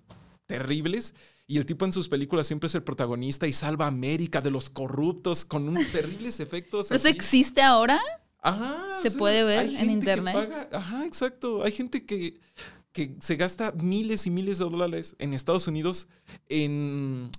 terribles 0.46 1.14
y 1.46 1.58
el 1.58 1.66
tipo 1.66 1.84
en 1.84 1.92
sus 1.92 2.08
películas 2.08 2.46
siempre 2.46 2.66
es 2.68 2.74
el 2.74 2.82
protagonista 2.82 3.46
y 3.46 3.52
salva 3.52 3.86
a 3.86 3.88
América 3.88 4.40
de 4.40 4.50
los 4.50 4.70
corruptos 4.70 5.44
con 5.44 5.68
unos 5.68 5.90
terribles 5.92 6.40
efectos. 6.40 6.90
¿Eso 6.90 7.08
existe 7.08 7.62
ahora? 7.62 8.00
Ajá. 8.40 9.00
¿Se 9.02 9.10
puede 9.12 9.44
ver 9.44 9.58
hay 9.60 9.76
en 9.76 9.86
que 9.86 9.92
internet? 9.92 10.34
paga- 10.34 10.68
ajá, 10.72 11.04
exacto. 11.06 11.62
Hay 11.64 11.72
gente 11.72 12.04
que, 12.06 12.38
que 12.92 13.16
se 13.20 13.36
gasta 13.36 13.72
miles 13.72 14.26
y 14.26 14.30
miles 14.30 14.58
de 14.58 14.64
dólares 14.64 15.16
en 15.18 15.34
Estados 15.34 15.66
Unidos 15.66 16.06
en. 16.48 17.30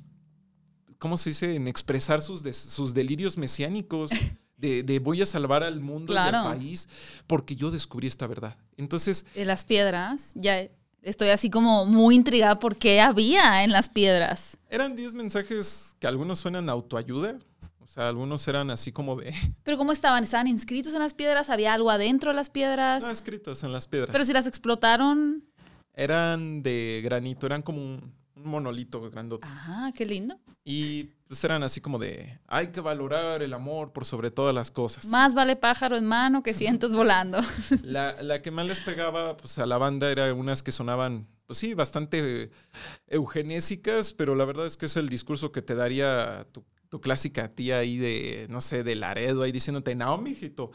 ¿Cómo 0.99 1.17
se 1.17 1.31
dice? 1.31 1.55
En 1.55 1.67
expresar 1.67 2.21
sus, 2.21 2.41
sus 2.55 2.93
delirios 2.93 3.37
mesiánicos. 3.37 4.11
De, 4.59 4.83
de 4.83 4.99
voy 4.99 5.21
a 5.21 5.25
salvar 5.25 5.63
al 5.63 5.79
mundo 5.79 6.13
y 6.13 6.17
al 6.17 6.43
país 6.43 6.89
porque 7.27 7.55
yo 7.55 7.71
descubrí 7.71 8.07
esta 8.07 8.27
verdad. 8.27 8.57
Entonces, 8.75 9.25
De 9.33 9.45
las 9.45 9.63
piedras. 9.63 10.33
Ya 10.35 10.67
estoy 11.01 11.29
así 11.29 11.49
como 11.49 11.85
muy 11.85 12.15
intrigada 12.15 12.59
por 12.59 12.75
qué 12.75 12.99
había 12.99 13.63
en 13.63 13.71
las 13.71 13.87
piedras. 13.87 14.57
eran 14.69 14.97
10 14.97 15.13
mensajes 15.13 15.95
que 15.97 16.07
algunos 16.07 16.39
suenan 16.39 16.67
autoayuda. 16.67 17.39
O 17.79 17.87
sea, 17.87 18.09
algunos 18.09 18.45
eran 18.49 18.69
así 18.69 18.91
como 18.91 19.15
de. 19.15 19.33
Pero 19.63 19.77
¿cómo 19.77 19.93
estaban? 19.93 20.25
¿Estaban 20.25 20.47
inscritos 20.47 20.93
en 20.93 20.99
las 20.99 21.13
piedras? 21.13 21.49
¿Había 21.49 21.73
algo 21.73 21.89
adentro 21.89 22.31
de 22.31 22.35
las 22.35 22.49
piedras? 22.49 23.01
No, 23.01 23.09
escritos 23.09 23.63
en 23.63 23.71
las 23.71 23.87
piedras. 23.87 24.09
Pero 24.11 24.25
si 24.25 24.33
las 24.33 24.45
explotaron. 24.45 25.45
Eran 25.93 26.63
de 26.63 26.99
granito, 27.01 27.45
eran 27.45 27.61
como 27.61 27.81
un 27.81 28.13
monolito 28.43 29.01
grandote. 29.09 29.47
Ah, 29.49 29.91
qué 29.95 30.05
lindo. 30.05 30.39
Y 30.63 31.05
pues 31.27 31.43
eran 31.43 31.63
así 31.63 31.81
como 31.81 31.99
de, 31.99 32.39
hay 32.47 32.67
que 32.67 32.81
valorar 32.81 33.41
el 33.41 33.53
amor 33.53 33.93
por 33.93 34.05
sobre 34.05 34.31
todas 34.31 34.53
las 34.53 34.71
cosas. 34.71 35.05
Más 35.05 35.33
vale 35.33 35.55
pájaro 35.55 35.95
en 35.95 36.05
mano 36.05 36.43
que 36.43 36.53
cientos 36.55 36.95
volando. 36.95 37.39
La, 37.83 38.21
la 38.21 38.41
que 38.41 38.51
más 38.51 38.67
les 38.67 38.79
pegaba 38.79 39.37
pues, 39.37 39.57
a 39.59 39.65
la 39.65 39.77
banda 39.77 40.11
era 40.11 40.33
unas 40.33 40.63
que 40.63 40.71
sonaban, 40.71 41.27
pues 41.45 41.59
sí, 41.59 41.73
bastante 41.73 42.51
eugenésicas, 43.07 44.13
pero 44.13 44.35
la 44.35 44.45
verdad 44.45 44.65
es 44.65 44.77
que 44.77 44.87
es 44.87 44.97
el 44.97 45.09
discurso 45.09 45.51
que 45.51 45.61
te 45.61 45.75
daría 45.75 46.47
tu, 46.51 46.65
tu 46.89 46.99
clásica 47.01 47.53
tía 47.53 47.77
ahí 47.77 47.97
de, 47.97 48.47
no 48.49 48.61
sé, 48.61 48.83
de 48.83 48.95
Laredo, 48.95 49.43
ahí 49.43 49.51
diciéndote, 49.51 49.95
no, 49.95 50.17
mijito. 50.17 50.71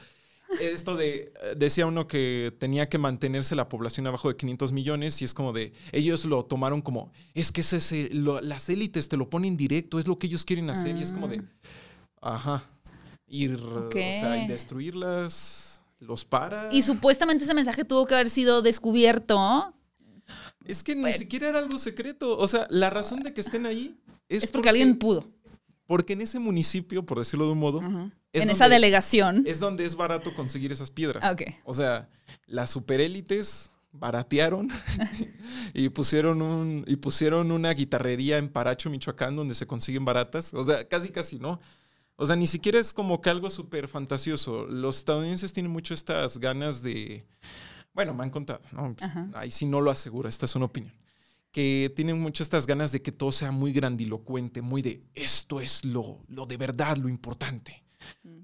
Esto 0.61 0.97
de, 0.97 1.33
eh, 1.43 1.55
decía 1.57 1.87
uno 1.87 2.07
que 2.07 2.55
tenía 2.59 2.89
que 2.89 2.99
mantenerse 2.99 3.55
la 3.55 3.69
población 3.69 4.07
abajo 4.07 4.29
de 4.29 4.37
500 4.37 4.73
millones 4.73 5.21
y 5.23 5.25
es 5.25 5.35
como 5.35 5.53
de, 5.53 5.73
ellos 5.93 6.25
lo 6.25 6.45
tomaron 6.45 6.81
como, 6.83 7.13
es 7.35 7.51
que 7.53 7.61
ese, 7.63 7.77
ese- 7.79 8.09
lo- 8.13 8.41
las 8.41 8.69
élites 8.69 9.09
te 9.09 9.17
lo 9.17 9.29
ponen 9.31 9.57
directo, 9.57 9.99
es 9.99 10.07
lo 10.07 10.19
que 10.19 10.27
ellos 10.27 10.45
quieren 10.45 10.71
hacer 10.71 10.97
y 10.97 11.03
es 11.03 11.13
como 11.13 11.29
de, 11.29 11.43
ajá. 12.21 12.69
ir, 13.27 13.57
o 13.61 13.91
sea, 13.93 14.45
y 14.45 14.49
destruirlas, 14.49 15.83
los 15.99 16.25
para. 16.25 16.69
Y 16.73 16.83
supuestamente 16.83 17.45
ese 17.45 17.55
mensaje 17.55 17.85
tuvo 17.85 18.07
que 18.07 18.15
haber 18.15 18.29
sido 18.31 18.63
descubierto. 18.63 19.75
Es 20.65 20.83
que 20.83 20.95
ni 20.95 21.13
siquiera 21.13 21.49
era 21.49 21.59
algo 21.59 21.79
secreto. 21.79 22.39
O 22.39 22.49
sea, 22.49 22.67
la 22.71 22.91
razón 22.91 23.23
de 23.23 23.35
que 23.35 23.41
estén 23.41 23.67
ahí 23.67 23.99
es, 24.29 24.45
Es 24.45 24.53
porque, 24.53 24.69
alguien 24.71 24.97
pudo. 24.99 25.27
Porque 25.87 26.15
en 26.15 26.23
ese 26.23 26.39
municipio, 26.39 27.05
por 27.05 27.19
decirlo 27.19 27.47
de 27.47 27.53
un 27.53 27.59
modo, 27.59 27.81
es 28.33 28.43
En 28.43 28.51
esa 28.51 28.69
delegación. 28.69 29.45
es 29.47 29.61
donde 29.61 29.85
es 29.85 29.97
barato 29.97 30.35
conseguir 30.35 30.73
esas 30.73 30.91
piedras. 30.91 31.23
Ah. 31.25 31.37
O 31.65 31.75
sea, 31.75 32.09
las 32.47 32.71
superélites 32.71 33.71
baratearon 33.93 34.69
y 35.75 35.89
pusieron 35.89 36.43
un 36.43 36.85
y 36.87 36.97
pusieron 36.97 37.53
una 37.53 37.71
guitarrería 37.73 38.39
en 38.39 38.49
Paracho, 38.49 38.91
Michoacán, 38.91 39.37
donde 39.37 39.55
se 39.55 39.67
consiguen 39.67 40.05
baratas. 40.05 40.53
O 40.55 40.65
sea, 40.65 40.87
casi 40.89 41.11
casi, 41.11 41.39
¿no? 41.39 41.61
O 42.17 42.27
sea, 42.27 42.37
ni 42.37 42.47
siquiera 42.47 42.79
es 42.79 42.93
como 42.95 43.21
que 43.21 43.31
algo 43.31 43.51
súper 43.51 43.89
fantasioso. 43.89 44.67
Los 44.67 44.99
estadounidenses 44.99 45.53
tienen 45.53 45.73
mucho 45.73 45.95
estas 45.95 46.39
ganas 46.39 46.83
de. 46.83 47.25
Bueno, 47.93 48.15
me 48.15 48.25
han 48.25 48.31
contado, 48.31 48.61
¿no? 48.73 48.95
Ajá. 49.01 49.29
Ahí 49.35 49.51
sí 49.51 49.67
no 49.67 49.81
lo 49.81 49.91
aseguro, 49.91 50.29
esta 50.29 50.47
es 50.47 50.57
una 50.57 50.65
opinión. 50.65 50.95
Que 51.55 51.93
tienen 51.95 52.21
mucho 52.21 52.43
estas 52.43 52.67
ganas 52.67 52.91
de 52.91 53.01
que 53.01 53.13
todo 53.13 53.31
sea 53.31 53.53
muy 53.53 53.73
grandilocuente, 53.73 54.61
muy 54.61 54.83
de 54.83 55.05
esto 55.15 55.61
es 55.61 55.85
lo, 55.85 56.19
lo 56.27 56.47
de 56.47 56.57
verdad, 56.57 56.97
lo 56.97 57.09
importante. 57.09 57.85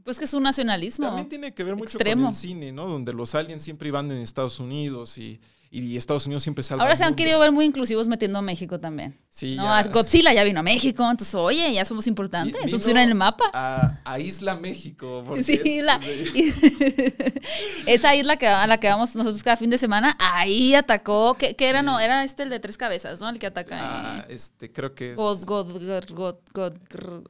Pues 0.04 0.16
que 0.16 0.26
es 0.26 0.32
un 0.32 0.44
nacionalismo. 0.44 1.06
También 1.06 1.28
tiene 1.28 1.52
que 1.52 1.64
ver 1.64 1.74
mucho 1.74 1.96
extremo. 1.96 2.22
con 2.22 2.30
el 2.30 2.36
cine, 2.36 2.70
¿no? 2.70 2.86
Donde 2.86 3.12
los 3.12 3.34
aliens 3.34 3.64
siempre 3.64 3.88
iban 3.88 4.10
en 4.12 4.18
Estados 4.18 4.60
Unidos 4.60 5.18
y, 5.18 5.40
y 5.72 5.96
Estados 5.96 6.26
Unidos 6.26 6.42
siempre 6.42 6.64
salva 6.64 6.82
Ahora 6.82 6.96
se 6.96 7.04
han 7.04 7.14
querido 7.14 7.38
ver 7.38 7.52
muy 7.52 7.64
inclusivos 7.64 8.08
metiendo 8.08 8.38
a 8.40 8.42
México 8.42 8.80
también. 8.80 9.16
Sí, 9.28 9.54
no, 9.54 9.62
ya. 9.62 9.78
a 9.78 9.82
Godzilla 9.84 10.32
ya 10.32 10.42
vino 10.42 10.58
a 10.58 10.62
México, 10.64 11.08
entonces, 11.08 11.32
oye, 11.36 11.72
ya 11.72 11.84
somos 11.84 12.08
importantes. 12.08 12.52
Vino 12.54 12.64
Entonces, 12.64 12.88
en 12.90 12.98
el 12.98 13.14
mapa. 13.14 13.44
A, 13.54 14.00
a 14.04 14.18
Isla 14.18 14.56
México. 14.56 15.24
Sí, 15.44 15.60
es- 15.64 15.84
la- 15.84 16.00
esa 17.86 18.14
isla 18.14 18.36
que, 18.36 18.46
a 18.48 18.66
la 18.66 18.78
que 18.78 18.88
vamos 18.88 19.14
nosotros 19.14 19.42
cada 19.42 19.56
fin 19.56 19.70
de 19.70 19.78
semana, 19.78 20.16
ahí 20.18 20.74
atacó. 20.74 21.34
¿Qué, 21.34 21.54
qué 21.56 21.68
era? 21.68 21.82
No, 21.82 22.00
era 22.00 22.24
este 22.24 22.42
el 22.42 22.50
de 22.50 22.60
tres 22.60 22.76
cabezas, 22.76 23.20
¿no? 23.20 23.28
El 23.28 23.38
que 23.38 23.46
ataca. 23.46 23.76
Ah, 23.80 24.24
eh, 24.28 24.34
este, 24.34 24.72
creo 24.72 24.94
que 24.94 25.12
es. 25.12 25.16
God, 25.16 25.44
God, 25.46 26.04
God, 26.10 26.34
God, 26.52 26.72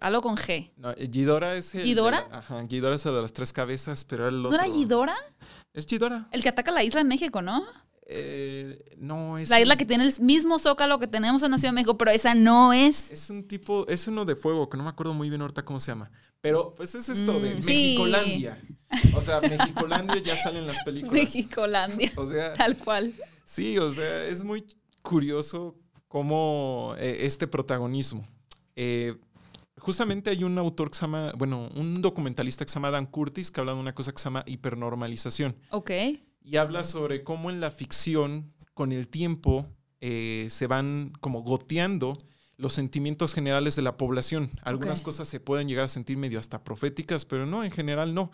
algo 0.00 0.20
con 0.22 0.36
G. 0.36 0.70
No, 0.76 0.90
eh, 0.92 1.06
Ghidorah 1.10 1.56
es 1.56 1.74
el. 1.74 1.94
la- 1.94 2.26
ajá, 2.32 2.62
Ghidorah 2.62 2.96
es 2.96 3.06
el 3.06 3.14
de 3.14 3.22
las 3.22 3.32
tres 3.32 3.52
cabezas, 3.52 4.04
pero 4.04 4.28
el 4.28 4.40
¿No 4.42 4.48
otro. 4.48 4.58
era 4.60 4.68
Ghidorah? 4.72 5.16
Es 5.72 5.86
Ghidorah. 5.86 6.28
El 6.32 6.42
que 6.42 6.48
ataca 6.48 6.70
la 6.70 6.82
isla 6.82 7.00
de 7.00 7.04
México, 7.04 7.42
¿no? 7.42 7.64
Eh, 8.12 8.96
no, 8.98 9.38
es. 9.38 9.48
La 9.50 9.60
isla 9.60 9.74
un- 9.74 9.78
que 9.78 9.86
tiene 9.86 10.04
el 10.04 10.12
mismo 10.20 10.58
zócalo 10.58 10.98
que 10.98 11.06
tenemos 11.06 11.42
en 11.44 11.52
la 11.52 11.58
Ciudad 11.58 11.70
de 11.72 11.76
México, 11.76 11.96
pero 11.96 12.10
esa 12.10 12.34
no 12.34 12.72
es. 12.72 13.10
Es 13.12 13.30
un 13.30 13.46
tipo, 13.46 13.86
es 13.86 14.08
uno 14.08 14.24
de 14.24 14.34
fuego, 14.34 14.68
que 14.68 14.76
no 14.76 14.82
me 14.82 14.90
acuerdo 14.90 15.14
muy 15.14 15.28
bien 15.28 15.40
ahorita 15.42 15.64
cómo 15.64 15.78
se 15.78 15.92
llama. 15.92 16.10
Pero 16.40 16.74
pues 16.74 16.94
es 16.94 17.08
esto 17.08 17.38
de 17.38 17.54
Mm, 17.56 17.62
sí. 17.62 17.66
Mexicolandia. 17.68 18.62
O 19.14 19.20
sea, 19.20 19.40
Mexicolandia 19.40 20.20
ya 20.22 20.34
salen 20.36 20.66
las 20.66 20.82
películas. 20.82 21.14
Mexicolandia. 21.14 22.10
O 22.16 22.28
sea, 22.28 22.54
Tal 22.54 22.76
cual. 22.76 23.14
Sí, 23.44 23.78
o 23.78 23.90
sea, 23.92 24.24
es 24.24 24.42
muy 24.42 24.64
curioso 25.02 25.76
cómo 26.08 26.94
eh, 26.98 27.18
este 27.26 27.46
protagonismo. 27.46 28.26
Eh, 28.74 29.16
justamente 29.78 30.30
hay 30.30 30.42
un 30.42 30.58
autor 30.58 30.90
que 30.90 30.96
se 30.96 31.02
llama, 31.02 31.32
bueno, 31.36 31.68
un 31.76 32.02
documentalista 32.02 32.64
que 32.64 32.70
se 32.70 32.74
llama 32.74 32.90
Dan 32.90 33.06
Curtis 33.06 33.50
que 33.50 33.60
habla 33.60 33.74
de 33.74 33.78
una 33.80 33.94
cosa 33.94 34.10
que 34.12 34.18
se 34.18 34.24
llama 34.24 34.42
hipernormalización. 34.46 35.56
Ok. 35.70 35.90
Y 36.42 36.56
habla 36.56 36.84
sobre 36.84 37.22
cómo 37.22 37.50
en 37.50 37.60
la 37.60 37.70
ficción, 37.70 38.52
con 38.74 38.92
el 38.92 39.08
tiempo, 39.08 39.66
eh, 40.00 40.46
se 40.50 40.66
van 40.66 41.12
como 41.20 41.42
goteando 41.42 42.16
los 42.56 42.74
sentimientos 42.74 43.32
generales 43.32 43.74
de 43.74 43.82
la 43.82 43.96
población. 43.96 44.50
Algunas 44.62 45.00
cosas 45.00 45.26
se 45.28 45.40
pueden 45.40 45.66
llegar 45.66 45.86
a 45.86 45.88
sentir 45.88 46.18
medio 46.18 46.38
hasta 46.38 46.62
proféticas, 46.62 47.24
pero 47.24 47.46
no, 47.46 47.64
en 47.64 47.70
general 47.70 48.12
no. 48.14 48.30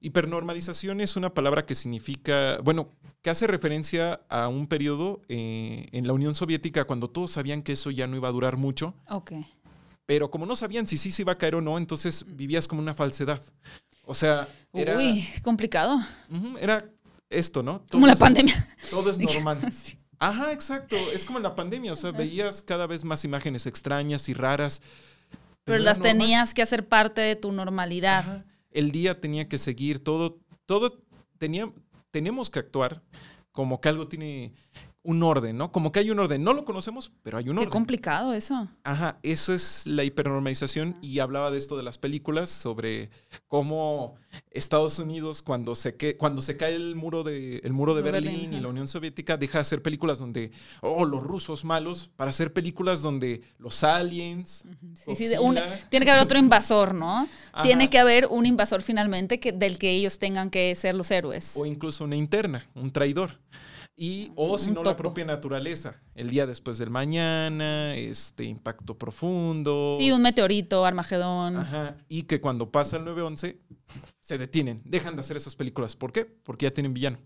Hipernormalización 0.00 1.00
es 1.00 1.16
una 1.16 1.34
palabra 1.34 1.66
que 1.66 1.74
significa, 1.74 2.60
bueno, 2.62 2.92
que 3.20 3.30
hace 3.30 3.48
referencia 3.48 4.20
a 4.28 4.46
un 4.46 4.68
periodo 4.68 5.22
eh, 5.28 5.88
en 5.90 6.06
la 6.06 6.12
Unión 6.12 6.36
Soviética 6.36 6.84
cuando 6.84 7.10
todos 7.10 7.32
sabían 7.32 7.62
que 7.62 7.72
eso 7.72 7.90
ya 7.90 8.06
no 8.06 8.16
iba 8.16 8.28
a 8.28 8.32
durar 8.32 8.56
mucho, 8.56 8.94
Ok. 9.08 9.32
pero 10.06 10.30
como 10.30 10.46
no 10.46 10.54
sabían 10.54 10.86
si 10.86 10.96
sí 10.96 11.10
se 11.10 11.22
iba 11.22 11.32
a 11.32 11.38
caer 11.38 11.56
o 11.56 11.60
no, 11.60 11.78
entonces 11.78 12.24
vivías 12.28 12.68
como 12.68 12.80
una 12.80 12.94
falsedad. 12.94 13.42
O 14.06 14.14
sea, 14.14 14.48
era, 14.72 14.96
Uy, 14.96 15.28
complicado. 15.42 15.98
Era 16.60 16.88
esto, 17.30 17.62
¿no? 17.62 17.84
Como 17.90 18.06
la 18.06 18.14
es- 18.14 18.20
pandemia. 18.20 18.68
Todo 18.90 19.10
es 19.10 19.18
normal. 19.34 19.72
Sí. 19.72 19.98
Ajá, 20.18 20.52
exacto. 20.52 20.96
Es 21.12 21.24
como 21.24 21.38
en 21.38 21.44
la 21.44 21.54
pandemia. 21.54 21.92
O 21.92 21.96
sea, 21.96 22.10
veías 22.10 22.60
cada 22.62 22.86
vez 22.86 23.04
más 23.04 23.24
imágenes 23.24 23.66
extrañas 23.66 24.28
y 24.28 24.34
raras. 24.34 24.82
Pero 25.64 25.78
las 25.78 25.98
normal. 25.98 26.18
tenías 26.18 26.54
que 26.54 26.62
hacer 26.62 26.88
parte 26.88 27.20
de 27.20 27.36
tu 27.36 27.52
normalidad. 27.52 28.20
Ajá. 28.20 28.44
El 28.70 28.90
día 28.92 29.20
tenía 29.20 29.48
que 29.48 29.58
seguir, 29.58 29.98
todo, 30.02 30.40
todo 30.66 31.02
tenía, 31.38 31.72
tenemos 32.10 32.50
que 32.50 32.58
actuar 32.58 33.02
como 33.52 33.80
que 33.80 33.88
algo 33.88 34.08
tiene 34.08 34.52
un 35.02 35.22
orden, 35.22 35.56
¿no? 35.56 35.72
Como 35.72 35.92
que 35.92 36.00
hay 36.00 36.10
un 36.10 36.18
orden. 36.18 36.42
No 36.42 36.52
lo 36.52 36.64
conocemos, 36.64 37.12
pero 37.22 37.38
hay 37.38 37.48
un 37.48 37.56
Qué 37.56 37.60
orden. 37.60 37.70
complicado 37.70 38.32
eso. 38.32 38.68
Ajá, 38.84 39.18
eso 39.22 39.54
es 39.54 39.86
la 39.86 40.04
hipernormalización 40.04 40.96
y 41.00 41.20
hablaba 41.20 41.50
de 41.50 41.58
esto 41.58 41.76
de 41.76 41.82
las 41.82 41.98
películas, 41.98 42.50
sobre 42.50 43.10
cómo 43.46 44.16
Estados 44.50 44.98
Unidos, 44.98 45.42
cuando 45.42 45.74
se, 45.74 45.96
que, 45.96 46.16
cuando 46.16 46.42
se 46.42 46.56
cae 46.56 46.74
el 46.74 46.96
muro 46.96 47.22
de, 47.22 47.58
el 47.58 47.72
muro 47.72 47.94
de 47.94 48.02
Berlín, 48.02 48.32
Berlín, 48.32 48.54
y 48.54 48.60
la 48.60 48.68
Unión 48.68 48.88
Soviética, 48.88 49.36
deja 49.36 49.58
de 49.58 49.62
hacer 49.62 49.82
películas 49.82 50.18
donde, 50.18 50.52
oh, 50.82 51.04
los 51.04 51.22
rusos 51.22 51.64
malos, 51.64 52.10
para 52.16 52.30
hacer 52.30 52.52
películas 52.52 53.00
donde 53.00 53.42
los 53.58 53.84
aliens... 53.84 54.64
Sí, 54.94 55.14
sí, 55.14 55.28
tiene 55.88 56.04
que 56.04 56.10
haber 56.10 56.22
otro 56.22 56.38
invasor, 56.38 56.94
¿no? 56.94 57.28
Ajá. 57.52 57.62
Tiene 57.62 57.88
que 57.88 57.98
haber 57.98 58.26
un 58.26 58.46
invasor 58.46 58.82
finalmente 58.82 59.40
que, 59.40 59.52
del 59.52 59.78
que 59.78 59.90
ellos 59.90 60.18
tengan 60.18 60.50
que 60.50 60.74
ser 60.74 60.94
los 60.94 61.10
héroes. 61.10 61.54
O 61.56 61.64
incluso 61.64 62.04
una 62.04 62.16
interna, 62.16 62.68
un 62.74 62.90
traidor. 62.90 63.38
Y, 64.00 64.30
o 64.36 64.56
si 64.58 64.70
no, 64.70 64.84
la 64.84 64.94
propia 64.94 65.24
naturaleza. 65.24 66.00
El 66.14 66.30
día 66.30 66.46
después 66.46 66.78
del 66.78 66.88
mañana, 66.88 67.96
este 67.96 68.44
impacto 68.44 68.96
profundo. 68.96 69.96
Sí, 69.98 70.12
un 70.12 70.22
meteorito, 70.22 70.84
Armagedón. 70.86 71.56
Ajá, 71.56 71.96
y 72.08 72.22
que 72.22 72.40
cuando 72.40 72.70
pasa 72.70 72.96
el 72.98 73.02
9-11 73.04 73.58
se 74.20 74.38
detienen, 74.38 74.82
dejan 74.84 75.16
de 75.16 75.22
hacer 75.22 75.36
esas 75.36 75.56
películas. 75.56 75.96
¿Por 75.96 76.12
qué? 76.12 76.24
Porque 76.26 76.66
ya 76.66 76.70
tienen 76.72 76.94
villano. 76.94 77.18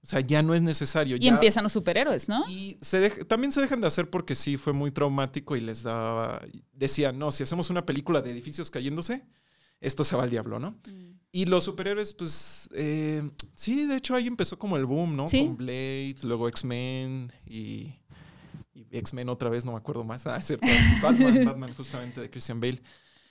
O 0.00 0.08
sea, 0.08 0.20
ya 0.20 0.40
no 0.44 0.54
es 0.54 0.62
necesario. 0.62 1.16
y 1.16 1.18
ya- 1.20 1.30
empiezan 1.32 1.64
los 1.64 1.72
superhéroes, 1.72 2.28
¿no? 2.28 2.44
Y 2.48 2.78
se 2.80 3.10
dej- 3.10 3.26
también 3.26 3.50
se 3.50 3.60
dejan 3.60 3.80
de 3.80 3.88
hacer 3.88 4.08
porque 4.08 4.36
sí 4.36 4.56
fue 4.56 4.72
muy 4.72 4.92
traumático 4.92 5.56
y 5.56 5.60
les 5.60 5.82
daba. 5.82 6.40
Decían, 6.72 7.18
no, 7.18 7.32
si 7.32 7.42
hacemos 7.42 7.68
una 7.70 7.84
película 7.84 8.22
de 8.22 8.30
edificios 8.30 8.70
cayéndose, 8.70 9.24
esto 9.80 10.04
se 10.04 10.16
va 10.16 10.22
al 10.24 10.30
diablo, 10.30 10.58
¿no? 10.58 10.72
Mm. 10.86 11.16
Y 11.32 11.44
los 11.46 11.64
superhéroes, 11.64 12.14
pues. 12.14 12.68
eh, 12.74 13.28
sí, 13.54 13.86
de 13.86 13.96
hecho 13.96 14.14
ahí 14.14 14.26
empezó 14.26 14.58
como 14.58 14.76
el 14.76 14.86
boom, 14.86 15.16
¿no? 15.16 15.28
Sí. 15.28 15.44
Con 15.44 15.56
Blade, 15.58 16.16
luego 16.22 16.48
X-Men 16.48 17.32
y. 17.46 17.92
y 18.74 18.86
X-Men 18.90 19.28
otra 19.28 19.50
vez, 19.50 19.64
no 19.64 19.72
me 19.72 19.78
acuerdo 19.78 20.02
más. 20.04 20.26
Ah, 20.26 20.36
es 20.38 20.46
cierto. 20.46 20.66
Batman, 21.02 21.44
Batman, 21.44 21.72
justamente 21.74 22.20
de 22.20 22.30
Christian 22.30 22.60
Bale. 22.60 22.82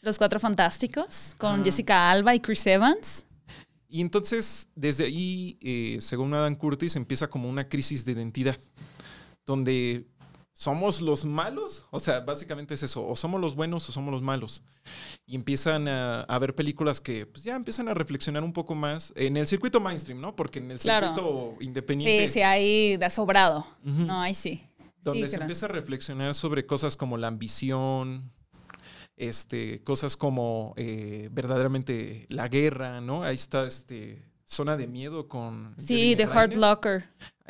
Los 0.02 0.18
Cuatro 0.20 0.40
Fantásticos 0.40 1.34
con 1.40 1.62
Ah. 1.62 1.64
Jessica 1.64 2.12
Alba 2.12 2.36
y 2.36 2.40
Chris 2.40 2.68
Evans. 2.68 3.26
Y 3.88 4.02
entonces, 4.02 4.68
desde 4.76 5.06
ahí, 5.06 5.58
eh, 5.62 5.98
según 6.02 6.34
Adam 6.34 6.54
Curtis, 6.56 6.96
empieza 6.96 7.28
como 7.30 7.50
una 7.50 7.68
crisis 7.70 8.04
de 8.06 8.12
identidad, 8.12 8.58
donde 9.46 10.06
somos 10.58 11.02
los 11.02 11.26
malos, 11.26 11.86
o 11.92 12.00
sea, 12.00 12.22
básicamente 12.22 12.76
es 12.76 12.82
eso, 12.84 13.06
o 13.06 13.16
somos 13.18 13.42
los 13.42 13.56
buenos 13.56 13.90
o 13.90 13.92
somos 13.92 14.14
los 14.14 14.22
malos. 14.22 14.64
Y 15.26 15.36
empiezan 15.36 15.90
a, 15.90 16.22
a 16.22 16.40
ver 16.40 16.56
películas 16.56 17.02
que 17.02 17.26
pues, 17.26 17.44
ya 17.44 17.56
empiezan 17.58 17.90
a 17.90 17.94
reflexionar 17.94 18.42
un 18.42 18.54
poco 18.54 18.74
más 18.74 19.12
en 19.18 19.36
el 19.36 19.48
circuito 19.48 19.82
mainstream, 19.82 20.22
¿no? 20.22 20.34
Porque 20.34 20.60
en 20.60 20.72
el 20.72 20.80
Claro. 20.80 21.08
circuito 21.08 21.56
Sí, 21.60 21.66
independiente, 21.66 22.30
sí, 22.30 22.42
ahí 22.42 22.96
da 22.96 23.10
sobrado. 23.10 23.68
Ujú. 23.86 24.04
No, 24.06 24.22
ahí 24.22 24.34
sí. 24.34 24.64
donde 25.02 25.24
Sí, 25.24 25.30
se 25.32 25.36
claro. 25.38 25.44
empieza 25.44 25.66
a 25.66 25.70
reflexionar 25.70 26.34
sobre 26.34 26.66
cosas 26.66 26.96
como 26.96 27.18
la 27.18 27.28
ambición, 27.28 28.32
este, 29.18 29.84
cosas 29.84 30.16
como 30.18 30.74
eh, 30.78 31.28
verdaderamente 31.32 32.28
la 32.30 32.48
guerra, 32.48 33.02
¿no? 33.02 33.24
Ahí 33.24 33.36
está 33.36 33.68
este 33.68 34.26
Zona 34.46 34.78
de 34.78 34.88
Miedo 34.88 35.28
con... 35.28 35.76
Sí, 35.78 35.96
Jeremy 35.98 36.16
The 36.16 36.24
Hurt 36.26 36.36
Renner. 36.54 36.58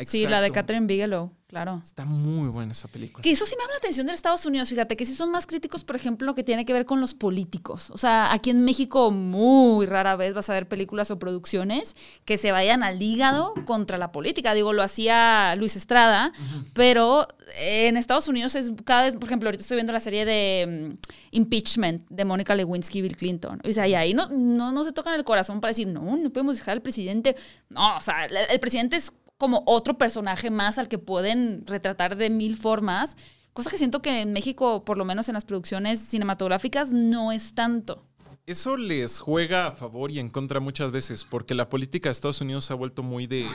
Sí, 0.03 0.27
la 0.27 0.41
de. 0.41 0.51
Catherine 0.51 0.87
Bigelow, 0.87 1.31
claro. 1.47 1.79
Está 1.81 2.03
muy 2.03 2.49
buena 2.49 2.73
esa 2.73 2.89
película. 2.89 3.21
Que 3.21 3.31
eso 3.31 3.45
sí 3.45 3.55
me 3.55 3.63
llama 3.63 3.73
la 3.73 3.77
atención 3.77 4.07
de 4.07 4.13
Estados 4.13 4.45
Unidos, 4.45 4.67
fíjate, 4.67 4.97
que 4.97 5.05
sí 5.05 5.15
son 5.15 5.31
más 5.31 5.47
críticos, 5.47 5.85
por 5.85 5.95
ejemplo, 5.95 6.25
lo 6.25 6.35
que 6.35 6.43
tiene 6.43 6.65
que 6.65 6.73
ver 6.73 6.85
con 6.85 6.99
los 6.99 7.13
políticos. 7.13 7.91
O 7.91 7.97
sea, 7.97 8.33
aquí 8.33 8.49
en 8.49 8.65
México 8.65 9.09
muy 9.11 9.85
rara 9.85 10.17
vez 10.17 10.33
vas 10.33 10.49
a 10.49 10.53
ver 10.53 10.67
películas 10.67 11.11
o 11.11 11.19
producciones 11.19 11.95
que 12.25 12.35
se 12.35 12.51
vayan 12.51 12.83
al 12.83 13.01
hígado 13.01 13.53
contra 13.65 13.97
la 13.97 14.11
política. 14.11 14.53
Digo, 14.53 14.73
lo 14.73 14.83
hacía 14.83 15.55
Luis 15.55 15.77
Estrada, 15.77 16.33
pero 16.73 17.25
en 17.57 17.95
Estados 17.95 18.27
Unidos 18.27 18.55
es 18.55 18.73
cada 18.83 19.03
vez, 19.03 19.15
por 19.15 19.25
ejemplo, 19.25 19.47
ahorita 19.47 19.61
estoy 19.61 19.75
viendo 19.75 19.93
la 19.93 20.01
serie 20.01 20.25
de 20.25 20.89
mm, 20.91 21.07
Impeachment 21.31 22.05
de 22.09 22.25
Mónica 22.25 22.53
Lewinsky 22.53 22.99
y 22.99 23.01
Bill 23.01 23.15
Clinton. 23.15 23.61
O 23.63 23.71
sea, 23.71 23.87
y 23.87 23.95
ahí 23.95 24.13
no, 24.13 24.27
no, 24.27 24.73
no 24.73 24.83
se 24.83 24.91
tocan 24.91 25.13
el 25.13 25.23
corazón 25.23 25.61
para 25.61 25.69
decir, 25.69 25.87
no, 25.87 26.17
no 26.17 26.29
podemos 26.31 26.57
dejar 26.57 26.73
al 26.73 26.81
presidente. 26.81 27.37
No, 27.69 27.95
o 27.97 28.01
sea, 28.01 28.25
el, 28.25 28.35
el 28.49 28.59
presidente 28.59 28.97
es 28.97 29.13
como 29.37 29.63
otro 29.65 29.97
personaje 29.97 30.49
más 30.49 30.77
al 30.77 30.87
que 30.87 30.97
pueden 30.97 31.65
retratar 31.65 32.15
de 32.15 32.29
mil 32.29 32.55
formas, 32.55 33.17
cosa 33.53 33.69
que 33.69 33.77
siento 33.77 34.01
que 34.01 34.21
en 34.21 34.33
México, 34.33 34.83
por 34.85 34.97
lo 34.97 35.05
menos 35.05 35.27
en 35.29 35.33
las 35.33 35.45
producciones 35.45 35.99
cinematográficas, 35.99 36.91
no 36.91 37.31
es 37.31 37.53
tanto. 37.53 38.03
Eso 38.45 38.77
les 38.77 39.19
juega 39.19 39.67
a 39.67 39.71
favor 39.71 40.11
y 40.11 40.19
en 40.19 40.29
contra 40.29 40.59
muchas 40.59 40.91
veces, 40.91 41.25
porque 41.25 41.55
la 41.55 41.67
política 41.67 42.09
de 42.09 42.13
Estados 42.13 42.41
Unidos 42.41 42.65
se 42.65 42.73
ha 42.73 42.75
vuelto 42.75 43.01
muy 43.01 43.25
de. 43.27 43.45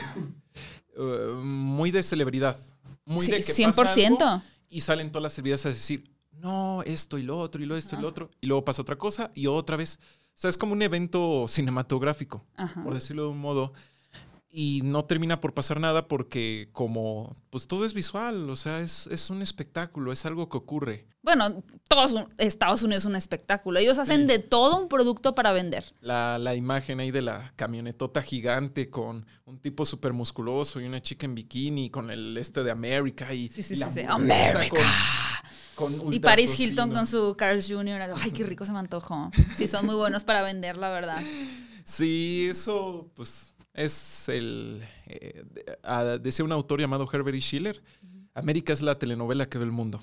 eh, 0.97 1.33
muy 1.43 1.91
de 1.93 2.03
celebridad. 2.03 2.57
Muy 3.07 3.25
Sí, 3.25 3.33
de 3.33 3.39
que 3.39 3.53
100%. 3.53 3.75
pasa 3.75 4.07
algo 4.07 4.43
y 4.69 4.81
salen 4.83 5.11
todas 5.11 5.23
las 5.23 5.33
celebridades 5.35 5.67
a 5.67 5.71
decir, 5.71 6.11
no, 6.33 6.83
esto 6.83 7.19
y 7.19 7.23
lo 7.23 7.39
otro, 7.39 7.63
y 7.63 7.67
lo 7.67 7.77
esto 7.77 7.97
y 7.97 8.03
lo 8.03 8.09
otro. 8.09 8.31
Y 8.41 8.47
luego 8.47 8.65
pasa 8.65 8.83
otra 8.83 8.97
cosa 8.97 9.31
y 9.35 9.47
otra 9.47 9.77
vez. 9.77 9.99
O 10.35 10.39
sea, 10.41 10.51
es 10.51 10.59
como 10.59 10.73
un 10.73 10.83
evento 10.83 11.47
cinematográfico, 11.49 12.45
Ajá. 12.57 12.83
por 12.83 12.95
decirlo 12.95 13.25
de 13.25 13.29
un 13.31 13.39
modo. 13.41 13.73
Y 14.53 14.81
no 14.83 15.05
termina 15.05 15.41
por 15.41 15.55
pasar 15.55 15.79
nada 15.79 16.09
porque 16.09 16.71
como, 16.73 17.37
pues 17.51 17.69
todo 17.69 17.85
es 17.85 17.95
visual, 17.95 18.51
o 18.51 18.57
sea, 18.57 18.81
es, 18.81 19.07
es 19.07 19.31
un 19.31 19.43
espectáculo, 19.43 20.13
es 20.13 20.27
algo 20.27 20.49
que 20.49 20.57
ocurre. 20.57 21.07
Bueno, 21.23 21.63
todos 21.87 22.17
Estados 22.39 22.83
Unidos 22.83 23.05
es 23.05 23.07
un 23.07 23.15
espectáculo. 23.15 23.79
Ellos 23.79 23.99
hacen 23.99 24.23
Sí. 24.23 24.27
de 24.27 24.39
todo 24.41 24.81
un 24.81 24.89
producto 24.89 25.37
para 25.37 25.53
vender. 25.53 25.85
La, 26.01 26.39
la 26.39 26.57
imagen 26.57 26.99
ahí 26.99 27.13
de 27.13 27.23
la 27.23 27.53
camionetota 27.55 28.23
gigante 28.23 28.91
con 28.91 29.25
un 29.45 29.61
tipo 29.61 29.85
súper 29.85 30.13
musculoso 30.15 30.81
y 30.81 30.85
una 30.87 31.01
chica 31.01 31.27
en 31.27 31.35
bikini 31.37 31.89
con 31.91 32.11
el 32.11 32.37
este 32.37 32.65
de 32.65 32.73
América 32.73 33.33
y, 33.33 33.47
Sí, 33.49 33.63
sí, 33.63 33.75
y 33.75 33.77
la. 33.77 33.89
Con, 35.77 35.97
con 35.99 36.13
Y 36.13 36.19
Paris 36.21 36.59
Hilton 36.59 36.91
con 36.93 37.07
su 37.07 37.37
Carl's 37.37 37.69
Jr. 37.71 38.01
Ay, 38.17 38.31
qué 38.33 38.43
rico 38.43 38.65
se 38.65 38.73
me 38.73 38.79
antojó. 38.81 39.31
Sí, 39.57 39.69
son 39.69 39.87
muy 39.87 39.95
buenos 39.95 40.25
para 40.25 40.43
vender, 40.43 40.77
la 40.77 40.91
verdad. 40.91 41.23
Sí, 41.85 42.47
eso 42.51 43.11
pues 43.15 43.55
es 43.85 44.29
el... 44.29 44.83
eh, 45.07 45.45
decía 46.21 46.45
un 46.45 46.53
autor 46.53 46.81
llamado 46.81 47.09
Herbert 47.13 47.37
E. 47.37 47.41
Schiller, 47.41 47.83
América 48.35 48.73
es 48.73 48.83
la 48.83 48.99
telenovela 48.99 49.49
que 49.49 49.59
ve 49.59 49.65
el 49.65 49.71
mundo. 49.73 50.01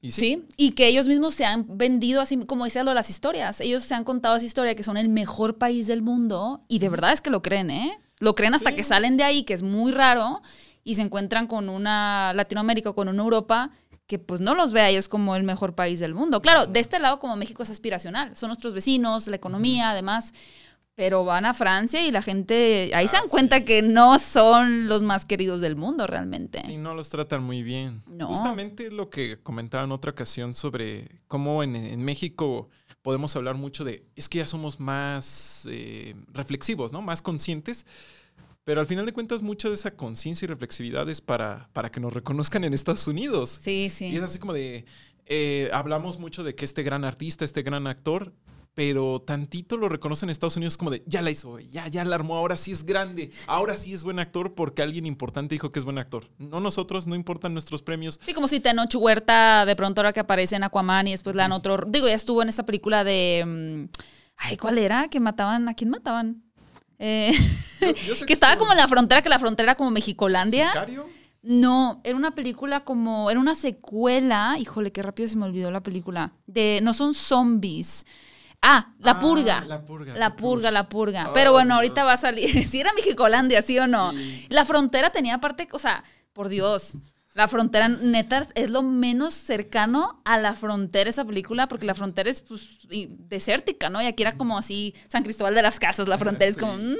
Y 0.00 0.12
sí, 0.12 0.20
Sí, 0.20 0.44
y 0.56 0.70
que 0.72 0.86
ellos 0.86 1.08
mismos 1.08 1.34
se 1.34 1.44
han 1.44 1.66
vendido 1.78 2.20
así, 2.20 2.36
como 2.46 2.64
decía 2.64 2.84
lo 2.84 2.90
de 2.90 2.94
las 2.96 3.10
historias. 3.10 3.60
Ellos 3.60 3.82
se 3.82 3.94
han 3.94 4.04
contado 4.04 4.36
esa 4.36 4.46
historia 4.46 4.74
que 4.74 4.82
son 4.82 4.96
el 4.96 5.08
mejor 5.08 5.56
país 5.58 5.86
del 5.86 6.02
mundo 6.02 6.62
y 6.68 6.78
de 6.78 6.88
verdad 6.88 7.12
es 7.12 7.20
que 7.20 7.30
lo 7.30 7.42
creen, 7.42 7.70
¿eh? 7.70 7.98
Lo 8.18 8.34
creen 8.34 8.54
hasta 8.54 8.70
Sí. 8.70 8.76
que 8.76 8.84
salen 8.84 9.16
de 9.16 9.24
ahí, 9.24 9.42
que 9.44 9.54
es 9.54 9.62
muy 9.62 9.92
raro, 9.92 10.40
y 10.84 10.94
se 10.94 11.02
encuentran 11.02 11.46
con 11.46 11.68
una 11.68 12.32
Latinoamérica 12.34 12.90
o 12.90 12.94
con 12.94 13.08
una 13.08 13.22
Europa 13.22 13.70
que 14.06 14.20
pues 14.20 14.40
no 14.40 14.54
los 14.54 14.70
ve 14.72 14.82
a 14.82 14.88
ellos 14.88 15.08
como 15.08 15.34
el 15.34 15.42
mejor 15.42 15.74
país 15.74 15.98
del 15.98 16.14
mundo. 16.14 16.40
Claro, 16.40 16.66
de 16.66 16.78
este 16.78 17.00
lado 17.00 17.18
como 17.18 17.34
México 17.34 17.64
es 17.64 17.70
aspiracional, 17.70 18.36
son 18.36 18.50
nuestros 18.50 18.72
vecinos, 18.72 19.26
la 19.26 19.34
economía, 19.34 19.90
además, 19.90 20.32
pero 20.96 21.24
van 21.24 21.44
a 21.44 21.54
Francia 21.54 22.04
y 22.04 22.10
la 22.10 22.22
gente 22.22 22.90
ahí 22.94 23.06
se 23.06 23.16
Ah, 23.16 23.20
dan 23.20 23.28
cuenta 23.28 23.58
sí. 23.58 23.64
que 23.64 23.82
no 23.82 24.18
son 24.18 24.88
los 24.88 25.02
más 25.02 25.24
queridos 25.26 25.60
del 25.60 25.76
mundo 25.76 26.06
realmente. 26.08 26.62
Sí, 26.66 26.78
no 26.78 26.94
los 26.94 27.08
tratan 27.10 27.44
muy 27.44 27.62
bien. 27.62 28.02
No. 28.08 28.26
Justamente 28.28 28.90
lo 28.90 29.08
que 29.10 29.38
comentaba 29.42 29.84
en 29.84 29.92
otra 29.92 30.10
ocasión 30.10 30.54
sobre 30.54 31.20
cómo 31.28 31.62
en, 31.62 31.76
en 31.76 32.02
México 32.04 32.68
podemos 33.02 33.36
hablar 33.36 33.54
mucho 33.54 33.84
de, 33.84 34.04
es 34.16 34.28
que 34.28 34.38
ya 34.38 34.46
somos 34.46 34.80
más 34.80 35.68
eh, 35.70 36.16
reflexivos, 36.32 36.92
¿no? 36.92 37.02
Más 37.02 37.22
conscientes. 37.22 37.86
Pero 38.64 38.80
al 38.80 38.86
final 38.86 39.06
de 39.06 39.12
cuentas, 39.12 39.42
mucha 39.42 39.68
de 39.68 39.74
esa 39.76 39.92
conciencia 39.92 40.44
y 40.46 40.48
reflexividad 40.48 41.08
es 41.08 41.20
para, 41.20 41.68
para 41.72 41.90
que 41.92 42.00
nos 42.00 42.12
reconozcan 42.12 42.64
en 42.64 42.74
Estados 42.74 43.06
Unidos. 43.06 43.60
Sí, 43.62 43.90
sí. 43.90 44.06
Y 44.06 44.16
es 44.16 44.24
así 44.24 44.40
como 44.40 44.54
de, 44.54 44.86
eh, 45.26 45.70
hablamos 45.72 46.18
mucho 46.18 46.42
de 46.42 46.56
que 46.56 46.64
este 46.64 46.82
gran 46.82 47.04
artista, 47.04 47.44
este 47.44 47.62
gran 47.62 47.86
actor, 47.86 48.32
pero 48.76 49.22
tantito 49.26 49.78
lo 49.78 49.88
reconocen 49.88 50.28
en 50.28 50.32
Estados 50.32 50.56
Unidos 50.58 50.76
como 50.76 50.90
de, 50.90 51.02
ya 51.06 51.22
la 51.22 51.30
hizo, 51.30 51.58
ya, 51.58 51.88
ya 51.88 52.04
la 52.04 52.14
armó, 52.14 52.36
ahora 52.36 52.58
sí 52.58 52.72
es 52.72 52.84
grande, 52.84 53.30
ahora 53.46 53.74
sí 53.74 53.94
es 53.94 54.04
buen 54.04 54.18
actor 54.18 54.54
porque 54.54 54.82
alguien 54.82 55.06
importante 55.06 55.54
dijo 55.54 55.72
que 55.72 55.78
es 55.78 55.84
buen 55.86 55.96
actor. 55.96 56.28
No 56.38 56.60
nosotros, 56.60 57.06
no 57.06 57.14
importan 57.16 57.54
nuestros 57.54 57.80
premios. 57.82 58.20
Sí, 58.24 58.34
como 58.34 58.48
si 58.48 58.60
Tenoch 58.60 58.94
Huerta 58.94 59.64
de 59.64 59.74
pronto 59.74 60.02
ahora 60.02 60.12
que 60.12 60.20
aparece 60.20 60.56
en 60.56 60.62
Aquaman 60.64 61.08
y 61.08 61.12
después 61.12 61.34
le 61.34 61.40
dan 61.40 61.52
otro. 61.52 61.78
Digo, 61.88 62.06
ya 62.06 62.12
estuvo 62.14 62.42
en 62.42 62.50
esta 62.50 62.66
película 62.66 63.02
de. 63.02 63.44
mm, 63.46 63.98
Ay, 64.36 64.58
¿cuál 64.58 64.76
era? 64.76 65.08
Que 65.08 65.20
mataban. 65.20 65.66
¿A 65.70 65.74
quién 65.74 65.88
mataban? 65.88 66.42
Eh, 66.98 67.32
Yo- 67.80 67.94
yo 68.08 68.14
sé 68.14 68.24
que 68.26 68.34
estaba 68.34 68.52
estuvo 68.52 68.66
como 68.66 68.72
en 68.74 68.78
la 68.78 68.88
frontera, 68.88 69.22
que 69.22 69.30
la 69.30 69.38
frontera 69.38 69.70
era 69.70 69.74
como 69.76 69.90
Mexicolandia. 69.90 70.68
¿Sicario? 70.68 71.06
No, 71.42 72.02
era 72.04 72.14
una 72.16 72.34
película 72.34 72.84
como. 72.84 73.30
Era 73.30 73.40
una 73.40 73.54
secuela. 73.54 74.56
Híjole, 74.60 74.92
qué 74.92 75.02
rápido 75.02 75.28
se 75.30 75.36
me 75.38 75.46
olvidó 75.46 75.70
la 75.70 75.82
película. 75.82 76.34
De. 76.46 76.80
No 76.82 76.92
son 76.92 77.14
zombies. 77.14 78.04
Ah, 78.62 78.92
La 78.98 79.12
Ah, 79.12 79.20
Purga. 79.20 79.64
La 79.66 79.84
Purga. 79.84 80.14
La 80.16 80.36
purga, 80.36 80.70
la 80.70 80.88
purga. 80.88 81.22
Ay, 81.26 81.30
Pero 81.34 81.52
bueno, 81.52 81.74
ahorita 81.76 82.04
va 82.04 82.14
a 82.14 82.16
salir. 82.16 82.66
Si 82.66 82.80
era 82.80 82.92
Mexicolandia, 82.94 83.62
¿sí 83.62 83.78
o 83.78 83.86
no? 83.86 84.12
Sí. 84.12 84.46
La 84.48 84.64
frontera 84.64 85.10
tenía 85.10 85.38
parte, 85.38 85.68
o 85.72 85.78
sea, 85.78 86.02
por 86.32 86.48
Dios. 86.48 86.96
La 87.34 87.48
frontera, 87.48 87.88
neta, 87.88 88.46
es 88.54 88.70
lo 88.70 88.82
menos 88.82 89.34
cercano 89.34 90.22
a 90.24 90.38
la 90.38 90.54
frontera 90.56 91.10
esa 91.10 91.24
película, 91.24 91.68
porque 91.68 91.84
la 91.84 91.94
frontera 91.94 92.30
es 92.30 92.40
pues, 92.40 92.78
desértica, 93.28 93.90
¿no? 93.90 94.00
Y 94.00 94.06
aquí 94.06 94.22
era 94.22 94.38
como 94.38 94.56
así 94.56 94.94
San 95.08 95.22
Cristóbal 95.22 95.54
de 95.54 95.60
las 95.60 95.78
Casas, 95.78 96.08
la 96.08 96.16
frontera 96.16 96.50
es 96.50 96.56
como... 96.58 96.76
mm. 96.78 96.96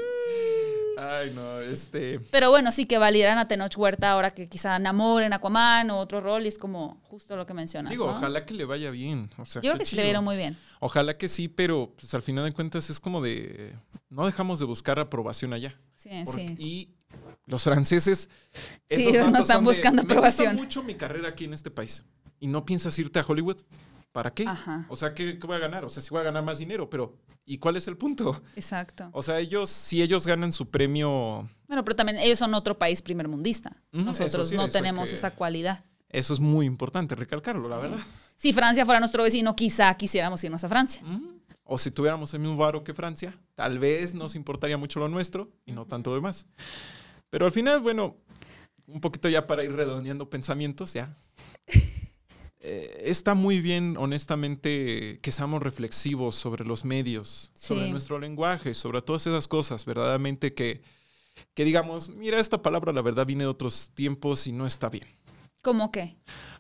Ay, 0.97 1.33
no, 1.35 1.61
este. 1.61 2.21
Pero 2.31 2.51
bueno, 2.51 2.73
sí 2.73 2.87
que 2.87 2.99
valieran 2.99 3.39
a 3.39 3.49
Tenoch 3.49 3.77
Huerta 3.77 4.13
ahora 4.13 4.31
que 4.31 4.49
quizá 4.49 4.79
Namor 4.79 5.23
en 5.23 5.33
Aquaman 5.33 5.91
o 5.91 5.99
otro 5.99 6.21
rol, 6.21 6.45
y 6.45 6.49
es 6.49 6.59
como 6.59 7.01
justo 7.05 7.37
lo 7.37 7.47
que 7.47 7.55
mencionas. 7.55 7.91
Digo, 7.91 8.07
¿no? 8.07 8.17
ojalá 8.17 8.47
que 8.47 8.55
le 8.55 8.65
vaya 8.65 8.91
bien. 8.91 9.31
O 9.39 9.47
sea, 9.47 9.63
Yo 9.63 9.71
creo 9.73 9.79
que 9.81 9.87
se 9.87 9.97
le 9.97 10.05
vieron 10.05 10.25
muy 10.25 10.37
bien. 10.37 10.57
Ojalá 10.81 11.17
que 11.17 11.29
sí, 11.29 11.49
pero 11.49 11.93
pues, 11.99 12.13
al 12.15 12.23
final 12.23 12.45
de 12.45 12.53
cuentas 12.53 12.89
es 12.91 12.99
como 13.01 13.21
de. 13.21 13.75
No 14.09 14.25
dejamos 14.27 14.59
de 14.59 14.65
buscar 14.65 14.99
aprobación 14.99 15.53
allá. 15.53 15.79
Sí, 15.95 16.11
sí. 16.27 16.55
Y 16.59 16.89
los 17.47 17.65
franceses. 17.65 18.31
Sí, 18.53 18.61
esos 18.89 19.15
ellos 19.15 19.27
no 19.31 19.39
están 19.41 19.57
son 19.59 19.65
de, 19.65 19.71
buscando 19.71 20.03
"Me 20.03 20.03
gusta 20.03 20.15
aprobación". 20.15 20.57
mucho 20.57 20.83
mi 20.83 20.95
carrera 20.95 21.29
aquí 21.29 21.45
en 21.45 21.55
este 21.55 21.71
país. 21.71 22.05
Y 22.41 22.47
no 22.47 22.65
piensas 22.65 22.99
irte 22.99 23.19
a 23.19 23.25
Hollywood. 23.27 23.63
¿Para 24.17 24.33
qué? 24.33 24.47
Ajá. 24.49 24.87
O 24.89 24.97
sea, 24.97 25.13
¿qué, 25.13 25.39
qué 25.39 25.47
voy 25.47 25.57
a 25.57 25.59
ganar? 25.59 25.85
O 25.85 25.91
sea, 25.91 26.03
sí 26.03 26.09
voy 26.09 26.21
a 26.21 26.23
ganar 26.23 26.43
más 26.43 26.57
dinero, 26.57 26.89
pero 26.89 27.19
¿y 27.45 27.59
cuál 27.59 27.77
es 27.77 27.87
el 27.87 27.99
punto? 27.99 28.41
Exacto. 28.55 29.11
O 29.13 29.23
sea, 29.23 29.39
ellos, 29.41 29.69
si 29.69 30.01
ellos 30.01 30.27
ganan 30.27 30.55
su 30.55 30.71
premio, 30.71 31.47
Bueno, 31.69 31.85
pero 31.85 31.95
también 31.97 32.17
ellos 32.21 32.39
son 32.39 32.55
otro 32.55 32.79
país 32.79 33.03
primermundista. 33.03 33.77
Nosotros 33.93 34.49
sí, 34.49 34.57
no 34.57 34.71
tenemos 34.71 35.11
que- 35.11 35.17
esa 35.17 35.33
cualidad. 35.33 35.85
eso 36.09 36.33
es 36.33 36.41
muy 36.41 36.65
importante 36.65 37.15
recalcarlo, 37.15 37.69
la 37.69 37.77
verdad. 37.77 37.99
Si 38.39 38.55
Francia 38.55 38.87
fuera 38.87 39.01
nuestro 39.01 39.23
vecino, 39.23 39.55
quizá 39.55 39.93
quisiéramos 39.99 40.43
irnos 40.43 40.65
a 40.65 40.71
Francia. 40.71 41.03
O 41.65 41.77
si 41.77 41.91
tuviéramos 41.91 42.33
el 42.33 42.41
mismo 42.41 42.57
varo 42.57 42.85
que 42.85 42.95
Francia, 42.95 43.39
tal 43.55 43.79
vez 43.79 44.15
nos 44.15 44.35
importaría 44.35 44.79
mucho 44.79 44.99
lo 44.99 45.09
nuestro 45.09 45.53
y 45.67 45.73
no 45.73 45.85
tanto 45.85 46.09
lo 46.09 46.17
demás. 46.17 46.47
Pero 47.29 47.45
al 47.45 47.53
final, 47.53 47.81
bueno, 47.81 48.17
un 48.87 49.03
poquito 49.03 49.29
ya 49.29 49.47
para 49.47 49.63
ir 49.63 49.73
redondeando 49.73 50.31
pensamientos, 50.31 50.95
ya. 50.95 51.19
Eh, 52.61 53.03
está 53.05 53.35
muy 53.35 53.61
bien, 53.61 53.97
honestamente, 53.99 55.21
que 55.23 55.33
seamos 55.33 55.63
reflexivos 55.63 56.35
sobre 56.35 56.65
los 56.65 56.85
medios, 56.85 57.51
sobre 57.55 57.91
nuestro 57.91 58.19
lenguaje, 58.19 58.75
sobre 58.75 59.03
todas 59.03 59.27
esas 59.27 59.47
cosas, 59.47 59.85
verdaderamente 59.85 60.55
que, 60.55 60.83
que 61.55 61.65
digamos, 61.65 62.09
mira, 62.09 62.41
esta 62.41 62.63
palabra 62.63 62.93
la 62.93 63.03
verdad 63.03 63.27
viene 63.27 63.45
de 63.45 63.51
otros 63.51 63.91
tiempos 63.95 64.47
y 64.47 64.53
no 64.53 64.67
está 64.67 64.89
bien. 64.89 65.07
¿Cómo 65.63 65.91
qué? 65.91 66.17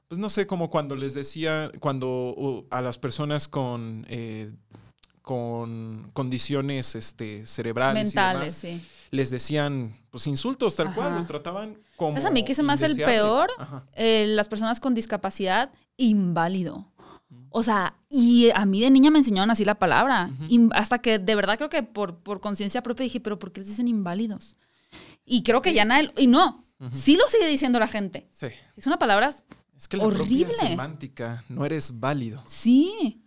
Pues 0.08 0.20
no 0.20 0.28
sé, 0.30 0.46
como 0.46 0.70
cuando 0.70 0.94
les 0.94 1.14
decía, 1.14 1.70
cuando 1.80 2.66
a 2.70 2.82
las 2.82 2.98
personas 2.98 3.48
con, 3.48 4.06
eh, 4.08 4.52
con 5.22 6.08
condiciones 6.12 6.94
este, 6.94 7.44
cerebrales 7.46 8.04
Mentales, 8.04 8.62
y 8.62 8.68
demás, 8.68 8.82
sí. 8.82 8.88
les 9.10 9.30
decían 9.30 9.96
pues 10.10 10.28
insultos 10.28 10.76
tal 10.76 10.94
cual, 10.94 11.16
los 11.16 11.26
trataban 11.26 11.76
como 11.96 12.12
¿Sabes 12.12 12.26
a 12.26 12.30
mí 12.30 12.44
qué 12.44 12.54
se 12.54 12.62
me 12.62 12.72
hace 12.72 12.86
el 12.86 12.96
peor? 12.96 13.50
Eh, 13.94 14.26
las 14.28 14.48
personas 14.48 14.78
con 14.78 14.94
discapacidad, 14.94 15.72
inválido. 15.96 16.92
O 17.50 17.62
sea, 17.62 17.96
y 18.10 18.50
a 18.54 18.66
mí 18.66 18.80
de 18.80 18.90
niña 18.90 19.10
me 19.10 19.18
enseñaron 19.18 19.50
así 19.50 19.64
la 19.64 19.78
palabra. 19.78 20.30
Hasta 20.72 20.98
que 20.98 21.18
de 21.18 21.34
verdad 21.34 21.56
creo 21.56 21.70
que 21.70 21.82
por, 21.82 22.18
por 22.18 22.40
conciencia 22.40 22.82
propia 22.82 23.04
dije, 23.04 23.20
pero 23.20 23.38
¿por 23.38 23.52
qué 23.52 23.60
les 23.60 23.68
dicen 23.70 23.88
inválidos? 23.88 24.56
Y 25.24 25.42
creo 25.42 25.62
que 25.62 25.74
ya 25.74 25.84
nadie... 25.84 26.10
Y 26.18 26.26
no, 26.26 26.66
sí 26.92 27.16
lo 27.16 27.28
sigue 27.28 27.48
diciendo 27.48 27.78
la 27.78 27.88
gente. 27.88 28.28
Sí. 28.30 28.46
Es 28.76 28.86
una 28.86 28.98
palabra... 28.98 29.34
Es 29.76 29.88
que 29.88 29.96
la 29.98 30.04
Horrible. 30.04 30.52
semántica, 30.52 31.44
no 31.48 31.66
eres 31.66 31.98
válido. 32.00 32.42
Sí. 32.46 33.22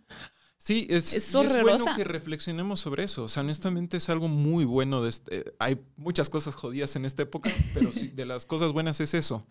Sí, 0.58 0.86
es, 0.90 1.12
Es 1.14 1.32
bueno 1.62 1.84
que 1.96 2.04
reflexionemos 2.04 2.80
sobre 2.80 3.04
eso. 3.04 3.24
O 3.24 3.28
sea, 3.28 3.42
honestamente 3.42 3.96
es 3.96 4.08
algo 4.10 4.28
muy 4.28 4.64
bueno. 4.64 5.02
De 5.02 5.10
este- 5.10 5.54
hay 5.58 5.80
muchas 5.96 6.28
cosas 6.28 6.54
jodidas 6.54 6.96
en 6.96 7.04
esta 7.04 7.22
época, 7.22 7.50
pero 7.72 7.90
sí, 7.92 8.08
de 8.08 8.26
las 8.26 8.46
cosas 8.46 8.72
buenas 8.72 9.00
es 9.00 9.14
eso. 9.14 9.46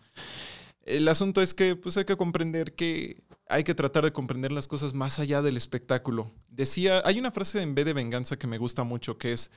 El 0.90 1.06
asunto 1.06 1.40
es 1.40 1.54
que 1.54 1.76
pues 1.76 1.96
hay 1.96 2.04
que 2.04 2.16
comprender 2.16 2.74
que 2.74 3.22
hay 3.48 3.62
que 3.62 3.74
tratar 3.74 4.04
de 4.04 4.12
comprender 4.12 4.50
las 4.50 4.66
cosas 4.66 4.92
más 4.92 5.20
allá 5.20 5.40
del 5.40 5.56
espectáculo. 5.56 6.32
Decía, 6.48 7.00
hay 7.04 7.18
una 7.18 7.30
frase 7.30 7.62
en 7.62 7.74
B 7.74 7.84
de 7.84 7.92
venganza 7.92 8.38
que 8.38 8.48
me 8.48 8.58
gusta 8.58 8.82
mucho 8.82 9.16
que 9.16 9.32
es, 9.32 9.50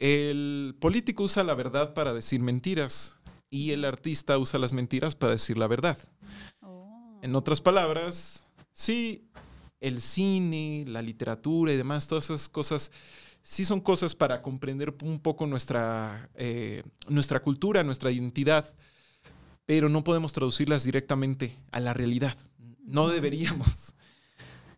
el 0.00 0.76
político 0.80 1.24
usa 1.24 1.44
la 1.44 1.54
verdad 1.54 1.94
para 1.94 2.12
decir 2.12 2.40
mentiras 2.40 3.18
y 3.50 3.70
el 3.70 3.84
artista 3.84 4.36
usa 4.36 4.58
las 4.58 4.72
mentiras 4.72 5.14
para 5.14 5.32
decir 5.32 5.58
la 5.58 5.68
verdad. 5.68 5.96
En 7.22 7.36
otras 7.36 7.60
palabras, 7.60 8.44
sí, 8.72 9.28
el 9.80 10.00
cine, 10.00 10.84
la 10.88 11.02
literatura 11.02 11.72
y 11.72 11.76
demás, 11.76 12.08
todas 12.08 12.24
esas 12.24 12.48
cosas, 12.48 12.90
sí 13.42 13.64
son 13.64 13.80
cosas 13.80 14.16
para 14.16 14.42
comprender 14.42 14.94
un 15.02 15.20
poco 15.20 15.46
nuestra, 15.46 16.30
eh, 16.34 16.82
nuestra 17.08 17.40
cultura, 17.40 17.84
nuestra 17.84 18.10
identidad, 18.10 18.74
pero 19.68 19.90
no 19.90 20.02
podemos 20.02 20.32
traducirlas 20.32 20.82
directamente 20.84 21.54
a 21.72 21.80
la 21.80 21.92
realidad. 21.92 22.34
No 22.84 23.08
deberíamos. 23.08 23.94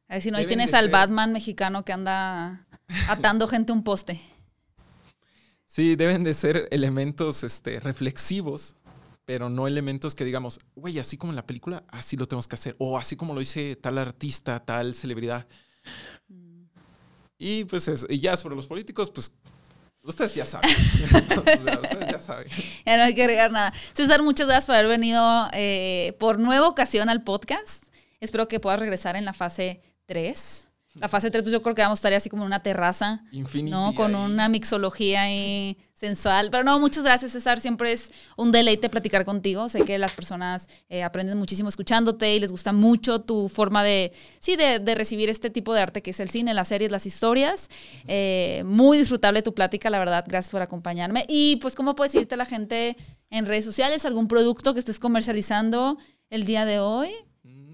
A 0.09 0.15
ver 0.15 0.23
si 0.23 0.33
no, 0.33 0.37
ahí 0.39 0.43
Deben 0.47 0.59
tienes 0.59 0.75
al 0.75 0.87
ser- 0.87 0.91
Batman 0.91 1.33
mexicano 1.33 1.85
que 1.85 1.93
anda 1.93 2.67
atando 3.09 3.47
gente 3.47 3.71
a 3.71 3.77
un 3.77 3.85
poste. 3.85 4.21
Sí, 5.65 5.95
deben 5.95 6.25
de 6.25 6.35
ser 6.35 6.67
elementos 6.73 7.45
este, 7.45 7.79
reflexivos, 7.79 8.75
pero 9.25 9.49
no 9.49 9.69
elementos 9.69 10.17
que 10.17 10.25
digamos, 10.25 10.59
güey, 10.75 10.99
así 10.99 11.17
como 11.17 11.31
en 11.31 11.37
la 11.37 11.47
película, 11.47 11.85
así 11.87 12.17
lo 12.17 12.27
tenemos 12.27 12.49
que 12.49 12.57
hacer. 12.57 12.75
O 12.81 12.99
así 12.99 13.15
como 13.15 13.33
lo 13.33 13.39
dice 13.39 13.77
tal 13.77 13.97
artista, 13.97 14.59
tal 14.65 14.93
celebridad. 14.97 15.47
Y 17.39 17.63
pues 17.67 17.87
es- 17.87 18.07
y 18.11 18.19
ya 18.19 18.37
sobre 18.37 18.57
los 18.57 18.67
políticos, 18.67 19.09
pues 19.13 19.33
ustedes 20.03 20.35
ya 20.35 20.47
saben. 20.47 20.71
Ustedes 21.83 22.11
ya 22.11 22.21
saben. 22.21 22.49
Ya 22.87 22.97
no 22.97 23.05
hay 23.05 23.15
que 23.15 23.23
agregar 23.23 23.51
nada. 23.51 23.73
César, 23.93 24.23
muchas 24.23 24.47
gracias 24.47 24.67
por 24.67 24.75
haber 24.75 24.89
venido 24.89 25.49
eh, 25.53 26.17
por 26.19 26.39
nueva 26.39 26.69
ocasión 26.69 27.09
al 27.09 27.23
podcast. 27.23 27.85
Espero 28.21 28.49
que 28.49 28.61
puedas 28.61 28.81
regresar 28.81 29.17
en 29.17 29.25
la 29.25 29.33
fase 29.33 29.83
3. 30.07 30.70
La 30.95 31.07
fase 31.07 31.31
3, 31.31 31.43
pues 31.43 31.53
yo 31.53 31.63
creo 31.63 31.75
que 31.75 31.83
vamos 31.83 31.99
a 31.99 32.01
estar 32.01 32.13
así 32.15 32.29
como 32.29 32.43
en 32.43 32.49
una 32.49 32.63
terraza, 32.63 33.23
Infinity. 33.31 33.71
¿no? 33.71 33.95
Con 33.95 34.15
ahí. 34.15 34.23
una 34.23 34.49
mixología 34.49 35.23
ahí 35.23 35.79
sensual. 35.95 36.49
Pero 36.51 36.65
no, 36.65 36.81
muchas 36.81 37.05
gracias, 37.05 37.33
César. 37.33 37.61
Siempre 37.61 37.93
es 37.93 38.11
un 38.37 38.51
deleite 38.51 38.89
platicar 38.89 39.25
contigo. 39.25 39.69
Sé 39.69 39.85
que 39.85 39.99
las 39.99 40.15
personas 40.15 40.69
eh, 40.89 41.05
aprenden 41.05 41.39
muchísimo 41.39 41.69
escuchándote 41.69 42.35
y 42.35 42.41
les 42.41 42.51
gusta 42.51 42.73
mucho 42.73 43.21
tu 43.21 43.49
forma 43.49 43.85
de, 43.85 44.13
sí, 44.41 44.57
de, 44.57 44.81
de 44.81 44.95
recibir 44.97 45.31
este 45.31 45.49
tipo 45.49 45.75
de 45.75 45.81
arte 45.81 46.03
que 46.03 46.11
es 46.11 46.19
el 46.19 46.29
cine, 46.29 46.55
las 46.55 46.69
series, 46.69 46.91
las 46.91 47.07
historias. 47.07 47.71
Eh, 48.09 48.65
muy 48.67 48.99
disfrutable 48.99 49.43
tu 49.43 49.55
plática, 49.55 49.91
la 49.91 49.99
verdad. 50.01 50.25
Gracias 50.27 50.51
por 50.51 50.63
acompañarme. 50.63 51.25
Y 51.29 51.57
pues, 51.57 51.77
¿cómo 51.77 51.95
puedes 51.95 52.13
seguirte 52.13 52.37
la 52.37 52.47
gente 52.47 52.97
en 53.31 53.47
redes 53.47 53.65
sociales? 53.65 54.05
¿Algún 54.07 54.27
producto 54.27 54.73
que 54.73 54.81
estés 54.81 54.99
comercializando 54.99 55.99
el 56.31 56.47
día 56.47 56.65
de 56.65 56.81
hoy? 56.81 57.11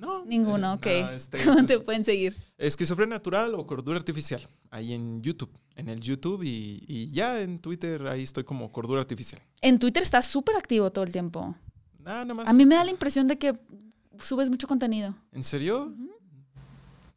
No. 0.07 0.25
Ninguno, 0.25 0.75
ok. 0.75 0.87
no, 0.87 1.11
este, 1.11 1.39
¿Cómo 1.45 1.57
pues, 1.57 1.67
te 1.67 1.81
pueden 1.81 2.05
seguir? 2.05 2.37
Esquizofrenia 2.59 3.17
natural 3.17 3.55
o 3.55 3.67
cordura 3.67 3.99
artificial. 3.99 4.47
Ahí 4.71 4.93
en 4.93 5.23
YouTube. 5.23 5.51
En 5.75 5.89
el 5.89 6.01
YouTube 6.01 6.43
y, 6.43 6.85
y 6.87 7.09
ya 7.11 7.41
en 7.41 7.59
Twitter, 7.59 8.07
ahí 8.07 8.23
estoy 8.23 8.45
como 8.45 8.71
cordura 8.73 9.01
artificial. 9.01 9.43
En 9.61 9.79
Twitter 9.79 10.03
estás 10.03 10.27
súper 10.27 10.57
activo 10.57 10.91
todo 10.91 11.05
el 11.05 11.13
tiempo. 11.13 11.55
Nada, 11.99 12.25
nada 12.25 12.35
más. 12.35 12.49
A 12.49 12.53
mí 12.53 12.65
me 12.65 12.77
da 12.77 12.85
la 12.85 12.91
impresión 12.91 13.27
de 13.29 13.37
que 13.37 13.59
subes 14.21 14.49
mucho 14.49 14.67
contenido. 14.69 15.15
¿En 15.33 15.43
serio? 15.43 15.93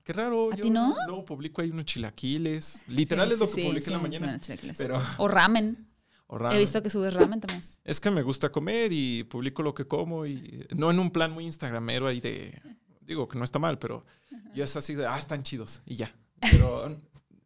Qué 0.04 0.14
raro. 0.14 0.52
¿A 0.52 0.56
yo 0.56 0.64
ti 0.64 0.70
no? 0.72 0.96
Luego 1.06 1.24
publico 1.26 1.62
ahí 1.62 1.70
unos 1.70 1.86
chilaquiles. 1.86 2.84
Literal 2.88 3.28
Sí, 3.30 3.34
es 3.36 3.40
lo 3.40 3.48
sí, 3.48 3.56
que 3.56 3.62
sí, 3.62 3.68
publiqué 3.68 3.86
en 3.88 3.94
la 3.94 4.00
mañana. 4.00 4.42
Pero, 4.78 5.02
O 5.18 5.28
ramen. 5.28 5.89
O 6.32 6.52
He 6.52 6.60
visto 6.60 6.84
que 6.84 6.92
subes 6.92 7.16
ramen 7.16 7.42
también. 7.42 7.64
Es 7.84 8.00
que 8.00 8.12
me 8.12 8.22
gusta 8.22 8.52
comer 8.52 8.92
y 8.94 9.24
publico 9.24 9.64
lo 9.64 9.74
que 9.74 9.88
como 9.88 10.28
y 10.28 10.68
no 10.76 10.92
en 10.92 11.00
un 11.00 11.10
plan 11.10 11.32
muy 11.32 11.44
instagramero 11.46 12.06
ahí 12.06 12.20
de, 12.22 12.62
digo 13.02 13.28
que 13.28 13.40
no 13.40 13.44
está 13.44 13.58
mal, 13.58 13.80
pero 13.80 14.06
yo 14.54 14.64
es 14.64 14.76
así 14.76 14.94
de, 14.94 15.08
ah, 15.08 15.18
están 15.18 15.42
chidos 15.42 15.82
y 15.88 15.96
ya. 15.96 16.14
Pero, 16.40 16.96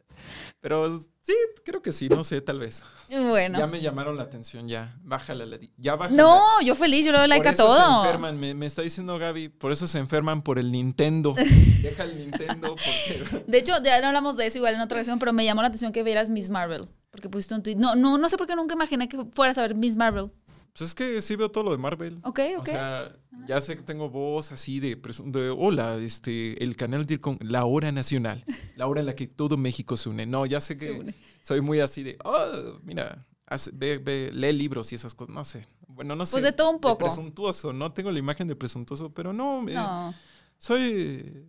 pero 0.59 0.99
sí, 1.21 1.33
creo 1.63 1.81
que 1.81 1.93
sí, 1.93 2.09
no 2.09 2.25
sé, 2.25 2.41
tal 2.41 2.59
vez. 2.59 2.83
Bueno. 3.09 3.57
Ya 3.57 3.67
me 3.67 3.79
llamaron 3.79 4.17
la 4.17 4.23
atención, 4.23 4.67
ya. 4.67 4.99
Bájala, 5.01 5.45
la 5.45 5.57
ya 5.77 5.95
bájala. 5.95 6.21
No, 6.21 6.61
yo 6.61 6.75
feliz, 6.75 7.05
yo 7.05 7.13
le 7.13 7.19
doy 7.19 7.29
like 7.29 7.41
Por 7.43 7.51
a 7.51 7.53
eso 7.53 7.71
Se 7.71 7.79
todo. 7.79 8.03
enferman, 8.03 8.37
me, 8.37 8.53
me 8.53 8.65
está 8.65 8.81
diciendo 8.81 9.17
Gaby, 9.17 9.47
por 9.47 9.71
eso 9.71 9.87
se 9.87 9.99
enferman 9.99 10.41
por 10.41 10.59
el 10.59 10.73
Nintendo. 10.73 11.35
Deja 11.81 12.03
el 12.03 12.17
Nintendo 12.17 12.75
porque... 12.75 13.43
De 13.47 13.57
hecho, 13.57 13.81
ya 13.81 14.01
no 14.01 14.07
hablamos 14.07 14.35
de 14.35 14.47
eso 14.47 14.57
igual 14.57 14.75
en 14.75 14.81
otra 14.81 14.97
ocasión, 14.97 15.19
pero 15.19 15.31
me 15.31 15.45
llamó 15.45 15.61
la 15.61 15.69
atención 15.69 15.93
que 15.93 16.03
vieras 16.03 16.29
Miss 16.29 16.49
Marvel. 16.49 16.89
Porque 17.13 17.29
pusiste 17.29 17.53
un 17.53 17.61
tweet. 17.61 17.75
No, 17.75 17.93
no, 17.93 18.17
no 18.17 18.27
sé 18.27 18.37
por 18.37 18.47
qué 18.47 18.55
nunca 18.55 18.73
imaginé 18.73 19.07
que 19.07 19.23
fueras 19.33 19.57
a 19.59 19.61
ver 19.61 19.75
Miss 19.75 19.95
Marvel. 19.95 20.31
Pues 20.75 20.89
es 20.89 20.95
que 20.95 21.21
sí 21.21 21.35
veo 21.35 21.51
todo 21.51 21.65
lo 21.65 21.71
de 21.71 21.77
Marvel. 21.77 22.17
Ok, 22.23 22.39
ok. 22.57 22.61
O 22.63 22.65
sea, 22.65 23.15
ya 23.47 23.61
sé 23.61 23.75
que 23.75 23.83
tengo 23.83 24.09
voz 24.09 24.51
así 24.51 24.79
de, 24.79 24.95
de, 25.25 25.49
hola, 25.55 25.97
este, 25.97 26.63
el 26.63 26.75
canal 26.75 27.05
de 27.05 27.21
la 27.41 27.65
hora 27.65 27.91
nacional, 27.91 28.43
la 28.75 28.87
hora 28.87 29.01
en 29.01 29.05
la 29.05 29.13
que 29.15 29.27
todo 29.27 29.55
México 29.57 29.95
se 29.95 30.09
une. 30.09 30.25
No, 30.25 30.47
ya 30.47 30.59
sé 30.59 30.75
que 30.75 31.13
soy 31.41 31.61
muy 31.61 31.79
así 31.79 32.01
de, 32.01 32.17
oh, 32.25 32.79
mira, 32.81 33.27
hace- 33.45 33.69
ve, 33.75 33.99
ve, 33.99 34.31
lee 34.33 34.51
libros 34.53 34.91
y 34.91 34.95
esas 34.95 35.13
cosas, 35.13 35.35
no 35.35 35.45
sé. 35.45 35.67
Bueno, 35.87 36.15
no 36.15 36.25
sé. 36.25 36.31
Pues 36.31 36.43
de 36.43 36.51
todo 36.53 36.71
un 36.71 36.79
poco. 36.81 36.97
presuntuoso, 37.05 37.71
no 37.71 37.93
tengo 37.93 38.09
la 38.09 38.17
imagen 38.17 38.47
de 38.47 38.55
presuntuoso, 38.55 39.13
pero 39.13 39.31
no, 39.31 39.69
eh, 39.69 39.73
no. 39.75 40.15
soy... 40.57 41.45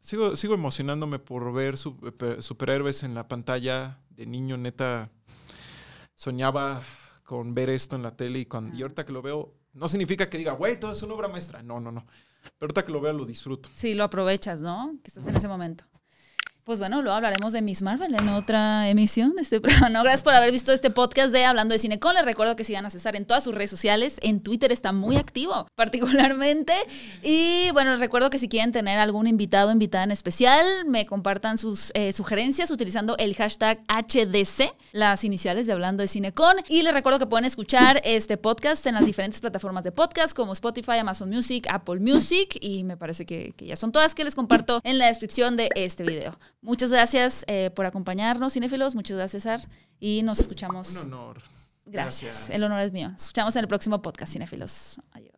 Sigo, 0.00 0.36
sigo 0.36 0.52
emocionándome 0.52 1.18
por 1.18 1.50
ver 1.54 1.76
pe- 2.18 2.42
superhéroes 2.42 3.04
en 3.04 3.14
la 3.14 3.26
pantalla 3.26 4.00
de 4.16 4.26
niño, 4.26 4.56
neta. 4.56 5.10
Soñaba 6.14 6.82
con 7.24 7.54
ver 7.54 7.70
esto 7.70 7.96
en 7.96 8.02
la 8.02 8.16
tele 8.16 8.40
y, 8.40 8.46
cuando, 8.46 8.76
y 8.76 8.82
ahorita 8.82 9.04
que 9.04 9.12
lo 9.12 9.22
veo, 9.22 9.54
no 9.72 9.88
significa 9.88 10.28
que 10.28 10.38
diga, 10.38 10.52
güey, 10.52 10.78
todo 10.78 10.92
es 10.92 11.02
una 11.02 11.14
obra 11.14 11.28
maestra. 11.28 11.62
No, 11.62 11.80
no, 11.80 11.90
no. 11.90 12.06
Pero 12.58 12.66
ahorita 12.66 12.84
que 12.84 12.92
lo 12.92 13.00
veo, 13.00 13.12
lo 13.12 13.24
disfruto. 13.24 13.68
Sí, 13.74 13.94
lo 13.94 14.04
aprovechas, 14.04 14.62
¿no? 14.62 14.94
Que 15.02 15.08
estás 15.08 15.26
en 15.26 15.36
ese 15.36 15.48
momento. 15.48 15.84
Pues 16.64 16.78
bueno, 16.78 17.02
luego 17.02 17.14
hablaremos 17.14 17.52
de 17.52 17.60
Miss 17.60 17.82
Marvel 17.82 18.14
en 18.14 18.26
otra 18.30 18.88
emisión 18.88 19.34
de 19.36 19.42
este 19.42 19.60
programa. 19.60 19.90
No, 19.90 20.02
gracias 20.02 20.22
por 20.22 20.32
haber 20.32 20.50
visto 20.50 20.72
este 20.72 20.88
podcast 20.88 21.30
de 21.30 21.44
Hablando 21.44 21.74
de 21.74 21.78
Cinecon. 21.78 22.14
Les 22.14 22.24
recuerdo 22.24 22.56
que 22.56 22.64
sigan 22.64 22.86
a 22.86 22.90
César 22.90 23.16
en 23.16 23.26
todas 23.26 23.44
sus 23.44 23.54
redes 23.54 23.68
sociales. 23.68 24.18
En 24.22 24.42
Twitter 24.42 24.72
está 24.72 24.90
muy 24.90 25.16
activo, 25.16 25.68
particularmente. 25.74 26.72
Y 27.22 27.70
bueno, 27.72 27.90
les 27.90 28.00
recuerdo 28.00 28.30
que 28.30 28.38
si 28.38 28.48
quieren 28.48 28.72
tener 28.72 28.98
algún 28.98 29.26
invitado 29.26 29.68
o 29.68 29.72
invitada 29.72 30.04
en 30.04 30.10
especial, 30.10 30.86
me 30.86 31.04
compartan 31.04 31.58
sus 31.58 31.92
eh, 31.92 32.14
sugerencias 32.14 32.70
utilizando 32.70 33.14
el 33.18 33.34
hashtag 33.34 33.80
HDC, 33.88 34.74
las 34.92 35.22
iniciales 35.24 35.66
de 35.66 35.74
Hablando 35.74 36.00
de 36.00 36.08
Cinecon. 36.08 36.56
Y 36.70 36.82
les 36.82 36.94
recuerdo 36.94 37.18
que 37.18 37.26
pueden 37.26 37.44
escuchar 37.44 38.00
este 38.04 38.38
podcast 38.38 38.86
en 38.86 38.94
las 38.94 39.04
diferentes 39.04 39.42
plataformas 39.42 39.84
de 39.84 39.92
podcast 39.92 40.34
como 40.34 40.54
Spotify, 40.54 40.92
Amazon 40.92 41.28
Music, 41.28 41.66
Apple 41.68 42.00
Music 42.00 42.56
y 42.58 42.84
me 42.84 42.96
parece 42.96 43.26
que 43.26 43.52
ya 43.58 43.76
son 43.76 43.92
todas 43.92 44.14
que 44.14 44.24
les 44.24 44.34
comparto 44.34 44.80
en 44.82 44.96
la 44.96 45.08
descripción 45.08 45.56
de 45.56 45.68
este 45.74 46.04
video. 46.04 46.38
Muchas 46.64 46.90
gracias 46.90 47.44
eh, 47.46 47.70
por 47.74 47.84
acompañarnos, 47.84 48.54
cinéfilos. 48.54 48.94
Muchas 48.94 49.18
gracias, 49.18 49.42
César. 49.42 49.68
Y 50.00 50.22
nos 50.22 50.40
escuchamos. 50.40 50.90
Un 50.92 51.12
honor. 51.12 51.42
gracias. 51.84 52.38
Gracias. 52.38 52.50
El 52.50 52.64
honor 52.64 52.80
es 52.80 52.90
mío. 52.92 53.10
Nos 53.10 53.22
escuchamos 53.22 53.54
en 53.56 53.60
el 53.60 53.68
próximo 53.68 54.00
podcast, 54.00 54.32
cinéfilos. 54.32 54.98
Adiós. 55.12 55.33